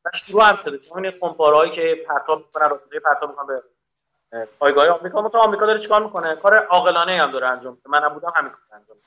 و 0.05 0.09
شروع 0.13 0.43
هم 0.43 0.59
شده. 0.59 0.77
چون 0.77 1.05
این 1.05 1.13
خمپارهایی 1.19 1.71
که 1.71 2.05
پرتاب 2.07 2.39
می‌کنن 2.39 2.69
رو 2.69 2.79
پرتاب 3.05 3.29
می‌کنن 3.29 3.47
به 3.47 4.47
پایگاه 4.59 4.87
آمریکا. 4.89 5.29
تو 5.29 5.37
آمریکا 5.37 5.65
داره 5.65 5.79
چیکار 5.79 6.03
می‌کنه؟ 6.03 6.35
کار 6.35 6.55
عاقلانه 6.55 7.17
هم 7.17 7.31
داره 7.31 7.47
انجام 7.47 7.73
میده. 7.73 7.89
منم 7.89 8.13
بودم 8.13 8.31
همین 8.35 8.51
کار 8.51 8.79
انجام 8.79 8.97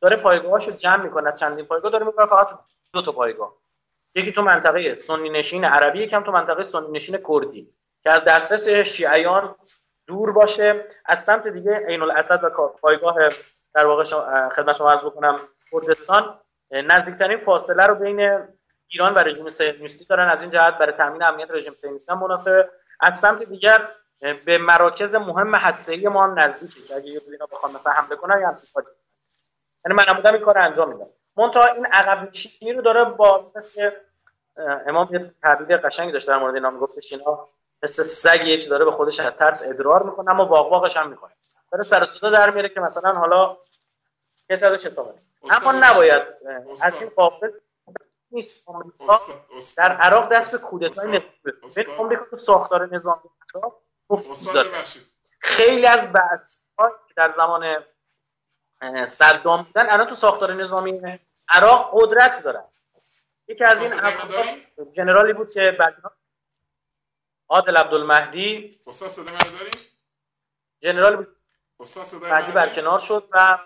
داره 0.00 0.16
پایگاهاشو 0.16 0.70
جمع 0.70 1.02
می‌کنه. 1.02 1.32
چندین 1.32 1.64
پایگاه 1.64 1.90
داره 1.90 2.06
می‌کنه 2.06 2.26
فقط 2.26 2.48
دو 2.92 3.02
تا 3.02 3.12
پایگاه. 3.12 3.54
یکی 4.14 4.32
تو 4.32 4.42
منطقه 4.42 4.94
سنی 4.94 5.30
نشین 5.30 5.64
عربی 5.64 6.02
یکم 6.02 6.22
تو 6.22 6.32
منطقه 6.32 6.62
سنی 6.62 6.88
نشین 6.90 7.18
کردی. 7.28 7.74
که 8.02 8.10
از 8.10 8.24
دسترس 8.24 8.68
شیعیان 8.68 9.54
دور 10.06 10.32
باشه. 10.32 10.88
از 11.04 11.24
سمت 11.24 11.48
دیگه 11.48 11.86
عین 11.86 12.02
الاسد 12.02 12.44
و 12.44 12.68
پایگاه 12.68 13.16
در 13.74 13.86
واقع 13.86 14.04
خدمت 14.48 14.76
شما 14.76 14.90
عرض 14.90 15.00
بکنم 15.00 15.40
کردستان 15.72 16.40
نزدیکترین 16.70 17.40
فاصله 17.40 17.86
رو 17.86 17.94
بین 17.94 18.48
ایران 18.88 19.14
و 19.14 19.18
رژیم 19.18 19.48
صهیونیستی 19.48 20.04
دارن. 20.04 20.28
از 20.28 20.42
این 20.42 20.50
جهت 20.50 20.78
برای 20.78 20.92
تامین 20.92 21.22
امنیت 21.22 21.50
رژیم 21.50 21.74
صهیونیستی 21.74 22.14
مناسب 22.14 22.70
از 23.00 23.20
سمت 23.20 23.42
دیگر 23.42 23.88
به 24.46 24.58
مراکز 24.58 25.14
مهم 25.14 25.54
هسته‌ای 25.54 26.08
ما 26.08 26.24
هم 26.24 26.38
نزدیکه 26.38 26.82
که 26.88 26.96
اگه 26.96 27.20
اینا 27.30 27.46
بخوان 27.46 27.72
مثلا 27.72 27.92
حمله 27.92 28.16
کنن 28.16 28.40
یا 28.40 28.48
همچین 28.48 28.70
کاری 28.74 28.86
یعنی 29.84 29.96
من 29.96 30.16
بودم 30.16 30.34
این 30.34 30.42
کار 30.42 30.58
انجام 30.58 30.92
میدم. 30.92 31.06
منتها 31.36 31.66
این 31.66 31.86
عقب 31.86 32.28
نشینی 32.28 32.72
رو 32.72 32.82
داره 32.82 33.04
با 33.04 33.52
مثل 33.56 33.90
امام 34.86 35.08
یه 35.12 35.30
تعبیر 35.42 35.76
قشنگی 35.76 36.12
داشت 36.12 36.28
در 36.28 36.38
مورد 36.38 36.54
اینا. 36.54 36.70
میگفتش 36.70 37.12
اینا 37.12 37.48
مثل 37.82 38.02
سگی 38.02 38.58
که 38.58 38.68
داره 38.68 38.84
به 38.84 38.90
خودش 38.90 39.20
از 39.20 39.36
ترس 39.36 39.62
ادرار 39.66 40.02
می‌کنه 40.02 40.30
اما 40.30 40.46
واق 40.46 40.72
واقش 40.72 40.96
هم 40.96 41.08
می‌کنه. 41.08 41.32
داره 41.72 41.84
سر 41.84 42.04
صدا 42.04 42.30
در 42.30 42.50
میاره 42.50 42.68
که 42.68 42.80
مثلا 42.80 43.12
حالا 43.12 43.56
کسی 44.50 44.66
ازش 44.66 44.86
حساب 44.86 45.18
اما 45.50 45.72
نباید 45.72 46.22
از 46.80 47.00
این 47.00 47.08
قابل 47.08 47.50
نیست. 48.30 48.68
آمریکا 48.68 49.20
در 49.76 49.92
عراق 49.96 50.28
دست 50.32 50.52
به 50.52 50.58
کودتای 50.58 51.08
نظامی 51.08 51.96
آمریکا 51.98 52.24
تو 52.24 52.36
ساختار 52.36 52.94
نظامی 52.94 53.22
داره 54.54 54.84
خیلی 55.40 55.86
از 55.86 56.12
بحث 56.12 56.52
در 57.16 57.28
زمان 57.28 57.84
صدام 59.06 59.62
بودن 59.62 59.90
الان 59.90 60.06
تو 60.06 60.14
ساختار 60.14 60.54
نظامی 60.54 61.18
عراق 61.48 61.90
قدرت 61.92 62.42
دارن. 62.42 62.64
یکی 63.48 63.64
از 63.64 63.82
این 63.82 63.92
جنرالی 64.90 65.32
بود 65.32 65.50
که 65.50 65.76
بعد 65.78 65.96
عادل 67.48 67.76
عبدالمهدی. 67.76 68.80
جنرال 70.80 71.16
بود. 71.16 71.36
بعدی 72.22 72.52
برکنار 72.52 72.98
شد 72.98 73.28
و 73.32 73.58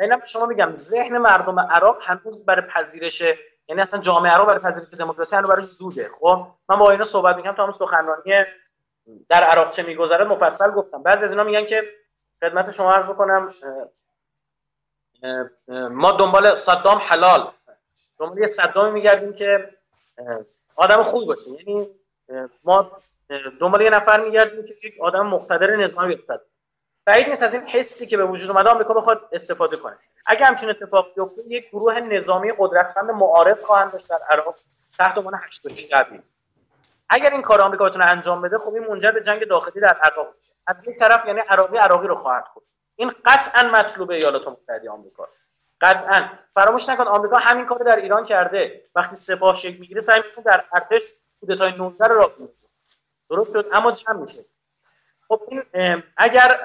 اینم 0.00 0.24
شما 0.24 0.46
میگم 0.46 0.72
ذهن 0.72 1.18
مردم 1.18 1.60
عراق 1.60 1.98
هنوز 2.02 2.44
برای 2.44 2.62
پذیرش 2.62 3.22
یعنی 3.68 3.82
اصلا 3.82 4.00
جامعه 4.00 4.32
عراق 4.32 4.46
برای 4.46 4.58
پذیرش 4.58 4.94
دموکراسی 4.94 5.36
هنوز 5.36 5.50
براش 5.50 5.64
زوده. 5.64 6.08
خب؟ 6.20 6.46
من 6.68 6.76
با 6.76 6.90
اینا 6.90 7.04
صحبت 7.04 7.36
می‌کنم 7.36 7.52
تا 7.52 7.64
هم 7.64 7.72
سخنرانی 7.72 8.44
در 9.28 9.44
عراق 9.44 9.70
چه 9.70 9.82
میگذره 9.82 10.24
مفصل 10.24 10.70
گفتم. 10.70 11.02
بعضی 11.02 11.24
از 11.24 11.30
اینا 11.30 11.44
میگن 11.44 11.66
که 11.66 11.82
خدمت 12.40 12.70
شما 12.70 12.92
عرض 12.92 13.08
بکنم 13.08 13.54
ما 15.90 16.12
دنبال 16.12 16.54
صدام 16.54 16.98
حلال. 16.98 17.52
دنبال 18.18 18.38
یه 18.38 18.46
صدام 18.46 18.92
میگردیم 18.92 19.32
که 19.32 19.74
آدم 20.76 21.02
خوب 21.02 21.26
باشه. 21.26 21.50
یعنی 21.50 21.88
ما 22.64 22.92
دنبال 23.60 23.82
یه 23.82 23.90
نفر 23.90 24.20
میگردیم 24.20 24.64
که 24.64 24.74
یک 24.82 24.94
آدم 25.00 25.26
مقتدر 25.26 25.76
نظامی 25.76 26.14
بیاد 26.14 26.46
بعید 27.08 27.28
نیست 27.28 27.42
از 27.42 27.54
این 27.54 27.62
حسی 27.62 28.06
که 28.06 28.16
به 28.16 28.24
وجود 28.24 28.50
اومده 28.50 28.70
آمریکا 28.70 28.94
بخواد 28.94 29.28
استفاده 29.32 29.76
کنه. 29.76 29.98
اگه 30.26 30.46
همچین 30.46 30.70
اتفاق 30.70 31.14
بیفته 31.14 31.42
یک 31.46 31.68
گروه 31.70 32.00
نظامی 32.00 32.52
قدرتمند 32.58 33.10
معارض 33.10 33.64
خواهند 33.64 33.92
داشت 33.92 34.08
در 34.08 34.18
عراق 34.30 34.54
تحت 34.98 35.18
عنوان 35.18 35.34
هشت 35.46 35.74
شبی 35.74 36.22
اگر 37.08 37.30
این 37.30 37.42
کار 37.42 37.60
آمریکا 37.60 37.84
بتونه 37.84 38.04
انجام 38.04 38.42
بده 38.42 38.58
خب 38.58 38.74
این 38.74 38.86
منجر 38.86 39.12
به 39.12 39.20
جنگ 39.20 39.44
داخلی 39.44 39.80
در 39.80 39.96
عراق 40.02 40.34
از 40.66 40.88
یک 40.88 40.98
طرف 40.98 41.26
یعنی 41.26 41.40
عراقی 41.40 41.76
عراقی 41.76 42.06
رو 42.06 42.14
خواهد 42.14 42.44
کرد 42.54 42.64
این 42.96 43.12
قطعا 43.24 43.62
مطلوب 43.62 44.10
ایالات 44.10 44.48
متحده 44.48 44.90
آمریکاست. 44.90 45.44
قطعا. 45.80 46.28
فراموش 46.54 46.88
نکن 46.88 47.04
آمریکا 47.04 47.36
همین 47.36 47.66
کار 47.66 47.78
در 47.78 47.96
ایران 47.96 48.24
کرده. 48.24 48.84
وقتی 48.94 49.16
سپاه 49.16 49.54
شکل 49.54 49.78
می‌گیره 49.78 50.00
سعی 50.00 50.22
می‌کنه 50.26 50.44
در 50.44 50.64
ارتش 50.72 51.08
کودتای 51.40 51.72
19 51.72 52.06
رو 52.06 52.14
راه 52.14 52.32
درست 53.30 53.52
شد 53.52 53.68
اما 53.72 53.92
جمع 53.92 54.20
میشه. 54.20 54.44
خب 55.28 55.42
این 55.48 56.02
اگر 56.16 56.60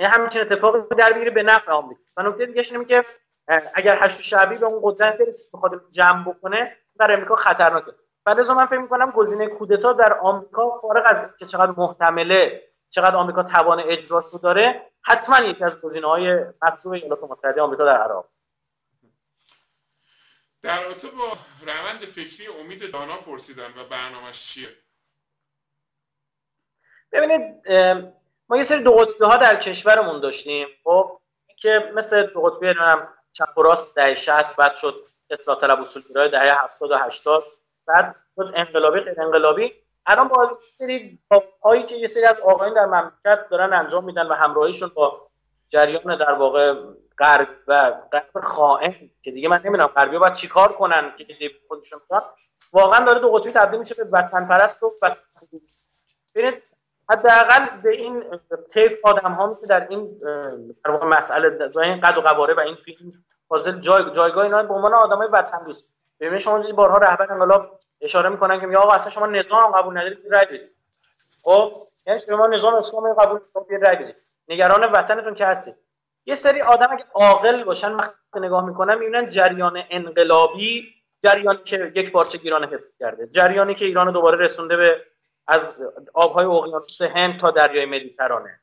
همچین 0.00 0.42
اتفاقی 0.42 0.96
در 0.98 1.12
بگیره 1.12 1.30
به 1.30 1.42
نفع 1.42 1.72
آمریکا 1.72 2.02
و 2.16 2.22
نکته 2.22 2.46
دیگه 2.46 2.62
اینه 2.70 2.84
که 2.84 3.04
اگر 3.74 3.98
هشت 4.00 4.20
شعبی 4.20 4.56
به 4.56 4.66
اون 4.66 4.80
قدرت 4.82 5.18
برسه 5.18 5.44
بخواد 5.54 5.90
جمع 5.90 6.24
بکنه 6.30 6.76
برای 6.96 7.14
امریکا 7.14 7.34
خطرناکه. 7.34 7.92
بعد 8.24 8.40
من 8.50 8.66
فکر 8.66 8.78
می‌کنم 8.78 9.10
گزینه 9.10 9.46
کودتا 9.46 9.92
در 9.92 10.18
آمریکا 10.18 10.78
فارغ 10.78 11.04
از 11.06 11.36
که 11.38 11.46
چقدر 11.46 11.72
محتمله 11.76 12.62
چقدر 12.88 13.16
آمریکا 13.16 13.42
توان 13.42 13.80
اجراش 13.80 14.24
رو 14.32 14.38
داره 14.38 14.90
حتما 15.02 15.40
یکی 15.40 15.64
از 15.64 15.78
های 16.04 16.44
مطلوب 16.62 16.94
ایالات 16.94 17.24
متحده 17.24 17.62
آمریکا 17.62 17.84
در 17.84 17.96
عراق 17.96 18.28
در 20.62 20.84
رابطه 20.84 21.08
با 21.08 21.38
روند 21.62 22.04
فکری 22.04 22.46
امید 22.46 22.92
دانا 22.92 23.16
پرسیدن 23.16 23.78
و 23.78 23.84
برنامهش 23.84 24.46
چیه؟ 24.46 24.68
ببینید 27.12 27.68
ما 28.48 28.56
یه 28.56 28.62
سری 28.62 28.82
دو 28.82 28.92
قطبی 28.92 29.24
ها 29.24 29.36
در 29.36 29.56
کشورمون 29.56 30.20
داشتیم. 30.20 30.66
خب 30.84 31.18
که 31.56 31.92
مثل 31.94 32.26
دو 32.26 32.40
قطبی 32.40 32.66
نمی‌دونم 32.66 33.08
چپ 33.32 33.58
و 33.58 33.62
راست 33.62 33.94
دهه 33.96 34.14
60 34.14 34.56
بعد 34.56 34.74
شد 34.74 34.94
اصلاح 35.30 35.58
طلب 35.58 35.80
اصولگرای 35.80 36.28
دهه 36.28 36.64
70 36.64 36.90
و 36.90 36.96
80 36.96 37.44
بعد 37.86 38.16
شد 38.36 38.52
انقلابی 38.54 39.00
غیر 39.00 39.20
انقلابی. 39.22 39.72
الان 40.06 40.28
با 40.28 40.58
سری 40.66 41.18
هایی 41.62 41.82
که 41.82 41.96
یه 41.96 42.06
سری 42.06 42.24
از 42.24 42.40
آقایان 42.40 42.74
در 42.74 42.86
مملکت 42.86 43.48
دارن 43.50 43.72
انجام 43.72 44.04
میدن 44.04 44.26
و 44.26 44.34
همراهیشون 44.34 44.90
با 44.94 45.28
جریان 45.68 46.16
در 46.16 46.32
واقع 46.32 46.74
غرب 47.18 47.48
و 47.66 47.92
غرب 48.12 48.40
خائن 48.42 49.10
که 49.22 49.30
دیگه 49.30 49.48
من 49.48 49.60
نمی‌دونم 49.64 49.86
غربی 49.86 50.18
باید 50.18 50.32
چیکار 50.32 50.72
کنن 50.72 51.12
که 51.16 51.50
خودشون 51.68 52.00
واقعا 52.72 53.04
داره 53.04 53.20
دو 53.20 53.32
قطبی 53.32 53.52
تبدیل 53.52 53.78
میشه 53.78 53.94
به 53.94 54.04
وطن 54.12 54.48
پرست 54.48 54.82
و 54.82 54.94
وطن 55.02 55.20
ببینید 56.34 56.62
حداقل 57.10 57.80
به 57.82 57.90
این 57.90 58.24
طیف 58.72 58.98
آدم 59.04 59.32
ها 59.32 59.46
مثل 59.46 59.66
در 59.66 59.88
این 59.88 60.18
در 60.84 60.90
مسئله 60.90 61.50
در 61.50 61.78
این 61.80 62.00
قد 62.00 62.18
و 62.18 62.20
قواره 62.20 62.54
و 62.54 62.60
این 62.60 62.74
فیلم 62.74 63.12
فاضل 63.48 63.80
جای 63.80 64.10
جایگاه 64.10 64.44
اینا 64.44 64.62
به 64.62 64.74
عنوان 64.74 64.94
آدمای 64.94 65.28
وطن 65.32 65.64
دوست. 65.64 65.92
ببینید 66.20 66.40
شما 66.40 66.58
دیدید 66.58 66.76
بارها 66.76 66.98
رهبر 66.98 67.32
انقلاب 67.32 67.80
اشاره 68.00 68.28
می‌کنن 68.28 68.60
که 68.60 68.66
میگه 68.66 68.78
آقا 68.78 68.92
اصلا 68.92 69.10
شما 69.10 69.26
نظام 69.26 69.72
قبول 69.72 69.98
ندارید 69.98 70.18
رای 70.30 70.46
بدید. 70.46 70.70
خب؟ 71.42 71.72
یعنی 72.06 72.20
شما 72.20 72.46
نظام 72.46 72.74
اسلام 72.74 73.12
قبول 73.12 73.40
ندارید 73.50 73.84
رای 73.84 73.96
بدید. 73.96 74.16
نگران 74.48 74.92
وطنتون 74.92 75.34
که 75.34 75.46
هستید. 75.46 75.74
یه 76.26 76.34
سری 76.34 76.62
آدم 76.62 76.88
اگه 76.90 77.04
عاقل 77.14 77.64
باشن 77.64 77.92
وقتی 77.92 78.14
نگاه 78.34 78.64
می‌کنن 78.64 78.98
می‌بینن 78.98 79.28
جریان 79.28 79.82
انقلابی 79.90 80.94
جریانی 81.22 81.58
که 81.64 81.92
یک 81.94 82.12
پارچه 82.12 82.38
ایران 82.42 82.64
حفظ 82.64 82.96
کرده 82.96 83.26
جریانی 83.26 83.74
که 83.74 83.84
ایران 83.84 84.12
دوباره 84.12 84.38
رسونده 84.38 84.76
به 84.76 85.02
از 85.48 85.82
آبهای 86.14 86.46
اقیانوس 86.46 87.02
هند 87.02 87.40
تا 87.40 87.50
دریای 87.50 87.86
مدیترانه. 87.86 88.60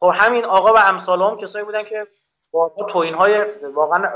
خب 0.00 0.12
همین 0.14 0.44
آقا 0.44 0.72
و 0.72 0.78
امثال 0.78 1.22
هم 1.22 1.38
کسایی 1.38 1.64
بودن 1.64 1.82
که 1.82 2.06
با 2.50 2.74
توین 2.90 3.14
های 3.14 3.44
واقعا 3.62 4.12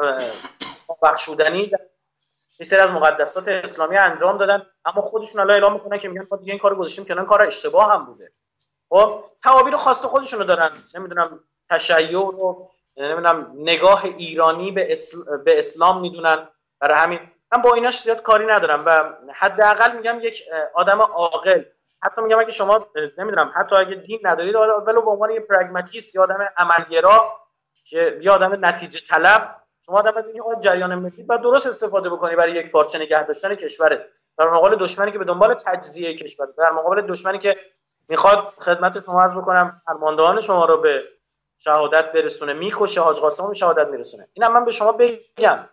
بخشودنی 1.03 1.73
یه 2.59 2.67
سری 2.67 2.81
از 2.81 2.91
مقدسات 2.91 3.49
اسلامی 3.49 3.97
انجام 3.97 4.39
دادن. 4.39 4.67
اما 4.85 5.01
خودشون 5.01 5.41
الان 5.41 5.55
اعلام 5.55 5.73
می‌کنن 5.73 5.99
که 5.99 6.09
میگن 6.09 6.27
ما 6.31 6.37
دیگه 6.37 6.53
این 6.53 6.61
کارو 6.61 6.77
گذاشتیم 6.77 7.05
که 7.05 7.15
کار 7.15 7.43
اشتباه 7.43 7.93
هم 7.93 8.07
بوده. 8.07 8.33
خب 8.89 9.25
تعابیر 9.45 9.77
خاص 9.77 10.05
خودشونو 10.05 10.45
دارن. 10.45 10.71
نمی‌دونم 10.95 11.41
تشیع 11.71 12.21
رو 12.21 12.71
نمی‌دونم 12.97 13.53
نگاه 13.57 14.05
ایرانی 14.05 14.73
به, 14.73 14.97
به 15.45 15.59
اسلام 15.59 16.01
می‌دونن. 16.01 16.49
برای 16.81 16.99
همین 16.99 17.21
من 17.53 17.63
با 17.63 17.75
ایناش 17.75 18.03
زیاد 18.03 18.23
کاری 18.23 18.47
ندارم 18.47 18.85
و 18.87 19.05
حداقل 19.35 19.97
میگم 19.97 20.19
یک 20.23 20.43
آدم 20.75 21.03
عاقل. 21.03 21.63
حتی 22.03 22.23
میگم 22.23 22.39
اگه 22.39 22.51
شما 22.51 22.87
نمی‌دونم 23.19 23.53
حتی 23.57 23.77
اگه 23.77 23.95
دین 23.95 24.21
ندارید 24.23 24.55
ولو 24.55 25.03
به 25.03 25.11
عنوان 25.11 25.31
یه 25.31 25.41
پرگماتیست 25.41 26.15
یا 26.15 26.23
آدم 26.23 26.49
عملگرا 26.57 27.33
که 27.85 28.19
یا 28.21 28.35
آدم 28.35 28.67
نتیجه 28.67 29.01
طلب 29.09 29.57
شما 29.87 29.99
آدم 29.99 30.17
این 30.17 30.61
جریان 30.61 30.95
ملی 30.95 31.23
باید 31.23 31.41
درست 31.41 31.67
استفاده 31.67 32.11
بکنی 32.11 32.37
برای 32.37 32.53
یک 32.53 32.71
پارچه 32.71 32.99
نگه 32.99 33.23
داشتن 33.23 33.55
کشورت 33.55 34.01
در 34.39 34.51
مقابل 34.51 34.77
دشمنی 34.77 35.13
که 35.13 35.19
به 35.19 35.25
دنبال 35.25 35.55
تجزیه 35.55 36.15
کشور 36.15 36.47
در 36.59 36.71
مقابل 36.71 37.01
دشمنی 37.01 37.39
که 37.39 37.57
می‌خواد 38.09 38.53
خدمت 38.59 38.99
شما 38.99 39.23
عرض 39.23 39.37
بکنم 39.37 39.75
فرماندهان 39.87 40.41
شما 40.41 40.65
رو 40.65 40.77
به 40.77 41.03
شهادت 41.59 42.13
برسونه 42.13 42.53
می‌کشه 42.53 43.01
حاج 43.01 43.17
قاسم 43.17 43.53
شهادت 43.53 43.89
میرسونه. 43.89 44.29
اینم 44.33 44.53
من 44.53 44.65
به 44.65 44.71
شما 44.71 44.93
بگم. 44.93 45.69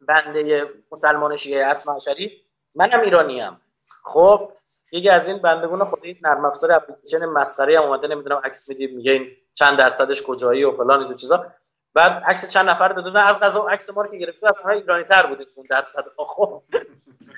بنده 0.00 0.68
مسلمان 0.92 1.36
شیعه 1.36 1.66
اسم 1.66 1.96
منم 2.74 3.00
ایرانیم. 3.00 3.60
خب 4.04 4.52
یکی 4.92 5.08
از 5.08 5.28
این 5.28 5.38
بندگان 5.38 5.84
خود 5.84 6.00
این 6.02 6.18
نرم 6.22 6.44
افزار 6.44 6.72
اپلیکیشن 6.72 7.26
مسخره 7.26 7.78
هم 7.78 7.84
اومده 7.84 8.08
نمی‌دونم 8.08 8.40
عکس 8.44 8.68
میدی 8.68 8.86
میگه 8.86 9.12
این 9.12 9.26
چند 9.54 9.78
درصدش 9.78 10.22
کجایی 10.22 10.64
و 10.64 10.72
فلان 10.72 10.98
اینجور 10.98 11.16
چیزا. 11.16 11.46
بعد 11.94 12.22
عکس 12.26 12.48
چند 12.48 12.68
نفر 12.68 12.88
دادن 12.88 13.16
از 13.16 13.40
غذا 13.40 13.62
عکس 13.62 13.90
ما 13.90 14.02
رو 14.02 14.10
که 14.10 14.16
گرفته 14.16 14.48
از 14.48 14.58
همه 14.58 14.74
ایرانی 14.74 15.04
تر 15.04 15.26
بودیم 15.26 15.46
اون 15.54 15.66
درصد 15.70 16.04
خب 16.16 16.62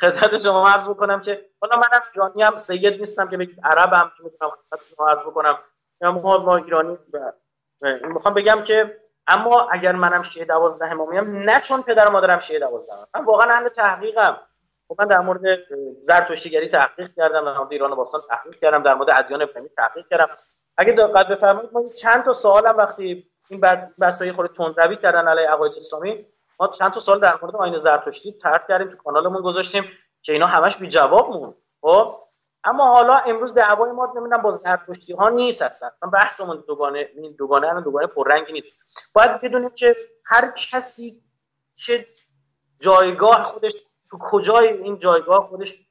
خدمت 0.00 0.36
شما 0.36 0.68
عرض 0.68 0.88
بکنم 0.88 1.20
که 1.20 1.46
حالا 1.60 1.76
منم 1.76 2.00
ایرانی 2.14 2.42
هم 2.42 2.56
سید 2.56 3.00
نیستم 3.00 3.28
که 3.28 3.36
بگید 3.36 3.60
عربم 3.64 4.12
که 4.16 4.24
می‌تونم 4.24 4.50
خدمت 4.50 4.94
شما 4.96 5.08
عرض 5.08 5.20
بکنم. 5.20 5.58
یا 6.02 6.12
ما 6.12 6.56
ایرانی 6.56 6.98
می‌خوام 8.02 8.34
بگم 8.34 8.62
که 8.64 8.98
اما 9.26 9.68
اگر 9.70 9.92
منم 9.92 10.22
شیعه 10.22 10.46
12 10.46 10.86
امامیم 10.90 11.36
نه 11.50 11.60
چون 11.60 11.82
پدر 11.82 12.08
مادرم 12.08 12.38
شیعه 12.38 12.60
12 12.60 12.92
من 13.14 13.24
واقعا 13.24 13.52
اهل 13.52 13.68
تحقیقم. 13.68 14.36
خب 14.92 15.00
من 15.00 15.08
در 15.08 15.18
مورد 15.18 15.40
زرتشتیگری 16.02 16.68
تحقیق 16.68 17.14
کردم 17.16 17.44
در 17.44 17.58
مورد 17.58 17.72
ایران 17.72 17.94
باستان 17.94 18.20
تحقیق 18.28 18.54
کردم 18.54 18.82
در 18.82 18.94
مورد 18.94 19.10
ادیان 19.10 19.42
ابراهیمی 19.42 19.68
تحقیق 19.76 20.06
کردم. 20.10 20.28
اگه 20.76 20.92
دقت 20.92 21.28
بفرمایید 21.28 21.70
ما 21.72 21.82
چند 21.88 22.24
تا 22.24 22.32
سوالم 22.32 22.76
وقتی 22.76 23.26
این 23.50 23.60
بچه‌های 24.00 24.32
خود 24.32 24.46
تندروی 24.46 24.96
کردن 24.96 25.28
علی 25.28 25.44
عقاید 25.44 25.72
اسلامی 25.76 26.26
ما 26.60 26.68
چند 26.68 26.92
تا 26.92 27.00
سال 27.00 27.20
در 27.20 27.38
مورد 27.42 27.56
آیین 27.56 27.78
زرتشتی 27.78 28.32
طرح 28.32 28.66
کردیم 28.68 28.88
تو 28.88 28.96
کانالمون 28.96 29.42
گذاشتیم 29.42 29.84
که 30.22 30.32
اینا 30.32 30.46
همش 30.46 30.76
بی 30.76 30.88
جواب 30.88 31.30
مون 31.30 31.54
خب؟ 31.80 32.18
اما 32.64 32.86
حالا 32.86 33.14
امروز 33.16 33.54
دعوای 33.54 33.90
ما 33.90 34.06
نمی‌دونم 34.06 34.42
با 34.42 34.52
زرتشتی 34.52 35.12
ها 35.12 35.28
نیست 35.28 35.62
هستن 35.62 35.90
مثلا 35.96 36.10
بحثمون 36.10 36.64
دوگانه 36.68 37.08
این 37.14 37.34
دوگانه 37.38 37.68
هم 37.68 37.80
دوگانه 37.80 38.06
پررنگی 38.06 38.52
نیست. 38.52 38.68
باید 39.12 39.40
بدونیم 39.40 39.70
که 39.70 39.96
هر 40.26 40.50
کسی 40.50 41.22
چه 41.74 42.06
جایگاه 42.80 43.42
خودش 43.42 43.72
تو 44.12 44.18
کجای 44.20 44.68
این 44.68 44.98
جایگاه 44.98 45.42
خودش 45.42 45.86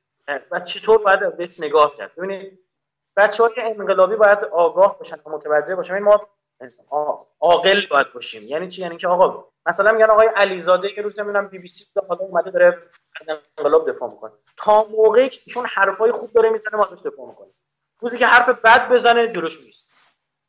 و 0.51 0.59
چطور 0.59 0.97
باید 0.97 1.37
بهش 1.37 1.59
نگاه 1.59 1.95
کرد. 1.95 2.15
ببینید 2.15 2.59
بچه 3.17 3.43
های 3.43 3.53
انقلابی 3.57 4.15
باید 4.15 4.43
آگاه 4.43 4.97
باشن 4.97 5.15
و 5.25 5.29
متوجه 5.29 5.75
باشن. 5.75 5.99
ما 5.99 6.27
عاقل 7.39 7.81
باید 7.91 8.13
باشیم. 8.13 8.43
یعنی 8.43 8.67
چی؟ 8.67 8.81
یعنی 8.81 8.97
که 8.97 9.07
آقا 9.07 9.47
مثلا 9.65 9.91
میگن 9.91 10.09
آقای 10.09 10.27
علیزاده 10.27 10.97
یه 10.97 11.03
روز 11.03 11.19
نمی‌دونم 11.19 11.47
بی 11.47 11.59
بی 11.59 11.67
سی 11.67 11.85
حالا 12.09 12.21
اومده 12.21 12.51
داره 12.51 12.83
از 13.21 13.37
انقلاب 13.57 13.89
دفاع 13.89 14.09
می‌کنه. 14.09 14.31
تا 14.57 14.83
موقعی 14.83 15.29
که 15.29 15.39
ایشون 15.45 15.65
حرفای 15.65 16.11
خوب 16.11 16.31
داره 16.31 16.49
می‌زنه 16.49 16.77
ما 16.77 16.85
دفاع 16.85 17.27
می‌کنه 17.27 17.53
روزی 17.99 18.17
که 18.17 18.25
حرف 18.25 18.49
بد 18.49 18.89
بزنه 18.89 19.27
جلوش 19.27 19.65
نیست. 19.65 19.91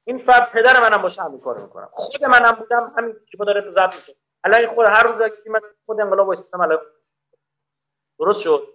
این 0.04 0.18
فرد 0.18 0.52
پدر 0.52 0.80
منم 0.80 1.02
باشه 1.02 1.22
همین 1.22 1.40
کارو 1.40 1.62
می‌کنم. 1.62 1.88
خود 1.92 2.24
منم 2.24 2.52
بودم 2.52 2.92
همین 2.96 3.16
که 3.30 3.38
داره 3.38 3.70
زد 3.70 3.94
میشه. 3.94 4.12
الان 4.44 4.66
خود 4.66 4.86
هر 4.86 5.02
روز 5.02 5.18
که 5.18 5.50
من 5.50 5.60
خود 5.86 6.00
انقلاب 6.00 6.28
واسطم 6.28 6.60
الان 6.60 6.78
درست 8.22 8.42
شد. 8.42 8.68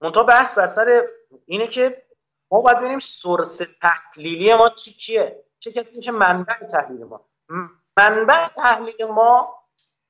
منتها 0.00 0.22
بحث 0.22 0.58
بر 0.58 0.66
سر 0.66 1.08
اینه 1.46 1.66
که 1.66 2.02
ما 2.50 2.60
باید 2.60 2.78
ببینیم 2.78 2.98
سورس 2.98 3.62
تحلیلی 3.82 4.54
ما 4.54 4.68
چی 4.68 4.92
کیه؟ 4.92 5.44
چه 5.58 5.72
کسی 5.72 5.96
میشه 5.96 6.10
منبع 6.10 6.54
تحلیل 6.54 7.04
ما؟ 7.04 7.28
منبع 7.96 8.48
تحلیل 8.48 9.04
ما 9.04 9.58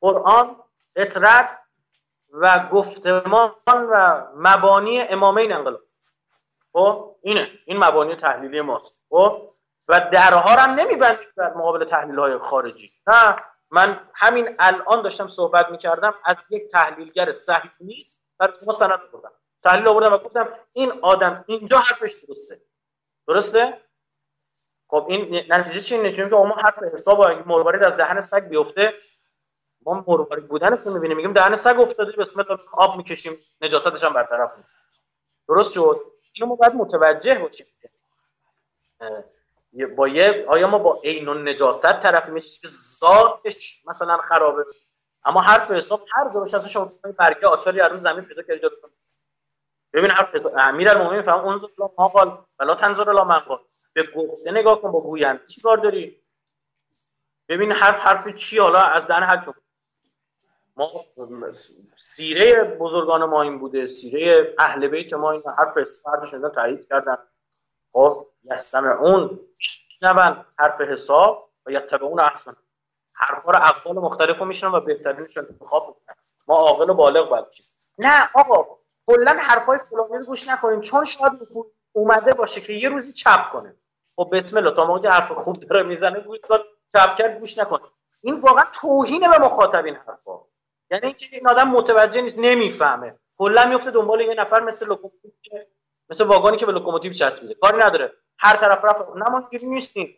قرآن 0.00 0.56
اطرت 0.96 1.58
و 2.32 2.68
گفتمان 2.72 3.54
و 3.66 4.26
مبانی 4.36 5.00
امامین 5.00 5.52
انقلاب. 5.52 5.80
خب 6.72 7.16
اینه. 7.22 7.48
این 7.66 7.84
مبانی 7.84 8.16
تحلیلی 8.16 8.60
ماست. 8.60 9.04
خب 9.10 9.50
و 9.88 10.10
درها 10.12 10.50
هم 10.50 10.70
نمیبندیم 10.70 11.28
در 11.36 11.54
مقابل 11.54 11.84
تحلیل 11.84 12.18
های 12.18 12.38
خارجی. 12.38 12.90
نه 13.06 13.36
من 13.70 14.10
همین 14.14 14.56
الان 14.58 15.02
داشتم 15.02 15.28
صحبت 15.28 15.70
می‌کردم 15.70 16.14
از 16.24 16.44
یک 16.50 16.70
تحلیلگر 16.70 17.32
صحیح 17.32 17.70
نیست 17.80 18.23
برای 18.38 18.54
شما 18.64 18.72
سند 18.72 19.00
بردم 19.12 19.32
تحلیل 19.62 19.88
آوردم 19.88 20.12
و 20.12 20.18
گفتم 20.18 20.48
این 20.72 20.92
آدم 21.02 21.44
اینجا 21.48 21.78
حرفش 21.78 22.12
درسته. 22.12 22.60
درسته؟ 23.28 23.80
خب 24.88 25.06
این 25.08 25.44
نتیجه 25.48 25.80
چی؟ 25.80 25.94
اینه 25.94 26.12
چون 26.12 26.28
که 26.28 26.34
ما 26.34 26.54
حرف 26.64 26.82
حساب 26.82 27.20
اگه 27.20 27.48
مروارید 27.48 27.82
از 27.82 27.96
دهن 27.96 28.20
سگ 28.20 28.48
بیفته. 28.48 28.94
ما 29.86 30.04
مروارید 30.08 30.48
بودنش 30.48 30.86
می‌بینیم 30.86 31.16
میگیم 31.16 31.32
دهن 31.32 31.56
سگ 31.56 31.80
افتاده 31.80 32.12
بسم 32.12 32.40
الله 32.40 32.60
آب 32.72 32.96
می‌کشیم 32.96 33.38
نجاستش 33.60 34.04
هم 34.04 34.12
برطرف 34.12 34.56
میشه 34.56 34.68
درست 35.48 35.72
شد؟ 35.72 36.00
اینو 36.32 36.48
ما 36.48 36.54
باید 36.56 36.74
متوجه 36.74 37.38
باشیم. 37.38 37.66
با 39.96 40.08
یه 40.08 40.44
آیا 40.48 40.66
ما 40.66 40.78
با 40.78 41.00
عین 41.04 41.48
نجاست 41.48 42.00
طرفی 42.00 42.32
میشه 42.32 42.60
که 42.60 42.68
ذاتش 42.68 43.82
مثلا 43.86 44.16
خرابه. 44.16 44.64
اما 45.24 45.40
حرف 45.40 45.70
حساب 45.70 46.06
هر 46.14 46.30
جا 46.30 46.40
باشه 46.40 46.68
شما 46.68 46.86
برگه 47.18 47.46
آچاری 47.46 47.80
از 47.80 48.02
زمین 48.02 48.24
پیدا 48.24 48.42
کردید 48.42 48.70
ببین 49.92 50.10
حرف 50.10 50.34
حساب 50.34 50.52
امیرالمومنین 50.58 51.22
فهم 51.22 51.46
انظر 51.46 51.66
لا 51.78 51.90
ما 51.98 52.08
قال 52.08 52.44
ولا 52.60 52.74
تنظر 52.74 53.12
لا 53.12 53.24
من 53.24 53.38
قال 53.38 53.58
به 53.92 54.02
گفته 54.16 54.50
نگاه 54.50 54.82
کن 54.82 54.92
با 54.92 55.00
گویند 55.00 55.46
چی 55.46 55.60
کار 55.60 55.76
داری. 55.76 56.24
ببین 57.48 57.72
حرف 57.72 57.98
حرف 57.98 58.28
چی 58.28 58.58
حالا 58.58 58.78
از 58.78 59.06
دهن 59.06 59.22
هر 59.22 59.54
ما 60.76 60.90
سیره 61.94 62.64
بزرگان 62.64 63.24
ما 63.24 63.42
این 63.42 63.58
بوده 63.58 63.86
سیره 63.86 64.54
اهل 64.58 64.88
بیت 64.88 65.12
ما 65.12 65.30
این 65.30 65.42
حرف 65.58 65.78
فردش 66.04 66.54
تایید 66.54 66.88
کردن. 66.88 67.16
خب 67.92 68.26
یستن 68.44 68.86
اون 68.86 69.40
نبن 70.02 70.46
حرف 70.58 70.80
حساب؟ 70.80 71.50
و 71.66 71.70
یتبع 71.70 72.04
اون 72.06 72.20
احسن. 72.20 72.56
حرفا 73.14 73.52
رو 73.52 73.58
اقوال 73.62 73.96
مختلف 73.96 74.38
رو 74.38 74.44
میشنن 74.44 74.72
و 74.72 74.80
بهترینشون 74.80 75.46
انتخاب 75.50 75.86
می‌کنن 75.86 76.24
ما 76.46 76.56
عاقل 76.56 76.90
و 76.90 76.94
بالغ 76.94 77.28
باید 77.28 77.44
نه 77.98 78.30
آقا 78.34 78.78
کلا 79.06 79.36
حرفای 79.38 79.78
فلانی 79.78 80.18
رو 80.18 80.24
گوش 80.24 80.48
نکنیم 80.48 80.80
چون 80.80 81.04
شاید 81.04 81.32
اومده 81.92 82.34
باشه 82.34 82.60
که 82.60 82.72
یه 82.72 82.88
روزی 82.88 83.12
چپ 83.12 83.50
کنه. 83.52 83.76
خب 84.16 84.28
بسم 84.32 84.56
الله 84.56 84.70
تا 84.70 84.84
موقعی 84.84 85.10
حرف 85.10 85.32
خوب 85.32 85.60
داره 85.60 85.82
می‌زنه 85.82 86.20
گوش 86.20 86.38
کن 86.40 86.58
چپ 86.92 87.16
کرد 87.16 87.38
گوش 87.40 87.58
نکن. 87.58 87.78
این 88.20 88.36
واقعا 88.36 88.64
توهینه 88.80 89.28
به 89.28 89.38
مخاطبین 89.38 89.94
حرفا. 89.94 90.40
یعنی 90.90 91.06
اینکه 91.06 91.26
این 91.32 91.48
آدم 91.48 91.68
متوجه 91.68 92.22
نیست 92.22 92.38
نمی‌فهمه. 92.38 93.18
کلا 93.38 93.66
میفته 93.66 93.90
دنبال 93.90 94.20
یه 94.20 94.34
نفر 94.34 94.60
مثل 94.60 94.86
لوکوموتیو 94.86 95.30
مثل 96.08 96.24
واگانی 96.24 96.56
که 96.56 96.66
به 96.66 96.72
لوکوموتیو 96.72 97.12
چسبیده. 97.12 97.54
کاری 97.54 97.78
نداره. 97.78 98.12
هر 98.38 98.56
طرف 98.56 98.84
رفت 98.84 99.08
نه 99.16 99.28
ما 99.28 99.48
نیستیم. 99.62 100.16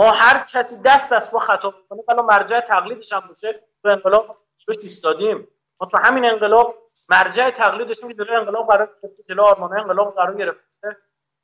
ما 0.00 0.12
هر 0.12 0.44
کسی 0.44 0.82
دست 0.84 1.12
از 1.12 1.32
پا 1.32 1.38
خطا 1.38 1.74
کنه 1.88 2.02
حالا 2.08 2.22
مرجع 2.22 2.60
تقلیدش 2.60 3.12
هم 3.12 3.20
باشه 3.28 3.52
تو 3.82 3.88
انقلاب 3.88 4.36
روش 4.68 4.76
ایستادیم. 4.82 5.48
ما 5.80 5.86
تو 5.86 5.96
همین 5.96 6.24
انقلاب 6.24 6.74
مرجع 7.08 7.50
تقلیدش 7.50 8.04
می 8.04 8.14
جلوی 8.14 8.36
انقلاب 8.36 8.68
گرفته 8.70 9.22
جلو 9.28 9.42
آرمان 9.42 9.78
انقلاب 9.78 10.14
قرار 10.14 10.34
گرفته. 10.34 10.96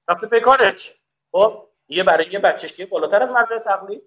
رفته 0.08 0.26
پیکارش 0.26 0.94
خب 1.32 1.68
یه 1.88 2.04
برای 2.04 2.26
یه 2.32 2.38
بچه‌شی 2.38 2.86
بالاتر 2.86 3.22
از 3.22 3.30
مرجع 3.30 3.58
تقلید. 3.58 4.02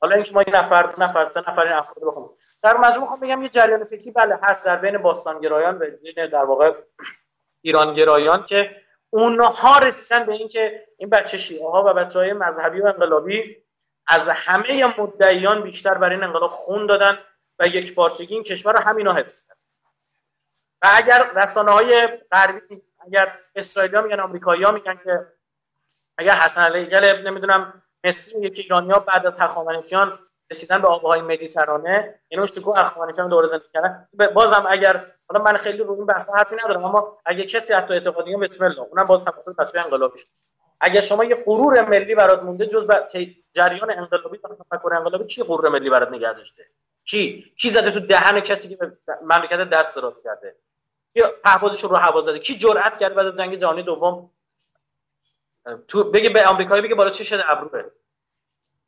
حالا 0.00 0.14
اینکه 0.14 0.34
ما 0.34 0.42
یه 0.42 0.54
نفر 0.54 0.82
دو 0.82 1.02
نفر 1.02 1.24
سه 1.24 1.40
نفر 1.40 1.62
این 1.62 1.72
افراد 1.72 2.06
بخوام. 2.06 2.30
در 2.62 2.76
مجموع 2.76 3.00
می‌خوام 3.00 3.20
بگم 3.20 3.42
یه 3.42 3.48
جریان 3.48 3.84
فکری 3.84 4.10
بله 4.10 4.34
هست 4.42 4.64
در 4.64 4.76
بین 4.76 4.98
باستانگرایان 4.98 5.76
و 5.76 5.78
بین 5.78 6.26
در 6.26 6.44
واقع 6.44 6.72
ایرانگرایان 7.60 8.44
که 8.44 8.76
اونها 9.10 9.78
رسیدن 9.78 10.24
به 10.24 10.32
اینکه 10.32 10.89
این 11.00 11.10
بچه 11.10 11.38
شیعه 11.38 11.70
ها 11.70 11.84
و 11.86 11.94
بچه 11.94 12.18
های 12.18 12.32
مذهبی 12.32 12.80
و 12.80 12.86
انقلابی 12.86 13.56
از 14.06 14.28
همه 14.28 15.00
مدعیان 15.00 15.62
بیشتر 15.62 15.94
برای 15.94 16.14
این 16.14 16.24
انقلاب 16.24 16.50
خون 16.50 16.86
دادن 16.86 17.18
و 17.58 17.66
یک 17.66 17.94
پارچگی 17.94 18.34
این 18.34 18.42
کشور 18.42 18.72
رو 18.72 18.78
همینا 18.78 19.12
حفظ 19.12 19.46
کرد 19.46 19.58
و 20.82 20.90
اگر 20.92 21.30
رسانه 21.36 21.70
های 21.70 22.06
غربی 22.30 22.82
اگر 22.98 23.38
اسرائیلی 23.54 24.00
میگن 24.00 24.20
آمریکایی 24.20 24.62
ها 24.62 24.72
میگن 24.72 25.00
که 25.04 25.26
اگر 26.18 26.34
حسن 26.34 26.62
علی 26.62 26.86
گل 26.86 27.04
نمی‌دونم 27.04 27.82
مثل 28.04 28.42
یکی 28.42 28.62
ایرانی 28.62 28.90
ها 28.90 28.98
بعد 28.98 29.26
از 29.26 29.40
هخامنشیان 29.40 30.18
رسیدن 30.50 30.82
به 30.82 30.88
آبهای 30.88 31.20
مدیترانه 31.20 32.20
اینو 32.28 32.46
سکو 32.46 32.72
هخامنشیان 32.72 33.28
دوره 33.28 33.48
زندگی 33.48 33.68
کردن. 33.74 34.08
بازم 34.34 34.66
اگر 34.68 35.06
حالا 35.28 35.44
من 35.44 35.56
خیلی 35.56 35.78
رو 35.78 35.92
این 35.92 36.06
بحث 36.06 36.28
حرفی 36.28 36.56
ندارم 36.64 36.84
اما 36.84 37.18
اگه 37.26 37.44
کسی 37.44 37.72
حتی 37.72 37.94
اعتقادی 37.94 38.36
بسم 38.36 38.64
الله 38.64 38.80
اونم 38.80 39.04
باز 39.04 39.24
تفاصیل 39.24 39.54
بچه 39.54 39.80
انقلابی 39.80 40.18
شد 40.18 40.28
اگر 40.80 41.00
شما 41.00 41.24
یه 41.24 41.36
غرور 41.46 41.88
ملی 41.88 42.14
برات 42.14 42.42
مونده 42.42 42.66
جز 42.66 42.86
جریان 43.52 43.90
انقلابی 43.90 44.38
و 44.44 44.48
تفکر 44.48 44.94
انقلابی 44.94 45.24
چی 45.24 45.42
غرور 45.42 45.68
ملی 45.68 45.90
برات 45.90 46.08
نگه 46.08 46.32
داشته؟ 46.32 46.66
کی؟ 47.04 47.52
کی 47.56 47.70
زده 47.70 47.90
تو 47.90 48.00
دهن 48.00 48.40
کسی 48.40 48.68
که 48.68 48.78
مملکت 49.22 49.70
دست 49.70 49.96
دراز 49.96 50.22
کرده؟ 50.22 50.56
کی 51.12 51.22
پهپادش 51.44 51.84
رو 51.84 51.96
هوا 51.96 52.20
زده؟ 52.20 52.38
کی 52.38 52.54
جرأت 52.54 52.98
کرد 52.98 53.14
بعد 53.14 53.26
از 53.26 53.34
جنگ 53.34 53.56
جهانی 53.56 53.82
دوم؟ 53.82 54.30
تو 55.88 56.10
بگه 56.10 56.30
به 56.30 56.46
آمریکایی 56.46 56.82
بگه 56.82 56.94
بالا 56.94 57.10
چه 57.10 57.24
شده؟ 57.24 57.50
ابروه. 57.50 57.90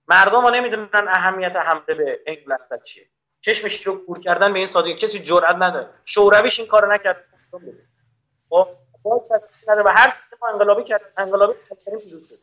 مردم 0.09 0.43
ها 0.43 0.51
نمی‌دونن 0.51 0.89
اهمیت 0.95 1.57
حمله 1.57 1.95
به 1.95 2.21
انگلستان 2.27 2.79
چیه. 2.79 3.07
چشمش 3.41 3.87
رو 3.87 4.07
کور 4.07 4.19
کردن 4.19 4.53
به 4.53 4.59
این 4.59 4.69
سادگی 4.69 4.95
کسی 4.95 5.19
جرئت 5.19 5.57
نداره. 5.57 5.91
شورویش 6.05 6.61
این 6.61 6.69
کارو 6.69 6.93
نکرد. 6.93 7.25
خب؟ 8.49 8.69
با 9.03 9.19
کسی 9.19 9.71
نداره 9.71 9.87
و 9.87 9.89
هر 9.89 10.11
چیزی 10.11 10.37
ما 10.43 10.49
انقلابی 10.49 10.85
کرد 10.85 11.13
انقلابی 11.17 11.55
کردیم 11.85 12.01
پیروز 12.01 12.29
شد. 12.29 12.39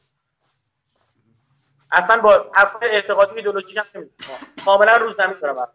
اصلا 1.91 2.21
با 2.21 2.45
حرف 2.53 2.75
اعتقادی 2.81 3.35
ایدئولوژیک 3.35 3.77
هم 3.77 3.85
نمی‌دونم. 3.95 4.39
کاملا 4.65 4.97
رو 4.97 5.13
زمین 5.13 5.37
دارم 5.41 5.67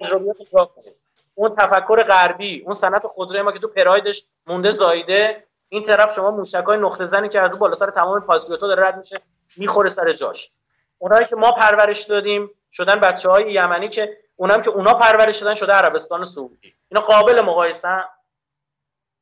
تجربیات 0.00 0.36
اون 1.34 1.52
تفکر 1.52 2.02
غربی 2.02 2.62
اون 2.64 2.74
صنعت 2.74 3.06
خودروی 3.06 3.42
ما 3.42 3.52
که 3.52 3.58
تو 3.58 3.68
پرایدش 3.68 4.24
مونده 4.46 4.70
زایده. 4.70 5.46
این 5.68 5.82
طرف 5.82 6.14
شما 6.14 6.30
موشکای 6.30 6.78
نقطه 6.78 7.06
زنی 7.06 7.28
که 7.28 7.40
از 7.40 7.58
بالا 7.58 7.74
سر 7.74 7.90
تمام 7.90 8.20
پاسپورت‌ها 8.20 8.66
داره 8.66 8.86
رد 8.86 8.96
میشه 8.96 9.20
می‌خوره 9.56 9.90
سر 9.90 10.12
جاش. 10.12 10.50
اونایی 10.98 11.26
که 11.26 11.36
ما 11.36 11.52
پرورش 11.52 12.02
دادیم 12.02 12.50
شدن 12.72 13.00
بچه 13.00 13.28
های 13.28 13.52
یمنی 13.52 13.88
که 13.88 14.18
اونم 14.36 14.62
که 14.62 14.70
اونا 14.70 14.94
پرورش 14.94 15.38
دادن 15.38 15.54
شده 15.54 15.72
عربستان 15.72 16.24
سعودی. 16.24 16.74
اینا 16.88 17.00
قابل 17.00 17.40
مقایسه 17.40 18.04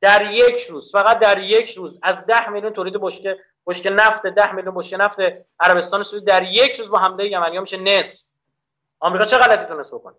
در 0.01 0.31
یک 0.31 0.57
روز 0.69 0.91
فقط 0.91 1.19
در 1.19 1.43
یک 1.43 1.73
روز 1.73 1.99
از 2.03 2.25
ده 2.25 2.49
میلیون 2.49 2.73
تولید 2.73 2.93
بشکه 3.01 3.39
بشکه 3.67 3.89
نفت 3.89 4.27
ده 4.27 4.51
میلیون 4.51 4.75
بشکه 4.75 4.97
نفت 4.97 5.17
عربستان 5.59 6.03
سعودی 6.03 6.25
در 6.25 6.43
یک 6.43 6.75
روز 6.75 6.89
با 6.89 6.99
حمله 6.99 7.27
یمنی 7.27 7.55
ها 7.55 7.61
میشه 7.61 7.77
نصف. 7.77 8.23
آمریکا 8.99 9.25
چه 9.25 9.37
غلطی 9.37 9.65
تونست 9.65 9.93
بکنه؟ 9.93 10.15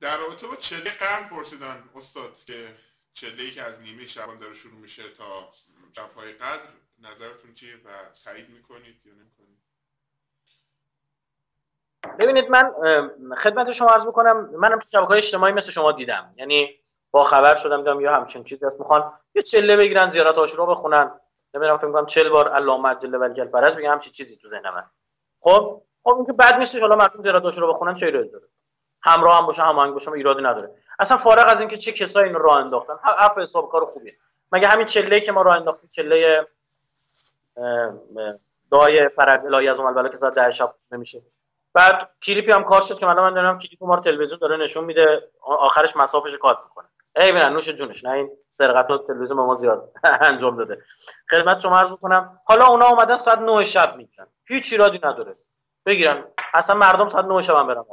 در 0.00 0.16
رابطه 0.16 0.46
با 0.46 0.56
چله 0.56 0.90
قرن 0.90 1.28
پرسیدن 1.28 1.90
استاد 1.96 2.44
که 2.46 2.76
چله 3.12 3.50
که 3.50 3.62
از 3.62 3.80
نیمه 3.80 4.06
شبان 4.06 4.38
داره 4.38 4.54
شروع 4.54 4.80
میشه 4.80 5.10
تا 5.10 5.52
شبهای 5.96 6.32
قدر 6.32 6.68
نظرتون 6.98 7.54
چیه 7.54 7.76
و 7.76 7.88
تایید 8.24 8.48
می‌کنید 8.48 9.06
یا 9.06 9.12
نمی‌کنید؟ 9.12 9.59
ببینید 12.18 12.50
من 12.50 12.72
خدمت 13.38 13.70
شما 13.70 13.88
عرض 13.88 14.06
بکنم 14.06 14.50
منم 14.52 14.78
تو 14.78 14.88
شبکه 14.88 15.10
اجتماعی 15.10 15.52
مثل 15.52 15.70
شما 15.70 15.92
دیدم. 15.92 16.34
یعنی 16.36 16.80
با 17.10 17.24
خبر 17.24 17.54
شدم 17.54 17.76
دیدم 17.76 18.00
یا 18.00 18.14
همچین 18.14 18.44
چیزی 18.44 18.66
هست. 18.66 18.80
می‌خوان 18.80 19.12
یه 19.34 19.42
چله 19.42 19.76
بگیرن 19.76 20.08
زیارت 20.08 20.34
عاشورا 20.34 20.66
بخونن. 20.66 21.20
نمی‌دونم 21.54 21.76
فکر 21.76 21.92
کنم 21.92 22.06
40 22.06 22.28
بار 22.28 22.48
اللهم 22.48 22.86
عجل 22.86 23.14
ولکل 23.14 23.48
فرج 23.48 23.76
بگم 23.76 23.90
همچین 23.90 24.12
چیزی 24.12 24.36
تو 24.36 24.48
ذهن 24.48 24.70
من. 24.70 24.84
خب 25.40 25.82
خب 26.04 26.14
این 26.16 26.24
که 26.24 26.32
بد 26.32 26.54
نیستش 26.54 26.80
حالا 26.80 26.96
مردم 26.96 27.20
زیارت 27.20 27.42
عاشورا 27.42 27.66
بخونن 27.66 27.94
چه 27.94 28.06
ایرادی 28.06 28.28
داره؟ 28.28 28.44
همراه 29.02 29.38
هم 29.38 29.46
باشه 29.46 29.62
هماهنگ 29.62 29.92
باشه 29.92 30.12
ایرادی 30.12 30.42
نداره. 30.42 30.74
اصلا 30.98 31.16
فارغ 31.16 31.48
از 31.48 31.60
اینکه 31.60 31.76
چه 31.76 31.92
کسایی 31.92 32.26
اینو 32.26 32.38
راه 32.38 32.56
انداختن 32.56 32.94
حرف 33.18 33.38
حساب 33.38 33.70
کار 33.70 33.84
خوبیه. 33.84 34.16
مگه 34.52 34.68
همین 34.68 34.86
چله 34.86 35.20
که 35.20 35.32
ما 35.32 35.42
راه 35.42 35.56
انداختیم 35.56 35.90
چله 35.92 36.46
دعای 38.72 39.08
فرج 39.08 39.46
الهی 39.46 39.68
از 39.68 39.80
اون 39.80 40.08
که 40.08 40.16
ساعت 40.16 40.34
10 40.34 40.50
شب 40.50 40.70
نمیشه؟ 40.92 41.22
بعد 41.74 42.08
کلیپی 42.22 42.52
هم 42.52 42.64
کار 42.64 42.82
شد 42.82 42.98
که 42.98 43.06
من 43.06 43.16
من 43.16 43.34
دارم 43.34 43.58
کلیپ 43.58 43.84
ما 43.84 43.94
رو 43.94 44.00
تلویزیون 44.00 44.38
داره 44.40 44.56
نشون 44.56 44.84
میده 44.84 45.30
آخرش 45.40 45.96
مسافش 45.96 46.38
کات 46.38 46.58
می‌کنه. 46.64 46.86
ای 47.16 47.32
ببین 47.32 47.42
نوش 47.42 47.68
جونش 47.68 48.04
نه 48.04 48.10
این 48.10 48.30
سرقت 48.48 48.90
ها 48.90 48.98
تلویزیون 48.98 49.36
به 49.36 49.42
ما 49.42 49.54
زیاد 49.54 49.92
انجام 50.20 50.56
داده. 50.56 50.82
خدمت 51.30 51.58
شما 51.58 51.78
عرض 51.78 51.90
می‌کنم 51.90 52.40
حالا 52.44 52.66
اونا 52.66 52.86
اومدن 52.86 53.16
ساعت 53.16 53.38
9 53.38 53.64
شب 53.64 53.96
می‌گیرن. 53.96 54.26
هیچ 54.44 54.72
ایرادی 54.72 55.00
نداره. 55.04 55.36
بگیرن. 55.86 56.24
اصلا 56.54 56.76
مردم 56.76 57.08
ساعت 57.08 57.24
9 57.24 57.42
شب 57.42 57.54
هم 57.54 57.66
برن 57.66 57.84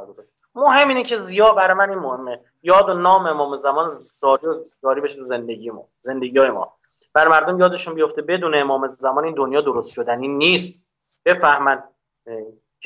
مهم 0.56 0.88
اینه 0.88 1.04
که 1.04 1.18
زیا 1.18 1.52
برای 1.52 1.74
من 1.74 1.90
این 1.90 2.00
مهمه. 2.00 2.40
یاد 2.64 2.90
و 2.90 2.94
نام 2.94 3.26
امام 3.26 3.56
زمان 3.56 3.90
ساری 3.90 4.48
و 4.48 4.64
داری 4.84 5.02
بشه 5.02 5.16
تو 5.16 5.26
زندگی 5.26 5.72
ما 5.72 5.88
زندگی 6.00 6.40
های 6.40 6.50
ما. 6.52 6.78
بر 7.14 7.28
مردم 7.28 7.58
یادشون 7.58 7.96
بیفته 7.96 8.22
بدون 8.22 8.56
امام 8.56 8.88
زمان 8.88 9.24
این 9.26 9.34
دنیا 9.34 9.62
درست 9.62 9.94
شدنی 9.94 10.28
نیست. 10.28 10.86
بفهمن. 11.26 11.84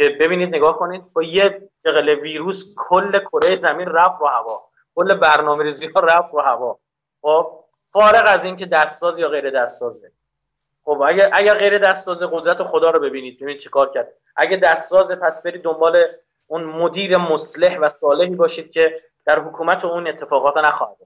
که 0.01 0.09
ببینید 0.09 0.55
نگاه 0.55 0.77
کنید 0.77 1.13
با 1.13 1.23
یه 1.23 1.69
قل 1.83 2.09
ویروس 2.09 2.73
کل 2.77 3.19
کره 3.19 3.55
زمین 3.55 3.87
رفت 3.87 4.21
رو 4.21 4.27
هوا. 4.27 4.69
کل 4.95 5.13
برنامه 5.13 5.63
ریزی 5.63 5.87
ها 5.87 5.99
رفت 5.99 6.33
رو 6.33 6.41
هوا. 6.41 6.79
خب 7.21 7.63
فارغ 7.89 8.23
از 8.27 8.45
اینکه 8.45 8.65
دستساز 8.65 9.19
یا 9.19 9.29
غیر 9.29 9.49
دستسازه. 9.49 10.11
خب 10.83 11.01
اگر 11.07 11.29
اگر 11.33 11.53
غیر 11.53 11.77
دستساز 11.77 12.23
قدرت 12.23 12.63
خدا 12.63 12.91
رو 12.91 12.99
ببینید. 12.99 13.35
ببینید 13.35 13.61
چیکار 13.61 13.91
کرد. 13.91 14.13
اگه 14.35 14.57
دستساز 14.57 15.11
پس 15.11 15.43
برید 15.43 15.61
دنبال 15.61 16.05
اون 16.47 16.63
مدیر 16.63 17.17
مصلح 17.17 17.77
و 17.77 17.89
صالحی 17.89 18.35
باشید 18.35 18.71
که 18.71 19.03
در 19.25 19.39
حکومت 19.39 19.85
اون 19.85 20.07
اتفاقات 20.07 20.57
نخواهد 20.57 20.97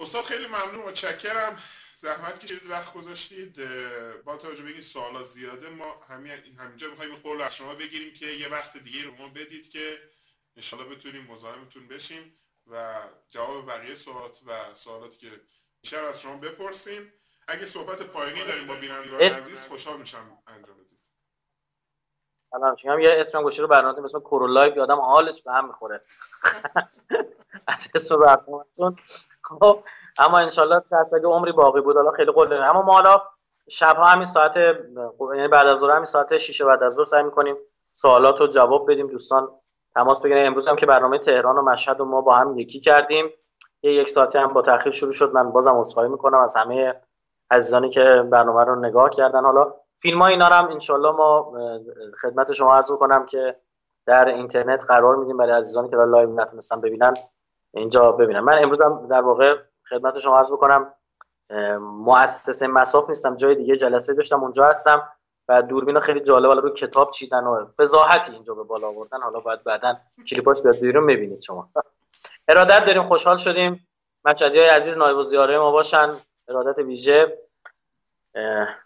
استاد 0.00 0.24
خیلی 0.24 0.46
ممنون 0.46 0.88
متشکرم. 0.88 1.56
زحمت 2.00 2.38
کشیدید 2.38 2.70
وقت 2.70 2.92
گذاشتید. 2.92 3.56
با 4.24 4.36
توجه 4.36 4.62
به 4.62 4.70
این 4.70 4.80
سوالا 4.80 5.24
زیاده 5.24 5.68
ما 5.68 6.04
همین 6.08 6.32
همینجا 6.58 6.90
می‌خوایم 6.90 7.16
قول 7.16 7.42
از 7.42 7.56
شما 7.56 7.74
بگیریم 7.74 8.14
که 8.14 8.26
یه 8.26 8.48
وقت 8.48 8.76
دیگه 8.76 9.04
رو 9.04 9.14
ما 9.14 9.28
بدید 9.28 9.70
که 9.70 9.98
انشالله 10.56 10.96
بتونیم 10.96 11.26
مزاحمتون 11.26 11.88
بشیم 11.88 12.38
و 12.66 13.02
جواب 13.30 13.66
بقیه 13.66 13.94
سوالات 13.94 14.38
و 14.46 14.74
سوالاتی 14.74 15.16
که 15.16 15.40
بیشتر 15.80 16.04
از 16.04 16.20
شما 16.20 16.36
بپرسیم. 16.36 17.12
اگه 17.48 17.66
صحبت 17.66 18.02
پایانی 18.02 18.44
داریم 18.44 18.66
با 18.66 18.74
بینندگان 18.74 19.20
عزیز 19.20 19.64
خوشحال 19.64 20.00
میشم 20.00 20.38
انجام 20.46 20.76
بدید. 20.76 20.98
سلام 22.50 22.76
هم 22.88 23.00
یه 23.00 23.16
اسم 23.18 23.42
گوشی 23.42 23.62
رو 23.62 23.68
برنامه 23.68 24.04
اسم 24.04 24.20
لایف 24.32 24.76
یادم 24.76 25.00
حالش 25.00 25.42
به 25.42 25.52
هم 25.52 25.68
می‌خوره. 25.68 26.04
از 27.68 27.88
اسم 27.94 28.16
برنامه‌تون. 28.20 28.96
خب 29.42 29.80
اما 30.18 30.38
انشالله 30.38 30.80
چه 30.90 30.96
اگه 31.16 31.26
عمری 31.26 31.52
باقی 31.52 31.80
بود. 31.80 31.96
حالا 31.96 32.10
خیلی 32.10 32.32
قول 32.32 32.52
اما 32.52 32.82
ما 32.82 32.92
حالا 32.92 33.22
شبها 33.68 34.04
همین 34.04 34.24
ساعت 34.24 34.56
یعنی 34.56 35.48
بعد 35.48 35.66
از 35.66 35.78
ظهر 35.78 35.90
همین 35.90 36.04
ساعت 36.04 36.38
6 36.38 36.62
بعد 36.62 36.82
از 36.82 36.94
ظهر 36.94 37.04
سعی 37.04 37.22
می‌کنیم 37.22 37.56
سوالات 37.92 38.40
رو 38.40 38.46
جواب 38.46 38.92
بدیم. 38.92 39.06
دوستان 39.06 39.48
تماس 39.94 40.22
بگیرین 40.22 40.46
امروز 40.46 40.68
هم 40.68 40.76
که 40.76 40.86
برنامه 40.86 41.18
تهران 41.18 41.58
و 41.58 41.62
مشهد 41.62 42.00
و 42.00 42.04
ما 42.04 42.20
با 42.20 42.36
هم 42.36 42.58
یکی 42.58 42.80
کردیم. 42.80 43.30
یه 43.82 43.92
یک 43.92 44.08
ساعتی 44.08 44.38
هم 44.38 44.52
با 44.52 44.62
تاخیر 44.62 44.92
شروع 44.92 45.12
شد. 45.12 45.32
من 45.32 45.52
بازم 45.52 45.78
عذرخواهی 45.78 46.08
می‌کنم 46.08 46.38
از 46.38 46.56
همه 46.56 46.94
عزیزانی 47.50 47.90
که 47.90 48.28
برنامه 48.32 48.64
رو 48.64 48.76
نگاه 48.76 49.10
کردن. 49.10 49.44
حالا 49.44 49.74
فیلم 49.96 50.22
ها 50.22 50.26
اینا 50.26 50.48
رو 50.48 50.54
هم 50.54 50.68
انشالله 50.68 51.10
ما 51.10 51.52
خدمت 52.22 52.52
شما 52.52 52.76
عرض 52.76 52.90
کنم 52.90 53.26
که 53.26 53.56
در 54.06 54.28
اینترنت 54.28 54.84
قرار 54.88 55.16
میدیم 55.16 55.36
برای 55.36 55.58
عزیزانی 55.58 55.88
که 55.88 55.96
لایو 55.96 56.30
نتونستن 56.30 56.80
ببینن. 56.80 57.14
اینجا 57.74 58.12
ببینن 58.12 58.40
من 58.40 58.62
امروز 58.62 58.82
هم 58.82 59.08
در 59.10 59.20
واقع 59.20 59.56
خدمت 59.88 60.18
شما 60.18 60.38
عرض 60.38 60.52
بکنم 60.52 60.94
مؤسسه 61.80 62.66
مصاف 62.66 63.08
نیستم 63.08 63.36
جای 63.36 63.54
دیگه 63.54 63.76
جلسه 63.76 64.14
داشتم 64.14 64.42
اونجا 64.42 64.66
هستم 64.66 65.08
و 65.48 65.62
دوربین 65.62 66.00
خیلی 66.00 66.20
جالب 66.20 66.46
حالا 66.46 66.60
رو 66.60 66.70
کتاب 66.70 67.10
چیدن 67.10 67.44
و 67.44 67.66
وضاحتی 67.78 68.32
اینجا 68.32 68.54
به 68.54 68.62
بالا 68.62 68.88
آوردن. 68.88 69.20
حالا 69.20 69.40
باید 69.40 69.64
بعدا 69.64 69.96
کلیپاش 70.30 70.62
بیاد 70.62 70.76
بیرون 70.76 71.04
می‌بینید 71.04 71.40
شما. 71.40 71.68
ارادت 72.48 72.84
داریم 72.84 73.02
خوشحال 73.02 73.36
شدیم. 73.36 73.88
مشهدی 74.24 74.58
های 74.58 74.68
عزیز 74.68 74.98
نایب 74.98 75.22
الزیاره 75.22 75.58
ما 75.58 75.72
باشن. 75.72 76.16
ارادت 76.48 76.78
ویژه. 76.78 77.38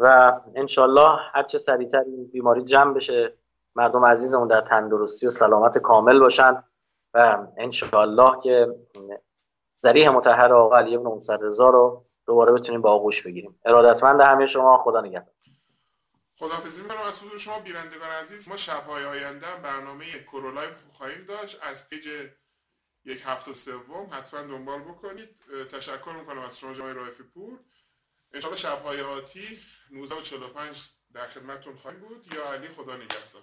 و 0.01 0.33
انشالله 0.55 1.19
هر 1.33 1.43
چه 1.43 1.59
سریعتر 1.59 1.99
این 1.99 2.31
بیماری 2.33 2.65
جمع 2.65 2.95
بشه 2.95 3.33
مردم 3.75 4.05
عزیزمون 4.05 4.49
در 4.49 4.61
تندرستی 4.61 5.27
و 5.27 5.31
سلامت 5.31 5.79
کامل 5.79 6.21
باشن. 6.21 6.65
و 7.15 7.47
انشالله 7.57 8.41
که 8.43 8.67
ضریح 9.79 10.09
مطهر 10.09 10.53
آقا 10.53 10.77
علی 10.77 10.97
ابن 10.97 11.19
رضا 11.41 11.69
رو 11.69 12.07
دوباره 12.27 12.53
بتونیم 12.53 12.83
با 12.83 12.91
آغوش 12.91 13.27
بگیریم. 13.27 13.61
ارادتمند 13.65 14.21
همه 14.21 14.47
شما 14.47 14.79
خدا 14.79 15.01
نگهدار. 15.01 15.35
خداحافظی 16.39 16.83
می‌کنم. 16.83 17.01
از 17.01 17.23
حضور 17.23 17.39
شما 17.39 17.59
بینندگان 17.59 18.11
عزیز 18.11 18.49
ما 18.49 18.57
شبهای 18.57 19.05
آینده 19.05 19.47
برنامه 19.63 20.05
کرولایو 20.33 20.71
خواهیم 20.93 21.25
داشت. 21.25 21.59
از 21.63 21.89
پیج 21.89 22.09
یک 23.05 23.23
هفت 23.25 23.53
سوم 23.53 24.09
حتما 24.11 24.43
دنبال 24.43 24.81
بکنید. 24.81 25.29
تشکر 25.73 26.13
می‌کنم 26.13 26.43
از 26.43 26.59
شما 26.59 26.75
جناب 26.75 26.93
رائفی 26.93 27.23
پور. 27.23 27.59
انشاءالله 28.33 28.61
شبهای 28.61 29.01
آتی 29.01 29.59
19 29.91 30.15
و 30.15 30.21
45 30.21 30.89
در 31.15 31.27
خدمتتون 31.27 31.77
خواهیم 31.77 32.01
بود. 32.01 32.35
یا 32.35 32.53
علی 32.53 32.69
خدا 32.69 32.97
نگهدار. 32.97 33.43